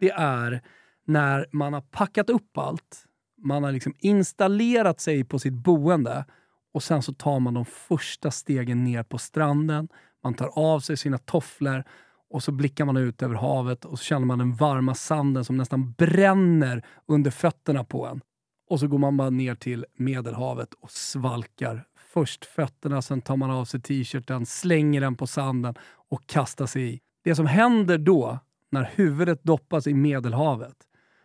Det 0.00 0.10
är 0.10 0.62
när 1.04 1.46
man 1.52 1.72
har 1.72 1.80
packat 1.80 2.30
upp 2.30 2.58
allt, 2.58 3.04
man 3.38 3.64
har 3.64 3.72
liksom 3.72 3.94
installerat 3.98 5.00
sig 5.00 5.24
på 5.24 5.38
sitt 5.38 5.52
boende 5.52 6.24
och 6.72 6.82
sen 6.82 7.02
så 7.02 7.14
tar 7.14 7.40
man 7.40 7.54
de 7.54 7.64
första 7.64 8.30
stegen 8.30 8.84
ner 8.84 9.02
på 9.02 9.18
stranden, 9.18 9.88
man 10.24 10.34
tar 10.34 10.58
av 10.58 10.80
sig 10.80 10.96
sina 10.96 11.18
tofflor 11.18 11.84
och 12.30 12.42
så 12.42 12.52
blickar 12.52 12.84
man 12.84 12.96
ut 12.96 13.22
över 13.22 13.34
havet 13.34 13.84
och 13.84 13.98
så 13.98 14.04
känner 14.04 14.26
man 14.26 14.38
den 14.38 14.54
varma 14.54 14.94
sanden 14.94 15.44
som 15.44 15.56
nästan 15.56 15.92
bränner 15.92 16.86
under 17.06 17.30
fötterna 17.30 17.84
på 17.84 18.06
en. 18.06 18.20
Och 18.68 18.80
så 18.80 18.88
går 18.88 18.98
man 18.98 19.16
bara 19.16 19.30
ner 19.30 19.54
till 19.54 19.86
Medelhavet 19.96 20.74
och 20.74 20.90
svalkar 20.90 21.84
först 22.12 22.44
fötterna, 22.44 23.02
sen 23.02 23.20
tar 23.20 23.36
man 23.36 23.50
av 23.50 23.64
sig 23.64 23.80
t-shirten, 23.80 24.46
slänger 24.46 25.00
den 25.00 25.14
på 25.14 25.26
sanden 25.26 25.74
och 26.08 26.26
kastar 26.26 26.66
sig 26.66 26.94
i. 26.94 27.00
Det 27.24 27.34
som 27.34 27.46
händer 27.46 27.98
då, 27.98 28.38
när 28.70 28.90
huvudet 28.94 29.42
doppas 29.42 29.86
i 29.86 29.94
Medelhavet, 29.94 30.76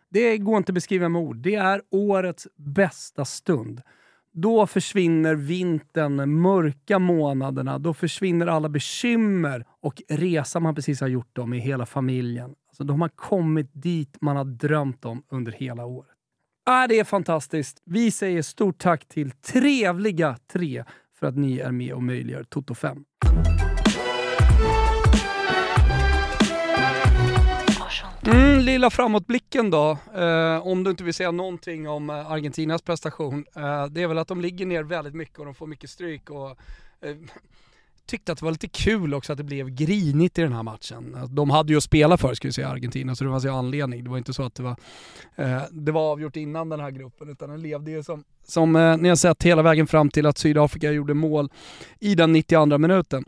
det 0.10 0.38
går 0.38 0.58
inte 0.58 0.70
att 0.70 0.74
beskriva 0.74 1.10
med 1.10 1.22
ord. 1.22 1.38
Det 1.38 1.56
är 1.56 1.82
årets 1.90 2.48
bästa 2.56 3.26
stund. 3.26 3.82
Då 4.32 4.68
försvinner 4.68 5.36
vintern, 5.36 6.42
mörka 6.42 7.00
månaderna, 7.00 7.80
då 7.80 7.94
försvinner 7.94 8.48
alla 8.48 8.70
bekymmer 8.70 9.66
och 9.82 10.02
resan 10.10 10.64
man 10.64 10.76
precis 10.76 11.02
har 11.02 11.08
gjort 11.08 11.38
om 11.38 11.54
i 11.54 11.60
hela 11.60 11.86
familjen. 11.86 12.56
Alltså, 12.68 12.84
då 12.84 12.94
har 12.94 12.98
man 12.98 13.10
kommit 13.10 13.70
dit 13.74 14.18
man 14.22 14.36
har 14.36 14.46
drömt 14.46 15.06
om 15.06 15.24
under 15.30 15.52
hela 15.52 15.86
året. 15.86 16.13
Ah, 16.66 16.88
det 16.88 17.00
är 17.00 17.04
fantastiskt. 17.04 17.82
Vi 17.86 18.12
säger 18.12 18.42
stort 18.42 18.78
tack 18.78 19.06
till 19.06 19.32
Trevliga 19.32 20.38
Tre 20.54 20.84
för 21.20 21.28
att 21.28 21.38
ni 21.38 21.60
är 21.60 21.72
med 21.72 21.94
och 21.94 22.04
möjliggör 22.04 22.44
Toto 22.44 22.76
5. 22.76 23.06
Mm, 28.26 28.60
lilla 28.60 28.90
framåtblicken 28.90 29.70
då, 29.70 29.98
eh, 30.16 30.68
om 30.68 30.84
du 30.84 30.92
inte 30.92 31.04
vill 31.04 31.14
säga 31.14 31.32
någonting 31.32 31.90
om 31.90 32.10
eh, 32.10 32.32
Argentinas 32.32 32.82
prestation. 32.82 33.46
Eh, 33.56 33.86
det 33.86 34.02
är 34.02 34.08
väl 34.08 34.18
att 34.18 34.28
de 34.28 34.42
ligger 34.42 34.66
ner 34.66 34.84
väldigt 34.84 35.16
mycket 35.16 35.40
och 35.40 35.46
de 35.46 35.56
får 35.56 35.68
mycket 35.68 35.90
stryk. 35.90 36.30
Och, 36.30 36.50
eh, 37.02 37.16
tyckte 38.08 38.32
att 38.32 38.40
det 38.40 38.46
var 38.46 38.52
lite 38.52 38.68
kul 38.68 39.14
också 39.14 39.32
att 39.32 39.38
det 39.38 39.44
blev 39.44 39.70
grinigt 39.70 40.40
i 40.40 40.42
den 40.42 40.54
här 40.54 40.64
matchen. 40.64 41.18
De 41.30 41.50
hade 41.50 41.74
ju 41.74 41.78
att 41.78 41.84
spela 41.84 42.18
för, 42.18 42.34
ska 42.34 42.48
vi 42.48 42.52
säga, 42.52 42.70
Argentina, 42.70 43.16
så 43.16 43.24
det 43.24 43.30
fanns 43.30 43.46
ju 43.46 43.50
anledning. 43.50 44.04
Det 44.04 44.10
var 44.10 44.18
inte 44.18 44.34
så 44.34 44.44
att 44.44 44.56
det 44.56 44.64
var, 44.64 44.76
eh, 45.36 45.62
det 45.72 45.92
var 45.92 46.12
avgjort 46.12 46.36
innan 46.36 46.70
den 46.70 46.80
här 46.80 46.92
gruppen, 46.92 47.30
utan 47.30 47.50
den 47.50 47.62
levde 47.62 47.92
ju 47.92 48.04
som, 48.04 48.24
som 48.44 48.76
eh, 48.76 48.98
ni 48.98 49.10
har 49.10 49.16
sett 49.16 49.44
hela 49.44 49.62
vägen 49.62 49.88
fram 49.88 50.10
till 50.10 50.26
att 50.26 50.38
Sydafrika 50.38 50.92
gjorde 50.92 51.14
mål 51.14 51.50
i 52.00 52.16
den 52.16 52.34
92 52.34 52.78
minuten. 52.78 53.26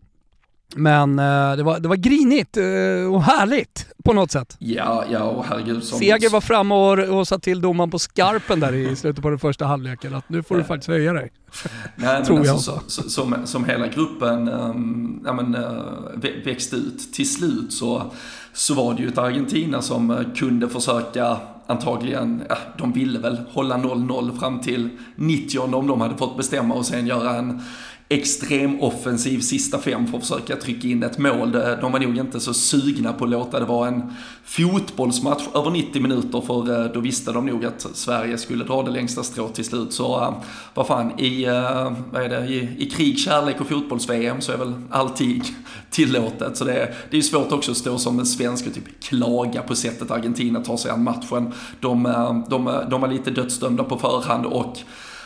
Men 0.78 1.20
eh, 1.20 1.56
det, 1.56 1.64
var, 1.64 1.80
det 1.80 1.88
var 1.88 1.96
grinigt 1.96 2.58
eh, 2.58 3.14
och 3.14 3.24
härligt 3.24 3.88
på 4.04 4.14
något 4.14 4.32
sätt. 4.32 4.56
Ja, 4.60 5.04
ja 5.12 5.24
och 5.24 5.46
herregud. 5.46 5.84
Som... 5.84 6.00
Seger 6.00 6.30
var 6.30 6.42
framme 6.42 6.76
och, 6.76 7.18
och 7.18 7.28
satt 7.28 7.44
till 7.44 7.62
domaren 7.62 7.92
på 7.92 8.00
skarpen 8.00 8.60
där 8.60 8.74
i 8.74 8.96
slutet 8.96 9.24
på 9.24 9.30
den 9.30 9.40
första 9.40 9.66
halvleken 9.66 10.16
att 10.16 10.30
nu 10.30 10.44
får 10.44 10.58
du 10.58 10.64
faktiskt 10.64 10.88
höja 10.88 11.14
dig. 11.14 11.32
Nej, 11.96 12.26
Tror 12.26 12.40
alltså, 12.40 12.72
jag. 12.72 12.92
Så, 12.92 13.10
som, 13.10 13.36
som 13.46 13.66
hela 13.66 13.88
gruppen 13.88 14.50
um, 14.50 15.22
ja, 15.26 15.34
men, 15.34 15.56
uh, 15.56 16.44
växte 16.46 16.76
ut 16.76 17.14
till 17.14 17.34
slut 17.34 17.74
så, 17.74 18.12
så 18.54 18.74
var 18.74 18.94
det 18.94 19.02
ju 19.02 19.08
ett 19.08 19.18
Argentina 19.18 19.82
som 19.82 20.12
uh, 20.12 20.34
kunde 20.36 20.70
försöka 20.70 21.38
antagligen, 21.68 22.44
ja, 22.50 22.58
de 22.78 22.92
ville 22.92 23.20
väl 23.20 23.38
hålla 23.52 23.78
0-0 23.78 24.40
fram 24.40 24.60
till 24.60 24.90
90 25.16 25.60
om 25.60 25.88
de 25.88 26.02
hade 26.02 26.18
fått 26.18 26.38
bestämma 26.38 26.76
och 26.76 26.86
sen 26.86 27.08
göra 27.08 27.36
en 27.36 27.62
extrem 28.10 28.82
offensiv 28.82 29.40
sista 29.40 29.80
fem 29.80 30.08
för 30.08 30.18
att 30.18 30.28
försöka 30.28 30.56
trycka 30.56 30.88
in 30.88 31.04
ett 31.04 31.18
mål. 31.18 31.52
De 31.52 31.92
var 31.92 32.00
nog 32.00 32.18
inte 32.18 32.40
så 32.40 32.54
sugna 32.54 33.14
på 33.14 33.24
att 33.24 33.30
låta 33.30 33.60
det 33.60 33.66
vara 33.66 33.88
en 33.88 34.14
fotbollsmatch 34.44 35.44
över 35.56 35.72
90 35.72 36.02
minuter 36.02 36.42
för 36.42 36.86
eh, 36.86 36.92
då 36.92 37.00
visste 37.00 37.32
de 37.32 37.46
nog 37.46 37.66
att 37.66 37.88
Sverige 37.94 38.38
skulle 38.38 38.64
dra 38.64 38.84
det 38.84 38.92
längsta 38.92 39.24
strået 39.24 39.54
till 39.54 39.66
slut. 39.66 39.94
Så 39.94 40.22
eh, 40.22 40.34
vad 40.74 40.88
fan, 40.88 41.20
i, 41.20 41.46
eh, 41.46 41.94
vad 42.12 42.22
är 42.24 42.30
det, 42.30 42.48
i, 42.48 42.70
i 42.78 42.90
krig, 42.90 43.20
kärlek 43.20 43.62
och 43.62 43.68
fotbolls-VM 43.68 44.42
så 44.42 44.52
är 44.52 44.58
väl 44.58 44.74
allting 44.90 45.44
tillåtet. 45.90 46.58
Så 46.58 46.66
det, 46.66 46.74
är, 46.74 46.96
det 47.10 47.18
är 47.18 47.22
svårt 47.22 47.52
också 47.52 47.72
att 47.72 47.78
stå 47.78 47.98
som 47.98 48.20
en 48.20 48.26
svensk 48.26 48.68
och 48.68 48.74
typ 48.74 49.04
klaga 49.04 49.62
på 49.62 49.76
sättet 49.76 50.12
Argentina 50.12 50.60
tar 50.60 50.78
sig 50.78 50.92
an 50.92 51.04
matchen. 51.04 51.54
De, 51.80 52.04
de, 52.50 52.80
de 52.90 53.02
var 53.02 53.08
lite 53.08 53.32
dödsdömda 53.32 53.84
på 53.84 53.98
förhand 53.98 54.46
och 54.46 54.78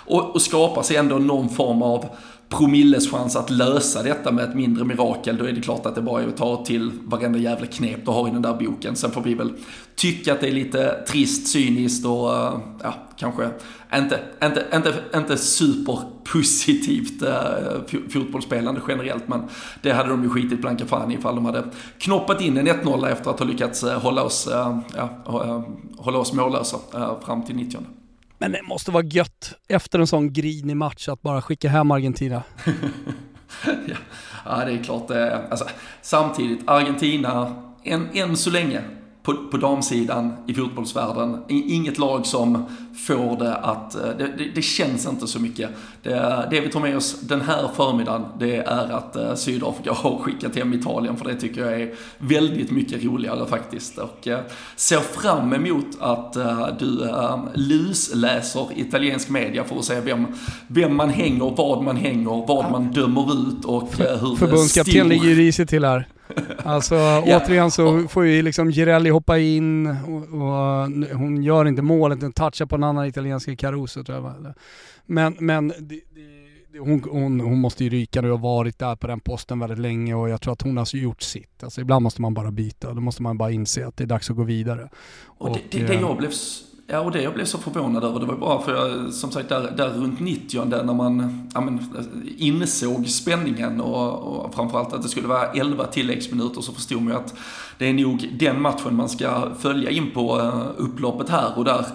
och, 0.10 0.36
och 0.36 0.42
skapar 0.42 0.84
sig 0.84 0.98
ändå 0.98 1.15
någon 1.15 1.50
form 1.50 1.82
av 1.82 2.06
promilles 2.49 3.12
chans 3.12 3.35
att 3.35 3.49
lösa 3.49 4.03
detta 4.03 4.31
med 4.31 4.49
ett 4.49 4.55
mindre 4.55 4.85
mirakel, 4.85 5.38
då 5.38 5.45
är 5.45 5.51
det 5.51 5.62
klart 5.62 5.85
att 5.85 5.95
det 5.95 6.01
bara 6.01 6.23
är 6.23 6.27
att 6.27 6.38
ta 6.38 6.65
till 6.65 6.91
varenda 7.03 7.39
jävla 7.39 7.67
knep 7.67 8.05
du 8.05 8.12
har 8.12 8.27
i 8.27 8.31
den 8.31 8.41
där 8.41 8.53
boken. 8.53 8.95
Sen 8.95 9.12
får 9.12 9.21
vi 9.21 9.33
väl 9.33 9.53
tycka 9.95 10.33
att 10.33 10.41
det 10.41 10.47
är 10.47 10.51
lite 10.51 11.03
trist, 11.07 11.47
cyniskt 11.47 12.05
och 12.05 12.35
eh, 12.35 12.59
ja, 12.83 12.93
kanske 13.17 13.49
inte, 13.95 14.19
inte, 14.43 14.65
inte, 14.73 14.93
inte 15.15 15.38
superpositivt 15.38 17.21
äh, 17.21 17.99
fotbollsspelande 18.09 18.81
generellt, 18.88 19.27
men 19.27 19.43
det 19.81 19.91
hade 19.91 20.09
de 20.09 20.23
ju 20.23 20.29
skitit 20.29 20.62
blanka 20.62 20.85
fan 20.85 21.12
ifall 21.12 21.35
de 21.35 21.45
hade 21.45 21.63
knoppat 21.97 22.41
in 22.41 22.57
en 22.57 22.67
1-0 22.67 23.07
efter 23.07 23.29
att 23.31 23.39
ha 23.39 23.45
lyckats 23.45 23.83
eh, 23.83 24.01
hålla 24.01 24.23
oss, 24.23 24.47
äh, 24.47 24.79
ja, 24.95 25.09
hålla 25.97 26.17
oss 26.17 26.33
mållösa 26.33 26.77
fram 27.25 27.43
till 27.43 27.55
90 27.55 27.79
men 28.39 28.52
det 28.52 28.62
måste 28.63 28.91
vara 28.91 29.04
gött 29.04 29.54
efter 29.67 29.99
en 29.99 30.08
sån 30.08 30.34
grinig 30.34 30.78
match 30.78 31.08
att 31.08 31.21
bara 31.21 31.41
skicka 31.41 31.69
hem 31.69 31.91
Argentina. 31.91 32.43
ja. 34.45 34.65
det 34.65 34.71
är 34.71 34.84
klart. 34.84 35.12
Eh, 35.12 35.39
alltså, 35.49 35.65
samtidigt, 36.02 36.60
Argentina, 36.65 37.56
än, 37.84 38.10
än 38.13 38.38
så 38.38 38.49
länge, 38.49 38.82
på, 39.23 39.34
på 39.52 39.58
damsidan 39.58 40.36
i 40.47 40.54
fotbollsvärlden, 40.54 41.43
inget 41.49 41.97
lag 41.97 42.25
som 42.25 42.65
får 43.07 43.38
det 43.38 43.55
att, 43.55 43.91
det, 43.91 44.27
det, 44.38 44.51
det 44.55 44.62
känns 44.62 45.07
inte 45.07 45.27
så 45.27 45.39
mycket. 45.39 45.69
Det, 46.03 46.47
det, 46.51 46.62
vi 46.62 46.69
tar 46.69 46.79
med 46.79 46.97
oss 46.97 47.19
den 47.21 47.41
här 47.41 47.69
förmiddagen, 47.75 48.25
det 48.39 48.55
är 48.55 48.91
att 48.91 49.39
Sydafrika 49.39 49.91
har 49.91 50.17
skickat 50.17 50.55
hem 50.55 50.73
Italien, 50.73 51.17
för 51.17 51.25
det 51.25 51.35
tycker 51.35 51.62
jag 51.62 51.81
är 51.81 51.93
väldigt 52.17 52.71
mycket 52.71 53.03
roligare 53.03 53.47
faktiskt. 53.47 53.97
Och 53.97 54.27
ser 54.75 54.99
fram 54.99 55.53
emot 55.53 55.88
att 55.99 56.33
du 56.79 57.09
lusläser 57.53 58.67
italiensk 58.75 59.29
media 59.29 59.63
för 59.63 59.75
att 59.75 59.85
se 59.85 59.99
vem, 59.99 60.27
vem 60.67 60.95
man 60.95 61.09
hänger, 61.09 61.53
vad 61.57 61.83
man 61.83 61.97
hänger, 61.97 62.47
vad 62.47 62.71
man 62.71 62.91
dömer 62.91 63.33
ut 63.33 63.65
och 63.65 63.89
hur 63.97 64.35
Förbundskapten 64.35 65.09
ligger 65.09 65.35
risigt 65.35 65.69
till 65.69 65.85
här. 65.85 66.07
Alltså 66.63 66.95
ja. 66.95 67.23
återigen 67.25 67.71
så 67.71 68.07
får 68.07 68.25
ju 68.25 68.41
liksom 68.41 68.71
Girelli 68.71 69.09
hoppa 69.09 69.38
in 69.38 69.88
och, 69.88 70.41
och 70.41 71.17
hon 71.17 71.43
gör 71.43 71.67
inte 71.67 71.81
målet, 71.81 72.21
hon 72.21 72.31
touchar 72.31 72.65
på 72.65 72.75
en 72.75 72.83
annan 72.89 73.06
italiensk 73.06 73.60
Caruso 73.60 74.04
tror 74.04 74.17
jag 74.17 74.54
Men, 75.06 75.36
men 75.39 75.67
det, 75.67 75.75
det, 76.71 76.80
hon, 76.80 77.04
hon, 77.12 77.39
hon, 77.39 77.60
måste 77.60 77.84
ju 77.84 77.89
ryka 77.89 78.21
nu 78.21 78.32
och 78.32 78.41
varit 78.41 78.80
där 78.80 78.95
på 78.95 79.08
den 79.08 79.19
posten 79.19 79.60
väldigt 79.60 79.80
länge 79.80 80.13
och 80.13 80.30
jag 80.30 80.41
tror 80.41 80.54
att 80.54 80.62
hon 80.62 80.78
har 80.78 80.95
gjort 80.95 81.21
sitt. 81.21 81.63
Alltså 81.63 81.82
ibland 81.82 82.04
måste 82.04 82.21
man 82.21 82.34
bara 82.34 82.52
byta, 82.52 82.93
då 82.93 83.02
måste 83.02 83.23
man 83.23 83.38
bara 83.38 83.52
inse 83.52 83.88
att 83.88 83.97
det 83.97 84.04
är 84.04 84.08
dags 84.08 84.30
att 84.30 84.36
gå 84.36 84.43
vidare. 84.43 84.89
Och, 85.25 85.49
och 85.49 85.58
det, 85.69 85.88
det, 85.88 85.93
jag 85.93 86.17
blev 86.17 86.32
Ja, 86.91 86.99
och 86.99 87.12
det 87.12 87.21
jag 87.21 87.34
blev 87.34 87.45
så 87.45 87.58
förvånad 87.58 88.04
över, 88.04 88.19
det 88.19 88.25
var 88.25 88.36
bara 88.36 88.62
för 88.62 88.75
jag, 88.75 89.13
som 89.13 89.32
sagt, 89.32 89.49
där, 89.49 89.73
där 89.78 89.89
runt 89.89 90.19
90 90.19 90.65
när 90.65 90.93
man 90.93 91.47
ja, 91.54 91.62
men, 91.62 91.80
insåg 92.38 93.08
spänningen 93.08 93.82
och, 93.82 94.45
och 94.45 94.56
framförallt 94.56 94.93
att 94.93 95.02
det 95.02 95.10
skulle 95.10 95.28
vara 95.28 95.52
11 95.52 95.86
tilläggsminuter 95.86 96.62
så 96.62 96.71
förstod 96.71 97.02
man 97.02 97.13
ju 97.13 97.19
att 97.19 97.34
det 97.78 97.89
är 97.89 97.93
nog 97.93 98.30
den 98.39 98.62
matchen 98.62 98.95
man 98.95 99.10
ska 99.10 99.56
följa 99.60 99.89
in 99.89 100.12
på 100.12 100.39
uh, 100.39 100.65
upploppet 100.78 101.30
här 101.30 101.58
och 101.58 101.65
där 101.65 101.86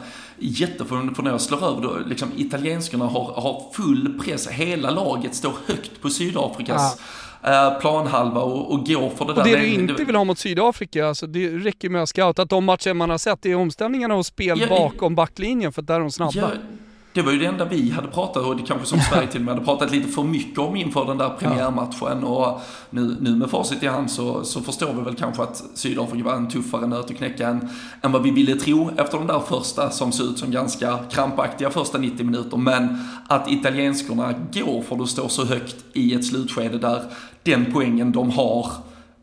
jätteförvånad 0.47 1.17
för 1.17 1.23
när 1.23 1.31
jag 1.31 1.41
slår 1.41 1.65
över 1.65 1.83
då, 1.83 1.99
liksom 2.07 2.29
italienskarna 2.37 3.05
har, 3.05 3.33
har 3.33 3.73
full 3.73 4.21
press, 4.25 4.49
hela 4.49 4.91
laget 4.91 5.35
står 5.35 5.53
högt 5.67 6.03
på 6.03 6.11
Sydafrikas 6.11 6.97
ja 6.99 7.05
Eh, 7.47 7.81
planhalva 7.81 8.41
och, 8.41 8.73
och 8.73 8.87
gå 8.87 9.11
för 9.11 9.25
det 9.25 9.31
och 9.31 9.35
där. 9.35 9.43
Och 9.43 9.49
det 9.49 9.57
du 9.57 9.67
inte 9.67 10.05
vill 10.05 10.17
ha 10.17 10.25
mot 10.25 10.39
Sydafrika, 10.39 11.07
alltså 11.07 11.27
det 11.27 11.49
räcker 11.49 11.89
med 11.89 12.03
att 12.03 12.09
scouta 12.09 12.43
att 12.43 12.51
de 12.51 12.65
matcher 12.65 12.95
man 12.95 13.11
har 13.11 13.19
sett 13.19 13.47
är 13.47 13.55
omställningarna 13.55 14.15
och 14.15 14.27
spel 14.27 14.61
ja, 14.61 14.67
bakom 14.69 15.15
backlinjen 15.15 15.73
för 15.73 15.83
att 15.83 15.87
där 15.87 15.95
är 15.95 16.01
de 16.01 16.11
snabba. 16.11 16.33
Ja, 16.35 16.49
det 17.15 17.23
var 17.23 17.33
ju 17.33 17.39
det 17.39 17.47
enda 17.47 17.65
vi 17.65 17.91
hade 17.91 18.09
pratat 18.09 18.45
och 18.45 18.57
det 18.57 18.63
kanske 18.63 18.87
som 18.87 19.01
Sverige 19.11 19.27
till 19.27 19.41
och 19.41 19.45
med 19.45 19.55
hade 19.55 19.67
pratat 19.67 19.93
lite 19.93 20.09
för 20.09 20.23
mycket 20.23 20.59
om 20.59 20.77
inför 20.77 21.05
den 21.05 21.19
där 21.19 21.29
premiärmatchen. 21.29 22.25
Och 22.25 22.61
nu, 22.91 23.17
nu 23.21 23.37
med 23.37 23.51
facit 23.51 23.83
i 23.83 23.87
hand 23.87 24.11
så, 24.11 24.45
så 24.45 24.61
förstår 24.61 24.93
vi 24.93 25.03
väl 25.03 25.15
kanske 25.15 25.43
att 25.43 25.65
Sydafrika 25.75 26.25
var 26.25 26.35
en 26.35 26.49
tuffare 26.49 26.87
nöt 26.87 27.11
att 27.11 27.17
knäcka 27.17 27.49
än, 27.49 27.69
än 28.03 28.13
vad 28.13 28.23
vi 28.23 28.31
ville 28.31 28.55
tro 28.55 28.91
efter 28.97 29.19
de 29.19 29.27
där 29.27 29.41
första 29.41 29.91
som 29.91 30.13
såg 30.13 30.27
ut 30.27 30.39
som 30.39 30.51
ganska 30.51 30.99
krampaktiga 31.11 31.71
första 31.71 31.99
90 31.99 32.27
minuter. 32.27 32.57
Men 32.57 32.99
att 33.29 33.51
italienskorna 33.51 34.35
går 34.53 34.83
för 34.83 35.03
att 35.03 35.09
stå 35.09 35.29
så 35.29 35.45
högt 35.45 35.77
i 35.93 36.15
ett 36.15 36.27
slutskede 36.27 36.79
där 36.79 37.03
den 37.43 37.67
poängen 37.73 38.13
de 38.13 38.31
har 38.31 38.73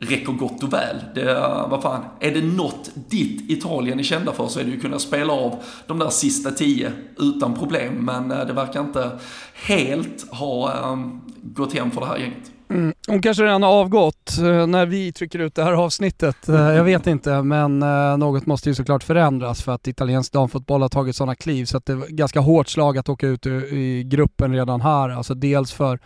räcker 0.01 0.31
gott 0.31 0.63
och 0.63 0.73
väl. 0.73 0.95
Det, 1.15 1.33
vad 1.69 1.81
fan, 1.81 2.03
är 2.19 2.31
det 2.31 2.41
något 2.41 2.91
ditt 3.09 3.51
Italien 3.51 3.99
är 3.99 4.03
kända 4.03 4.31
för 4.31 4.47
så 4.47 4.59
är 4.59 4.63
det 4.63 4.69
ju 4.69 4.75
att 4.75 4.81
kunna 4.81 4.99
spela 4.99 5.33
av 5.33 5.55
de 5.87 5.99
där 5.99 6.09
sista 6.09 6.51
tio 6.51 6.91
utan 7.19 7.53
problem. 7.53 7.93
Men 7.93 8.31
eh, 8.31 8.45
det 8.45 8.53
verkar 8.53 8.81
inte 8.81 9.11
helt 9.53 10.31
ha 10.31 10.91
um, 10.91 11.21
gått 11.41 11.73
hem 11.73 11.91
för 11.91 12.01
det 12.01 12.07
här 12.07 12.17
gänget. 12.17 12.51
Mm. 12.69 12.93
Hon 13.07 13.21
kanske 13.21 13.43
redan 13.43 13.63
har 13.63 13.69
avgått 13.69 14.37
eh, 14.37 14.67
när 14.67 14.85
vi 14.85 15.13
trycker 15.13 15.39
ut 15.39 15.55
det 15.55 15.63
här 15.63 15.73
avsnittet. 15.73 16.49
Eh, 16.49 16.55
jag 16.55 16.83
vet 16.83 17.07
inte, 17.07 17.41
men 17.41 17.79
något 18.19 18.45
måste 18.45 18.69
ju 18.69 18.75
såklart 18.75 19.03
förändras 19.03 19.63
för 19.63 19.71
att 19.71 19.87
italiensk 19.87 20.33
damfotboll 20.33 20.81
har 20.81 20.89
tagit 20.89 21.15
sådana 21.15 21.35
kliv 21.35 21.65
så 21.65 21.77
att 21.77 21.85
det 21.85 21.93
är 21.93 22.07
ganska 22.07 22.39
hårt 22.39 22.69
slag 22.69 22.97
att 22.97 23.09
åka 23.09 23.27
ut 23.27 23.45
i 23.45 24.03
gruppen 24.03 24.53
redan 24.53 24.81
här. 24.81 25.09
Alltså 25.09 25.33
dels 25.33 25.71
för 25.71 25.99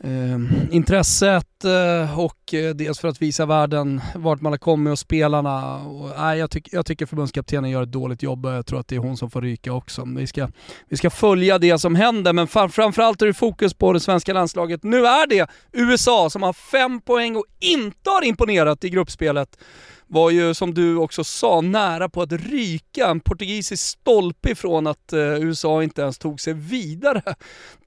eh, 0.00 0.38
intresset 0.70 1.64
eh, 1.64 2.18
och 2.18 2.54
eh, 2.54 2.74
dels 2.74 2.98
för 2.98 3.08
att 3.08 3.22
visa 3.22 3.46
världen 3.46 4.00
vart 4.14 4.40
man 4.40 4.52
har 4.52 4.58
kommit 4.58 4.90
och 4.90 4.98
spelarna. 4.98 5.76
Och, 5.76 6.30
eh, 6.30 6.34
jag, 6.34 6.50
tyck, 6.50 6.68
jag 6.72 6.86
tycker 6.86 7.06
förbundskaptenen 7.06 7.70
gör 7.70 7.82
ett 7.82 7.92
dåligt 7.92 8.22
jobb 8.22 8.46
och 8.46 8.52
jag 8.52 8.66
tror 8.66 8.80
att 8.80 8.88
det 8.88 8.96
är 8.96 9.00
hon 9.00 9.16
som 9.16 9.30
får 9.30 9.42
ryka 9.42 9.72
också. 9.72 10.04
Vi 10.16 10.26
ska, 10.26 10.48
vi 10.88 10.96
ska 10.96 11.10
följa 11.10 11.58
det 11.58 11.78
som 11.78 11.94
händer 11.94 12.32
men 12.32 12.46
fram, 12.46 12.70
framförallt 12.70 13.22
är 13.22 13.26
det 13.26 13.34
fokus 13.34 13.74
på 13.74 13.92
det 13.92 14.00
svenska 14.00 14.32
landslaget. 14.32 14.82
Nu 14.82 15.06
är 15.06 15.26
det 15.26 15.50
USA 15.72 16.30
som 16.30 16.42
har 16.42 16.52
fem 16.52 17.00
poäng 17.00 17.36
och 17.36 17.44
inte 17.60 18.10
har 18.10 18.24
imponerat 18.24 18.84
i 18.84 18.90
gruppspelet 18.90 19.58
var 20.06 20.30
ju 20.30 20.54
som 20.54 20.74
du 20.74 20.96
också 20.96 21.24
sa 21.24 21.60
nära 21.60 22.08
på 22.08 22.22
att 22.22 22.32
ryka 22.32 23.06
en 23.06 23.20
portugisisk 23.20 23.82
stolpe 23.82 24.50
ifrån 24.50 24.86
att 24.86 25.12
eh, 25.12 25.20
USA 25.20 25.82
inte 25.82 26.02
ens 26.02 26.18
tog 26.18 26.40
sig 26.40 26.52
vidare 26.52 27.22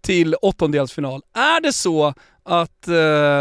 till 0.02 0.36
åttondelsfinal. 0.36 1.22
Är 1.34 1.62
det 1.62 1.74
så 1.74 2.14
att 2.44 2.88
eh, 2.88 2.94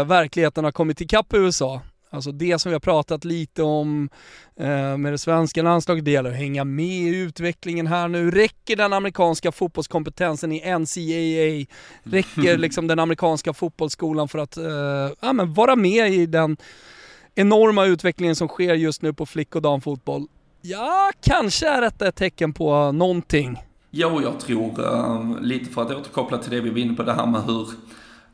verkligheten 0.05 0.63
har 0.63 0.71
kommit 0.71 1.01
ikapp 1.01 1.33
USA? 1.33 1.81
Alltså 2.11 2.31
det 2.31 2.59
som 2.59 2.69
vi 2.69 2.73
har 2.73 2.79
pratat 2.79 3.25
lite 3.25 3.63
om 3.63 4.09
eh, 4.59 4.97
med 4.97 5.13
det 5.13 5.17
svenska 5.17 5.61
landslaget, 5.61 6.05
det 6.05 6.11
gäller 6.11 6.29
att 6.29 6.35
hänga 6.35 6.63
med 6.63 6.85
i 6.85 7.15
utvecklingen 7.15 7.87
här 7.87 8.07
nu. 8.07 8.31
Räcker 8.31 8.75
den 8.75 8.93
amerikanska 8.93 9.51
fotbollskompetensen 9.51 10.51
i 10.51 10.77
NCAA? 10.79 11.75
Räcker 12.03 12.57
liksom 12.57 12.87
den 12.87 12.99
amerikanska 12.99 13.53
fotbollsskolan 13.53 14.27
för 14.27 14.39
att 14.39 14.57
eh, 14.57 15.15
ja, 15.21 15.33
men 15.33 15.53
vara 15.53 15.75
med 15.75 16.13
i 16.13 16.25
den 16.25 16.57
enorma 17.35 17.85
utvecklingen 17.85 18.35
som 18.35 18.47
sker 18.47 18.73
just 18.73 19.01
nu 19.01 19.13
på 19.13 19.25
flick 19.25 19.55
och 19.55 19.61
damfotboll. 19.61 20.27
Ja, 20.61 21.11
kanske 21.21 21.67
är 21.67 21.81
detta 21.81 22.07
ett 22.07 22.15
tecken 22.15 22.53
på 22.53 22.91
någonting. 22.91 23.57
Jo, 23.91 24.21
jag 24.21 24.39
tror, 24.39 24.79
uh, 24.79 25.41
lite 25.41 25.71
för 25.71 25.81
att 25.81 25.91
återkoppla 25.91 26.37
till 26.37 26.51
det 26.51 26.61
vi 26.61 26.69
var 26.69 26.77
inne 26.77 26.93
på, 26.93 27.03
det 27.03 27.13
här 27.13 27.25
med 27.25 27.41
hur 27.41 27.67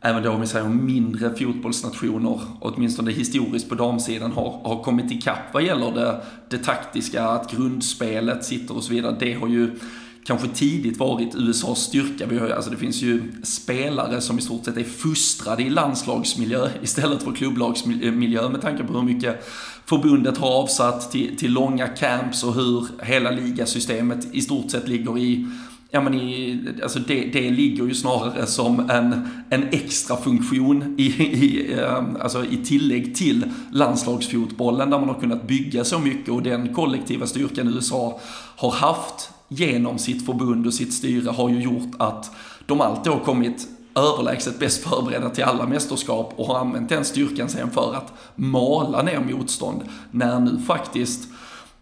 även 0.02 0.24
då 0.24 0.32
om 0.32 0.42
vi 0.42 0.48
säger 0.48 0.68
mindre 0.68 1.36
fotbollsnationer, 1.36 2.40
åtminstone 2.60 3.12
historiskt 3.12 3.70
på 3.70 3.76
damsidan, 3.76 4.32
har, 4.32 4.60
har 4.64 4.84
kommit 4.84 5.12
ikapp 5.12 5.54
vad 5.54 5.64
gäller 5.64 5.92
det, 5.92 6.22
det 6.50 6.58
taktiska, 6.58 7.24
att 7.24 7.52
grundspelet 7.52 8.46
sitter 8.46 8.76
och 8.76 8.84
så 8.84 8.94
vidare. 8.94 9.16
Det 9.20 9.34
har 9.34 9.48
ju 9.48 9.80
kanske 10.26 10.48
tidigt 10.48 10.98
varit 10.98 11.36
USAs 11.36 11.80
styrka. 11.80 12.26
Vi 12.26 12.40
har, 12.40 12.50
alltså 12.50 12.72
det 12.72 12.78
finns 12.78 13.02
ju 13.02 13.32
spelare 13.44 14.22
som 14.22 14.40
i 14.40 14.42
stort 14.42 14.66
sett 14.66 14.78
är 14.78 14.84
fustrade 14.84 15.64
i 15.64 15.70
landslagsmiljö 15.70 16.70
istället 16.82 17.24
för 17.24 17.32
klubblagsmiljö 17.32 18.50
med 18.50 18.62
tanke 18.62 18.84
på 18.84 18.94
hur 18.94 19.04
mycket 19.04 19.48
förbundet 19.86 20.38
har 20.38 20.52
avsatt 20.62 21.12
till, 21.12 21.38
till 21.38 21.54
långa 21.54 21.88
camps 21.88 22.44
och 22.44 22.54
hur 22.54 22.88
hela 23.02 23.32
ligasystemet 23.32 24.28
i 24.32 24.42
stort 24.42 24.72
sett 24.72 24.88
ligger 24.88 25.18
i 25.18 25.48
Ja 25.92 26.02
men 26.02 26.14
i, 26.14 26.60
alltså 26.84 27.00
det, 27.00 27.30
det 27.34 27.52
ligger 27.52 27.86
ju 27.86 27.94
snarare 27.94 28.46
som 28.46 28.90
en, 28.90 29.28
en 29.50 29.68
extra 29.72 30.18
funktion 30.18 30.96
i, 30.98 31.06
i, 31.24 31.74
ehm, 31.74 32.18
alltså 32.22 32.46
i 32.46 32.58
tillägg 32.58 33.16
till 33.16 33.46
landslagsfotbollen 33.72 34.90
där 34.90 35.00
man 35.00 35.10
har 35.10 35.20
kunnat 35.20 35.48
bygga 35.48 35.84
så 35.84 36.00
mycket 36.00 36.30
och 36.30 36.44
den 36.44 36.74
kollektiva 36.74 37.28
styrkan 37.28 37.68
USA 37.68 38.20
har 38.56 38.72
haft 38.72 39.32
genom 39.48 39.98
sitt 39.98 40.26
förbund 40.26 40.68
och 40.68 40.74
sitt 40.74 40.94
styre 40.94 41.30
har 41.30 41.50
ju 41.50 41.62
gjort 41.62 41.92
att 41.98 42.32
de 42.66 42.82
alltid 42.82 43.12
har 43.12 43.20
kommit 43.20 43.68
överlägset 43.96 44.60
bäst 44.60 44.84
förberedda 44.84 45.30
till 45.30 45.44
alla 45.44 45.68
mästerskap 45.68 46.34
och 46.36 46.48
har 46.48 46.60
använt 46.60 46.90
den 46.90 47.06
styrkan 47.06 47.50
sen 47.50 47.72
för 47.72 47.94
att 47.96 48.14
mala 48.36 49.02
ner 49.02 49.20
motstånd. 49.20 49.82
När 50.12 50.40
nu 50.40 50.60
faktiskt 50.60 51.28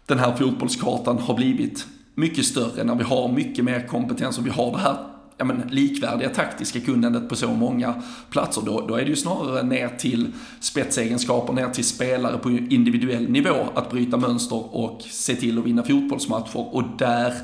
den 0.06 0.18
här 0.18 0.36
fotbollskartan 0.36 1.18
har 1.18 1.34
blivit 1.34 1.86
mycket 2.14 2.44
större, 2.44 2.84
när 2.84 2.94
vi 2.94 3.04
har 3.04 3.28
mycket 3.32 3.64
mer 3.64 3.86
kompetens 3.86 4.38
och 4.38 4.46
vi 4.46 4.50
har 4.50 4.70
det 4.70 4.78
här 4.78 4.96
ja, 5.36 5.44
men, 5.44 5.62
likvärdiga 5.70 6.28
taktiska 6.28 6.80
kunnandet 6.80 7.28
på 7.28 7.36
så 7.36 7.48
många 7.48 8.02
platser, 8.30 8.62
då, 8.66 8.86
då 8.88 8.94
är 8.94 9.02
det 9.02 9.10
ju 9.10 9.16
snarare 9.16 9.62
ner 9.62 9.88
till 9.88 10.32
spetsegenskaper, 10.60 11.52
ner 11.52 11.68
till 11.68 11.84
spelare 11.84 12.38
på 12.38 12.50
individuell 12.50 13.30
nivå 13.30 13.68
att 13.74 13.90
bryta 13.90 14.16
mönster 14.16 14.76
och 14.76 15.02
se 15.02 15.34
till 15.34 15.58
att 15.58 15.64
vinna 15.64 15.82
fotbollsmatcher. 15.82 16.74
Och 16.74 16.82
där 16.98 17.34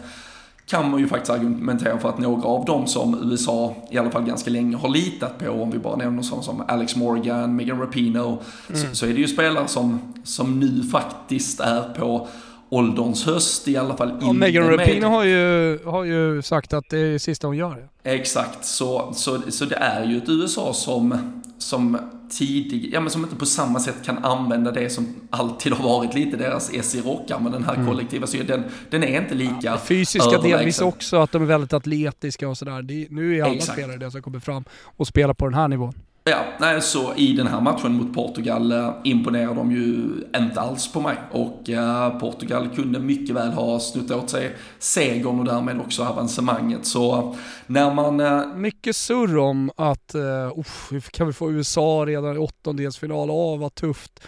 kan 0.66 0.90
man 0.90 1.00
ju 1.00 1.09
faktiskt 1.09 1.31
argumentera 1.31 1.98
för 1.98 2.09
att 2.09 2.18
några 2.18 2.42
av 2.42 2.64
dem 2.64 2.87
som 2.87 3.31
USA 3.33 3.76
i 3.90 3.98
alla 3.98 4.11
fall 4.11 4.24
ganska 4.24 4.50
länge 4.50 4.76
har 4.76 4.88
litat 4.88 5.38
på, 5.38 5.50
om 5.50 5.70
vi 5.70 5.79
bara 5.79 5.96
nämner 5.96 6.22
sådana 6.22 6.42
som 6.42 6.64
Alex 6.68 6.96
Morgan, 6.96 7.57
Megan 7.57 7.81
Rapinoe, 7.81 8.38
mm. 8.68 8.81
så, 8.81 8.96
så, 8.96 9.07
är 9.07 9.12
det 9.12 9.20
ju 9.20 9.29
spelare 9.29 9.68
som, 9.68 10.00
som 10.24 10.61
nu 10.61 10.83
faktiskt 10.83 11.61
är 11.61 11.83
på 11.83 12.29
ålderns 12.70 13.26
höst 13.26 13.68
i 13.68 13.76
alla 13.76 13.96
fall. 13.96 14.12
Och 14.22 14.35
Megan 14.35 14.70
Rapinoe 14.70 15.09
har 15.09 15.24
ju, 15.24 15.78
har 15.85 16.04
ju 16.04 16.42
sagt 16.42 16.72
att 16.72 16.85
det 16.90 16.98
är 16.98 17.12
det 17.12 17.18
sista 17.18 17.46
hon 17.46 17.56
gör. 17.56 17.88
Exakt, 18.02 18.64
så, 18.64 19.12
så, 19.14 19.40
så 19.48 19.64
det 19.64 19.76
är 19.76 20.04
ju 20.04 20.16
ett 20.16 20.28
USA 20.28 20.72
som, 20.72 21.33
som 21.59 21.98
tidig, 22.30 22.90
ja 22.92 23.00
men 23.00 23.11
som 23.11 23.22
inte 23.22 23.37
på 23.37 23.46
samma 23.46 23.80
sätt 23.80 23.94
kan 24.04 24.24
använda 24.24 24.70
det 24.70 24.90
som 24.90 25.14
alltid 25.30 25.72
har 25.72 25.85
varit 25.85 26.14
lite 26.14 26.37
deras 26.37 26.70
S 26.74 26.94
i 26.94 27.00
rockar, 27.00 27.40
men 27.40 27.52
den 27.52 27.64
här 27.64 27.74
mm. 27.74 27.87
kollektiva 27.87 28.26
så 28.26 28.37
den, 28.37 28.64
den 28.90 29.04
är 29.04 29.20
inte 29.20 29.35
lika 29.35 29.54
ja, 29.62 29.78
Fysiska 29.78 30.38
delvis 30.38 30.80
också, 30.80 31.16
att 31.16 31.33
de 31.33 31.42
är 31.42 31.46
väldigt 31.46 31.72
atletiska 31.72 32.48
och 32.48 32.59
sådär. 32.59 32.83
Nu 33.11 33.38
är 33.38 33.42
alla 33.42 33.54
Exakt. 33.54 33.72
spelare 33.72 33.96
det 33.96 34.11
som 34.11 34.22
kommer 34.22 34.40
fram 34.40 34.64
och 34.83 35.06
spelar 35.06 35.35
på 35.35 35.44
den 35.44 35.54
här 35.54 35.68
nivån. 35.68 35.94
Ja, 36.24 36.44
nej, 36.61 36.83
så 36.83 37.14
i 37.14 37.33
den 37.33 37.46
här 37.46 37.61
matchen 37.61 37.92
mot 37.92 38.14
Portugal 38.14 38.62
imponerade 38.62 39.00
imponerar 39.04 39.54
de 39.54 39.72
ju 39.72 40.09
inte 40.37 40.61
alls 40.61 40.92
på 40.92 41.00
mig. 41.00 41.16
Och 41.30 41.70
eh, 41.70 42.18
Portugal 42.18 42.68
kunde 42.74 42.98
mycket 43.00 43.37
väl 43.37 43.52
ha 43.52 43.80
snuttat 43.80 44.16
åt 44.16 44.30
sig 44.30 44.56
segern 44.78 45.38
och 45.38 45.44
därmed 45.44 45.80
också 45.80 46.04
avancemanget. 46.04 46.87
Så 46.87 47.18
eh, 47.18 47.35
när 47.66 47.94
man... 47.94 48.61
Mycket 48.61 48.97
surr 48.97 49.38
om 49.38 49.70
att, 49.76 50.14
uh, 50.14 51.01
kan 51.11 51.26
vi 51.26 51.32
få 51.32 51.53
USA 51.53 52.05
redan 52.07 52.36
i 52.36 52.38
åttondelsfinal? 52.38 53.30
Åh, 53.30 53.59
vad 53.59 53.74
tufft. 53.74 54.20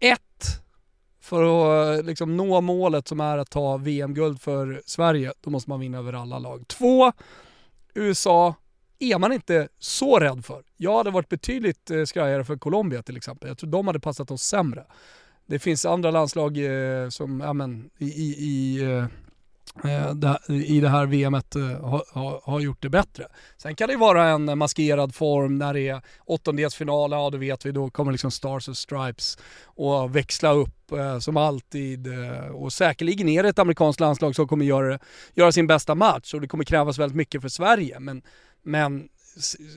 Ett, 0.00 0.20
för 1.20 1.42
att 1.98 2.04
liksom 2.04 2.36
nå 2.36 2.60
målet 2.60 3.08
som 3.08 3.20
är 3.20 3.38
att 3.38 3.50
ta 3.50 3.76
VM-guld 3.76 4.40
för 4.40 4.82
Sverige, 4.86 5.32
då 5.40 5.50
måste 5.50 5.70
man 5.70 5.80
vinna 5.80 5.98
över 5.98 6.12
alla 6.12 6.38
lag. 6.38 6.68
Två, 6.68 7.12
USA 7.94 8.54
är 8.98 9.18
man 9.18 9.32
inte 9.32 9.68
så 9.78 10.18
rädd 10.18 10.44
för. 10.44 10.62
Jag 10.76 10.96
hade 10.96 11.10
varit 11.10 11.28
betydligt 11.28 11.90
eh, 11.90 12.04
skrajare 12.04 12.44
för 12.44 12.56
Colombia 12.56 13.02
till 13.02 13.16
exempel. 13.16 13.48
Jag 13.48 13.58
tror 13.58 13.70
de 13.70 13.86
hade 13.86 14.00
passat 14.00 14.30
oss 14.30 14.42
sämre. 14.42 14.84
Det 15.46 15.58
finns 15.58 15.86
andra 15.86 16.10
landslag 16.10 16.58
eh, 16.58 17.08
som, 17.08 17.40
ja 17.40 17.52
men, 17.52 17.90
i, 17.98 18.04
i, 18.04 18.34
i 18.44 18.82
eh, 18.82 19.04
eh 19.92 20.14
det, 20.14 20.38
i 20.48 20.80
det 20.80 20.88
här 20.88 21.06
VMet 21.06 21.56
eh, 21.56 21.62
har, 21.62 22.50
ha 22.50 22.60
gjort 22.60 22.82
det 22.82 22.88
bättre. 22.88 23.26
Sen 23.56 23.74
kan 23.74 23.88
det 23.88 23.96
vara 23.96 24.28
en 24.28 24.58
maskerad 24.58 25.14
form 25.14 25.58
när 25.58 25.74
det 25.74 25.88
är 25.88 26.00
åttondelsfinal, 26.24 27.12
ja 27.12 27.30
då 27.30 27.38
vet 27.38 27.66
vi, 27.66 27.72
då 27.72 27.90
kommer 27.90 28.12
liksom 28.12 28.30
Stars 28.30 28.68
and 28.68 28.76
Stripes 28.76 29.38
och 29.64 30.16
växla 30.16 30.52
upp 30.52 30.92
eh, 30.92 31.18
som 31.18 31.36
alltid. 31.36 32.06
Eh, 32.06 32.46
och 32.46 32.72
säkerligen 32.72 33.28
är 33.28 33.42
det 33.42 33.48
ett 33.48 33.58
amerikanskt 33.58 34.00
landslag 34.00 34.34
som 34.34 34.48
kommer 34.48 34.64
göra, 34.64 34.98
göra 35.34 35.52
sin 35.52 35.66
bästa 35.66 35.94
match 35.94 36.34
och 36.34 36.40
det 36.40 36.48
kommer 36.48 36.64
krävas 36.64 36.98
väldigt 36.98 37.16
mycket 37.16 37.42
för 37.42 37.48
Sverige. 37.48 38.00
Men, 38.00 38.22
men 38.64 39.08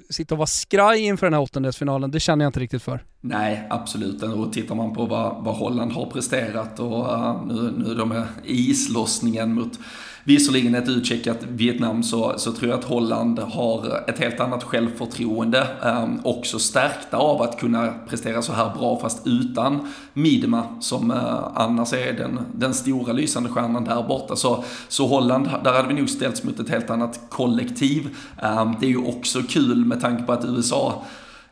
sitta 0.09 0.33
och 0.33 0.38
vara 0.38 0.47
skraj 0.47 0.99
inför 0.99 1.25
den 1.25 1.33
här 1.33 1.41
åttondelsfinalen, 1.41 2.11
det 2.11 2.19
känner 2.19 2.45
jag 2.45 2.49
inte 2.49 2.59
riktigt 2.59 2.83
för. 2.83 3.03
Nej, 3.21 3.67
absolut. 3.69 4.23
Och 4.23 4.53
tittar 4.53 4.75
man 4.75 4.93
på 4.93 5.05
vad, 5.05 5.43
vad 5.43 5.55
Holland 5.55 5.91
har 5.91 6.05
presterat 6.05 6.79
och 6.79 7.13
uh, 7.13 7.45
nu, 7.47 7.73
nu 7.77 7.95
de 7.95 8.25
i 8.45 8.69
islossningen 8.69 9.53
mot 9.53 9.79
visserligen 10.28 10.75
ett 10.75 10.89
utcheckat 10.89 11.38
Vietnam 11.49 12.03
så, 12.03 12.34
så 12.38 12.51
tror 12.51 12.69
jag 12.69 12.80
att 12.80 12.86
Holland 12.86 13.39
har 13.39 14.03
ett 14.09 14.19
helt 14.19 14.39
annat 14.39 14.63
självförtroende. 14.63 15.67
Eh, 15.84 16.07
också 16.23 16.59
stärkta 16.59 17.17
av 17.17 17.41
att 17.41 17.59
kunna 17.59 17.93
prestera 18.09 18.41
så 18.41 18.53
här 18.53 18.73
bra 18.78 18.99
fast 18.99 19.28
utan 19.28 19.93
Midma 20.13 20.63
som 20.82 21.11
eh, 21.11 21.47
annars 21.55 21.93
är 21.93 22.13
den, 22.13 22.39
den 22.53 22.73
stora 22.73 23.13
lysande 23.13 23.49
stjärnan 23.49 23.84
där 23.84 24.03
borta. 24.03 24.36
Så, 24.36 24.63
så 24.88 25.07
Holland, 25.07 25.49
där 25.63 25.73
hade 25.73 25.88
vi 25.88 25.93
nog 25.93 26.09
ställts 26.09 26.43
mot 26.43 26.59
ett 26.59 26.69
helt 26.69 26.89
annat 26.89 27.19
kollektiv. 27.30 28.15
Eh, 28.41 28.71
det 28.80 28.86
är 28.86 28.89
ju 28.89 29.05
också 29.05 29.41
kul 29.49 29.86
med 29.86 30.01
tanke 30.01 30.23
på 30.23 30.32
att 30.32 30.45
USA 30.45 31.03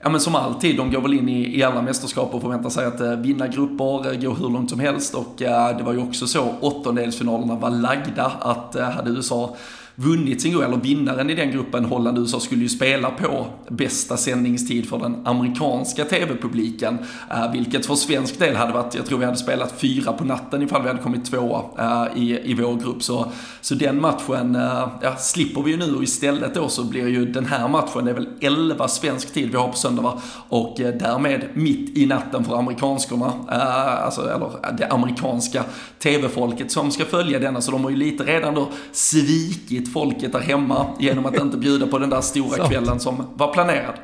ja 0.06 0.10
men 0.10 0.22
som 0.22 0.36
alltid, 0.36 0.78
de 0.78 0.92
går 0.92 1.02
väl 1.02 1.14
in 1.14 1.30
i, 1.30 1.60
i 1.60 1.64
alla 1.64 1.82
mästerskap 1.82 2.34
och 2.34 2.42
förväntar 2.42 2.70
sig 2.70 2.86
att 2.86 3.02
eh, 3.02 3.12
vinna 3.12 3.48
grupper, 3.48 4.14
eh, 4.14 4.20
gå 4.20 4.34
hur 4.34 4.50
långt 4.50 4.70
som 4.70 4.80
helst. 4.80 5.16
Och 5.16 5.42
eh, 5.42 5.78
det 5.78 5.84
var 5.84 5.94
ju 5.94 6.00
också 6.00 6.28
så 6.28 6.54
åttondelsfinalerna 6.62 7.56
var 7.56 7.70
lagda 7.70 8.32
att 8.40 8.76
eh, 8.76 8.90
hade 8.90 9.10
USA 9.10 9.56
vunnit 9.96 10.42
sin 10.42 10.52
grupp, 10.52 10.64
eller 10.64 10.78
vinnaren 10.78 11.30
i 11.30 11.36
den 11.36 11.52
gruppen, 11.52 11.86
Holland 11.86 12.18
och 12.18 12.22
USA, 12.22 12.40
skulle 12.40 12.62
ju 12.62 12.70
spela 12.70 13.10
på 13.10 13.46
bästa 13.70 14.18
sändningstid 14.18 14.90
för 14.90 15.00
den 15.00 15.28
amerikanska 15.28 16.06
tv-publiken. 16.06 16.98
Uh, 17.32 17.44
eh, 17.44 17.52
vilket 17.52 17.86
för 17.86 17.96
svensk 17.96 18.40
del 18.40 18.56
hade 18.56 18.74
varit, 18.74 18.96
jag 18.96 19.06
tror 19.06 19.20
vi 19.20 19.26
hade 19.26 19.38
spelat 19.38 19.74
fyra 19.78 20.14
på 20.14 20.24
natten 20.24 20.62
ifall 20.62 20.82
vi 20.82 20.88
hade 20.88 21.02
kommit 21.02 21.26
tvåa 21.26 21.62
uh, 21.80 22.18
i, 22.18 22.52
i 22.52 22.54
vår 22.54 22.76
grupp. 22.76 23.04
Så, 23.04 23.32
så 23.62 23.76
den 23.76 24.02
matchen 24.02 24.56
uh, 24.56 24.88
ja, 25.02 25.16
slipper 25.18 25.62
vi 25.62 25.72
ju 25.72 25.78
nu 25.78 25.96
och 25.96 26.04
istället 26.04 26.54
då 26.54 26.70
så 26.70 26.84
blir 26.84 27.08
ju 27.08 27.26
den 27.26 27.46
här 27.46 27.68
matchen, 27.68 28.06
det 28.06 28.12
är 28.12 28.16
väl 28.16 28.30
11 28.42 28.88
svensk 28.88 29.34
tid 29.34 29.52
vi 29.52 29.58
har 29.58 29.68
på 29.68 29.78
söndag 29.78 30.02
va? 30.02 30.22
Och 30.50 30.76
därmed 30.78 31.46
mitt 31.54 31.98
i 31.98 32.06
natten 32.06 32.44
för 32.44 32.58
amerikanskorna, 32.58 33.34
alltså, 33.48 34.22
eller 34.22 34.78
det 34.78 34.88
amerikanska 34.88 35.64
tv-folket 36.00 36.72
som 36.72 36.92
ska 36.92 37.06
följa 37.06 37.40
denna, 37.40 37.62
så 37.62 37.72
de 37.72 37.84
har 37.84 37.92
ju 37.92 37.98
lite 37.98 38.24
redan 38.24 38.56
då 38.56 38.68
svikit 38.92 39.85
svikit 39.86 39.94
folket 39.94 40.32
där 40.32 40.40
hemma 40.40 40.88
genom 41.00 41.26
att 41.26 41.42
inte 41.42 41.58
bjuda 41.58 41.88
på 41.88 42.00
den 42.00 42.10
där 42.10 42.22
stora 42.22 42.68
kvällen 42.68 43.00
som 43.00 43.28
var 43.36 43.54
planerad. 43.54 44.00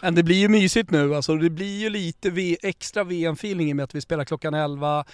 Men 0.00 0.14
det 0.14 0.22
blir 0.22 0.36
ju 0.36 0.48
mysigt 0.48 0.90
nu 0.90 1.14
alltså. 1.14 1.36
Det 1.36 1.50
blir 1.50 1.80
ju 1.80 1.90
lite 1.90 2.56
extra 2.62 3.04
VM-feeling 3.04 3.68
i 3.68 3.72
och 3.72 3.76
med 3.76 3.84
att 3.84 3.94
vi 3.94 4.00
spelar 4.00 4.24
klockan 4.24 4.54
11. 4.54 5.04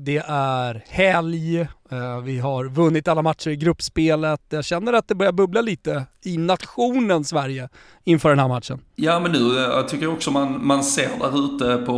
Det 0.00 0.22
är 0.26 0.84
helg, 0.88 1.60
eh, 1.60 2.20
vi 2.24 2.38
har 2.38 2.64
vunnit 2.64 3.08
alla 3.08 3.22
matcher 3.22 3.50
i 3.50 3.56
gruppspelet. 3.56 4.40
Jag 4.48 4.64
känner 4.64 4.92
att 4.92 5.08
det 5.08 5.14
börjar 5.14 5.32
bubbla 5.32 5.60
lite 5.60 6.06
i 6.24 6.38
nationen 6.38 7.24
Sverige 7.24 7.68
inför 8.04 8.28
den 8.28 8.38
här 8.38 8.48
matchen. 8.48 8.80
Ja 8.96 9.20
men 9.20 9.32
nu, 9.32 9.58
eh, 9.58 9.62
jag 9.62 9.88
tycker 9.88 10.12
också 10.12 10.30
man, 10.30 10.66
man 10.66 10.84
ser 10.84 11.10
där 11.20 11.44
ute 11.44 11.86
på, 11.86 11.92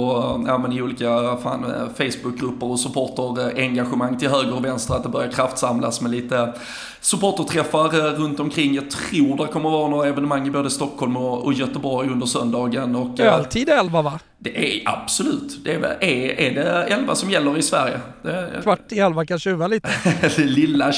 ja 0.47 0.59
men 0.59 0.73
i 0.73 0.83
olika 0.83 1.37
fan, 1.37 1.65
eh, 1.65 1.89
Facebookgrupper 1.97 2.67
och 2.71 2.81
supporterengagemang 2.81 4.19
till 4.19 4.29
höger 4.29 4.55
och 4.57 4.65
vänster 4.65 4.95
att 4.95 5.03
det 5.03 5.09
börjar 5.09 5.33
kraftsamlas 5.33 6.01
med 6.01 6.11
lite 6.11 6.53
supporterträffar 7.01 7.89
runt 8.17 8.41
omkring. 8.41 8.75
Jag 8.75 8.91
tror 8.91 9.37
det 9.37 9.53
kommer 9.53 9.71
vara 9.71 9.89
några 9.89 10.09
evenemang 10.09 10.47
i 10.47 10.51
både 10.51 10.71
Stockholm 10.71 11.17
och, 11.17 11.45
och 11.45 11.53
Göteborg 11.53 12.09
under 12.09 12.27
söndagen. 12.27 12.97
Och, 12.97 13.21
Öltid 13.21 13.69
11 13.69 14.03
va? 14.03 14.21
Det 14.39 14.77
är 14.77 14.83
absolut. 14.89 15.65
Det 15.65 15.75
är, 15.75 16.05
är, 16.05 16.41
är 16.41 16.55
det 16.55 16.83
11 16.83 17.15
som 17.15 17.31
gäller 17.31 17.59
i 17.59 17.63
Sverige? 17.63 17.86
Det, 18.23 18.61
Kvart 18.63 18.93
i 18.93 18.99
11 18.99 19.27
kan 19.27 19.39
tjuva 19.39 19.67
lite. 19.67 19.89
Lilla 20.39 20.93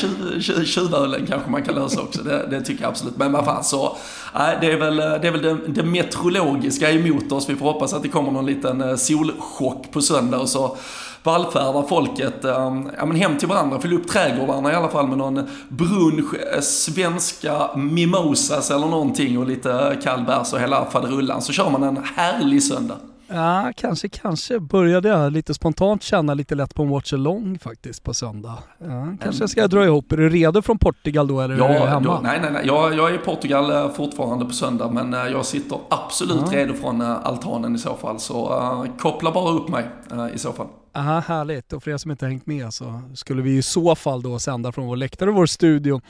tjuvölen 0.64 1.26
kanske 1.26 1.50
man 1.50 1.62
kan 1.62 1.74
lösa 1.74 2.00
också. 2.00 2.22
Det, 2.22 2.46
det, 2.50 2.60
tycker 2.60 2.82
jag 2.82 2.90
absolut. 2.90 3.16
Men 3.16 3.32
vad 3.32 3.44
fan 3.44 3.64
så. 3.64 3.96
Nej, 4.34 4.58
det 4.60 4.72
är 4.72 4.76
väl, 4.76 4.96
det, 4.96 5.28
är 5.28 5.30
väl 5.30 5.42
det, 5.42 5.56
det 5.66 5.82
meteorologiska 5.82 6.90
emot 6.90 7.32
oss. 7.32 7.48
Vi 7.48 7.56
får 7.56 7.72
hoppas 7.72 7.92
att 7.92 8.02
det 8.02 8.08
kommer 8.08 8.30
någon 8.30 8.46
liten 8.46 8.80
eh, 8.80 8.96
solchock 8.96 9.92
på 9.92 10.00
söndag 10.02 10.38
och 10.38 10.48
så 10.48 10.76
vallfärdar 11.22 11.82
folket 11.82 12.44
um, 12.44 12.90
ja, 12.96 13.06
men 13.06 13.16
hem 13.16 13.38
till 13.38 13.48
varandra, 13.48 13.80
fyller 13.80 13.96
upp 13.96 14.08
trädgårdarna 14.08 14.72
i 14.72 14.74
alla 14.74 14.88
fall 14.88 15.08
med 15.08 15.18
någon 15.18 15.48
brunch, 15.68 16.34
eh, 16.54 16.60
svenska 16.60 17.76
mimosas 17.76 18.70
eller 18.70 18.86
någonting 18.86 19.38
och 19.38 19.46
lite 19.46 19.98
kallbärs 20.02 20.52
och 20.52 20.60
hela 20.60 20.84
faderullan. 20.90 21.42
Så 21.42 21.52
kör 21.52 21.70
man 21.70 21.82
en 21.82 22.04
härlig 22.16 22.62
söndag. 22.62 22.96
Ja, 23.30 23.72
kanske, 23.76 24.08
kanske 24.08 24.60
började 24.60 25.08
jag 25.08 25.32
lite 25.32 25.54
spontant 25.54 26.02
känna 26.02 26.34
lite 26.34 26.54
lätt 26.54 26.74
på 26.74 26.82
en 26.82 26.88
watch 26.88 27.12
along 27.12 27.58
faktiskt 27.58 28.02
på 28.02 28.14
söndag. 28.14 28.58
Ja, 28.78 29.16
kanske 29.22 29.42
jag 29.42 29.50
ska 29.50 29.68
dra 29.68 29.84
ihop. 29.84 30.12
Är 30.12 30.16
du 30.16 30.28
redo 30.28 30.62
från 30.62 30.78
Portugal 30.78 31.28
då 31.28 31.40
eller 31.40 31.58
ja, 31.58 31.68
är 31.68 31.80
du 31.80 31.86
hemma? 31.86 32.14
Då, 32.14 32.20
nej, 32.22 32.38
nej, 32.42 32.52
nej. 32.52 32.66
Jag, 32.66 32.94
jag 32.94 33.10
är 33.10 33.14
i 33.14 33.18
Portugal 33.18 33.70
eh, 33.70 33.92
fortfarande 33.92 34.44
på 34.44 34.50
söndag 34.50 34.90
men 34.90 35.14
eh, 35.14 35.20
jag 35.20 35.46
sitter 35.46 35.78
absolut 35.90 36.52
ja. 36.52 36.58
redo 36.58 36.74
från 36.74 37.00
eh, 37.00 37.26
altanen 37.26 37.74
i 37.74 37.78
så 37.78 37.94
fall. 37.94 38.20
Så 38.20 38.58
uh, 38.60 38.96
koppla 38.98 39.32
bara 39.32 39.50
upp 39.50 39.68
mig 39.68 39.84
uh, 40.12 40.34
i 40.34 40.38
så 40.38 40.52
fall. 40.52 40.66
Aha, 40.92 41.20
härligt. 41.20 41.72
Och 41.72 41.82
för 41.82 41.90
er 41.90 41.96
som 41.96 42.10
inte 42.10 42.26
hängt 42.26 42.46
med 42.46 42.74
så 42.74 43.02
skulle 43.14 43.42
vi 43.42 43.56
i 43.56 43.62
så 43.62 43.94
fall 43.94 44.22
då 44.22 44.38
sända 44.38 44.72
från 44.72 44.86
vår 44.86 44.96
läktare 44.96 45.30
och 45.30 45.36
vår 45.36 45.46
studio 45.46 46.00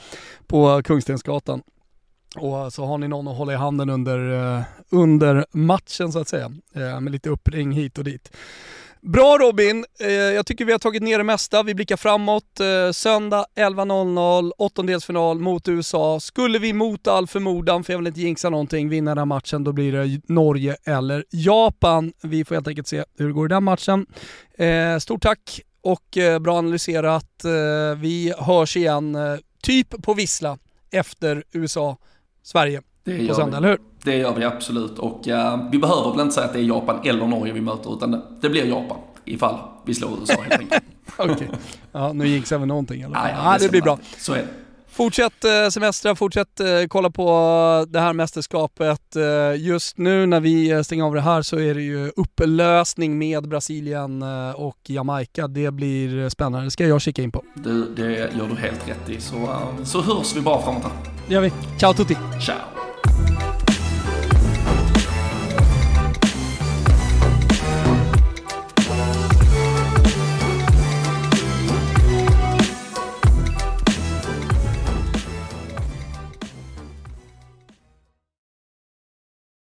på 0.46 0.82
Kungstensgatan. 0.84 1.62
Och 2.36 2.72
så 2.72 2.84
har 2.84 2.98
ni 2.98 3.08
någon 3.08 3.28
att 3.28 3.36
hålla 3.36 3.52
i 3.52 3.56
handen 3.56 3.90
under, 3.90 4.56
eh, 4.56 4.62
under 4.90 5.46
matchen 5.50 6.12
så 6.12 6.18
att 6.18 6.28
säga, 6.28 6.52
eh, 6.74 7.00
med 7.00 7.12
lite 7.12 7.30
uppring 7.30 7.72
hit 7.72 7.98
och 7.98 8.04
dit. 8.04 8.32
Bra 9.00 9.38
Robin, 9.40 9.84
eh, 10.00 10.10
jag 10.10 10.46
tycker 10.46 10.64
vi 10.64 10.72
har 10.72 10.78
tagit 10.78 11.02
ner 11.02 11.18
det 11.18 11.24
mesta. 11.24 11.62
Vi 11.62 11.74
blickar 11.74 11.96
framåt. 11.96 12.60
Söndag 12.92 13.46
11.00, 13.54 14.52
åttondelsfinal 14.58 15.38
mot 15.38 15.68
USA. 15.68 16.20
Skulle 16.20 16.58
vi 16.58 16.72
mot 16.72 17.06
all 17.06 17.26
förmodan, 17.26 17.84
för 17.84 17.92
jag 17.92 17.98
vill 17.98 18.06
inte 18.06 18.20
jinxa 18.20 18.50
någonting, 18.50 18.88
vinna 18.88 19.10
den 19.10 19.18
här 19.18 19.24
matchen, 19.24 19.64
då 19.64 19.72
blir 19.72 19.92
det 19.92 20.20
Norge 20.28 20.76
eller 20.84 21.24
Japan. 21.30 22.12
Vi 22.22 22.44
får 22.44 22.54
helt 22.54 22.68
enkelt 22.68 22.88
se 22.88 23.04
hur 23.18 23.26
det 23.26 23.32
går 23.32 23.46
i 23.46 23.48
den 23.48 23.64
matchen. 23.64 24.06
Stort 25.00 25.22
tack 25.22 25.60
och 25.80 26.18
bra 26.40 26.58
analyserat. 26.58 27.44
Vi 27.96 28.34
hörs 28.38 28.76
igen, 28.76 29.16
typ 29.62 30.02
på 30.02 30.14
vissla 30.14 30.58
efter 30.90 31.44
USA 31.52 31.96
Sverige 32.48 32.82
det 33.04 33.28
på 33.28 33.34
söndag, 33.34 33.56
eller 33.56 33.68
hur? 33.68 33.78
Det 34.02 34.16
gör 34.16 34.34
vi 34.34 34.44
absolut 34.44 34.98
och 34.98 35.26
uh, 35.26 35.70
vi 35.72 35.78
behöver 35.78 36.10
väl 36.10 36.20
inte 36.20 36.34
säga 36.34 36.46
att 36.46 36.52
det 36.52 36.58
är 36.58 36.62
Japan 36.62 37.00
eller 37.04 37.26
Norge 37.26 37.52
vi 37.52 37.60
möter 37.60 37.96
utan 37.96 38.10
det, 38.10 38.22
det 38.40 38.48
blir 38.48 38.64
Japan 38.64 38.98
ifall 39.24 39.58
vi 39.84 39.94
slår 39.94 40.10
USA 40.20 40.34
helt 40.42 40.60
enkelt. 40.60 40.84
Okej, 41.16 41.34
okay. 41.34 41.48
ja, 41.92 42.12
nu 42.12 42.26
gick 42.26 42.52
vi 42.52 42.66
någonting 42.66 43.02
eller? 43.02 43.14
Nej, 43.14 43.34
ja, 43.36 43.56
det, 43.58 43.64
det 43.64 43.70
blir 43.70 43.82
bra. 43.82 43.98
Så 44.18 44.32
är 44.32 44.38
det. 44.38 44.48
Fortsätt 44.98 45.44
eh, 45.44 45.68
semestra, 45.70 46.14
fortsätt 46.14 46.60
eh, 46.60 46.66
kolla 46.88 47.10
på 47.10 47.86
det 47.88 48.00
här 48.00 48.12
mästerskapet. 48.12 49.16
Eh, 49.16 49.62
just 49.62 49.98
nu 49.98 50.26
när 50.26 50.40
vi 50.40 50.84
stänger 50.84 51.04
av 51.04 51.14
det 51.14 51.20
här 51.20 51.42
så 51.42 51.58
är 51.58 51.74
det 51.74 51.82
ju 51.82 52.12
upplösning 52.16 53.18
med 53.18 53.48
Brasilien 53.48 54.22
och 54.54 54.78
Jamaica. 54.86 55.48
Det 55.48 55.70
blir 55.70 56.28
spännande, 56.28 56.66
det 56.66 56.70
ska 56.70 56.86
jag 56.86 57.00
kika 57.00 57.22
in 57.22 57.32
på. 57.32 57.44
Du, 57.54 57.94
det 57.94 58.12
gör 58.12 58.48
du 58.48 58.56
helt 58.56 58.88
rätt 58.88 59.10
i. 59.10 59.20
Så, 59.20 59.48
så 59.84 60.00
hörs 60.00 60.36
vi 60.36 60.40
bara 60.40 60.62
framåt 60.62 60.82
här. 60.82 60.92
Det 61.28 61.34
gör 61.34 61.40
vi. 61.40 61.52
Ciao 61.78 61.92
tutti! 61.94 62.16
Ciao! 62.46 62.87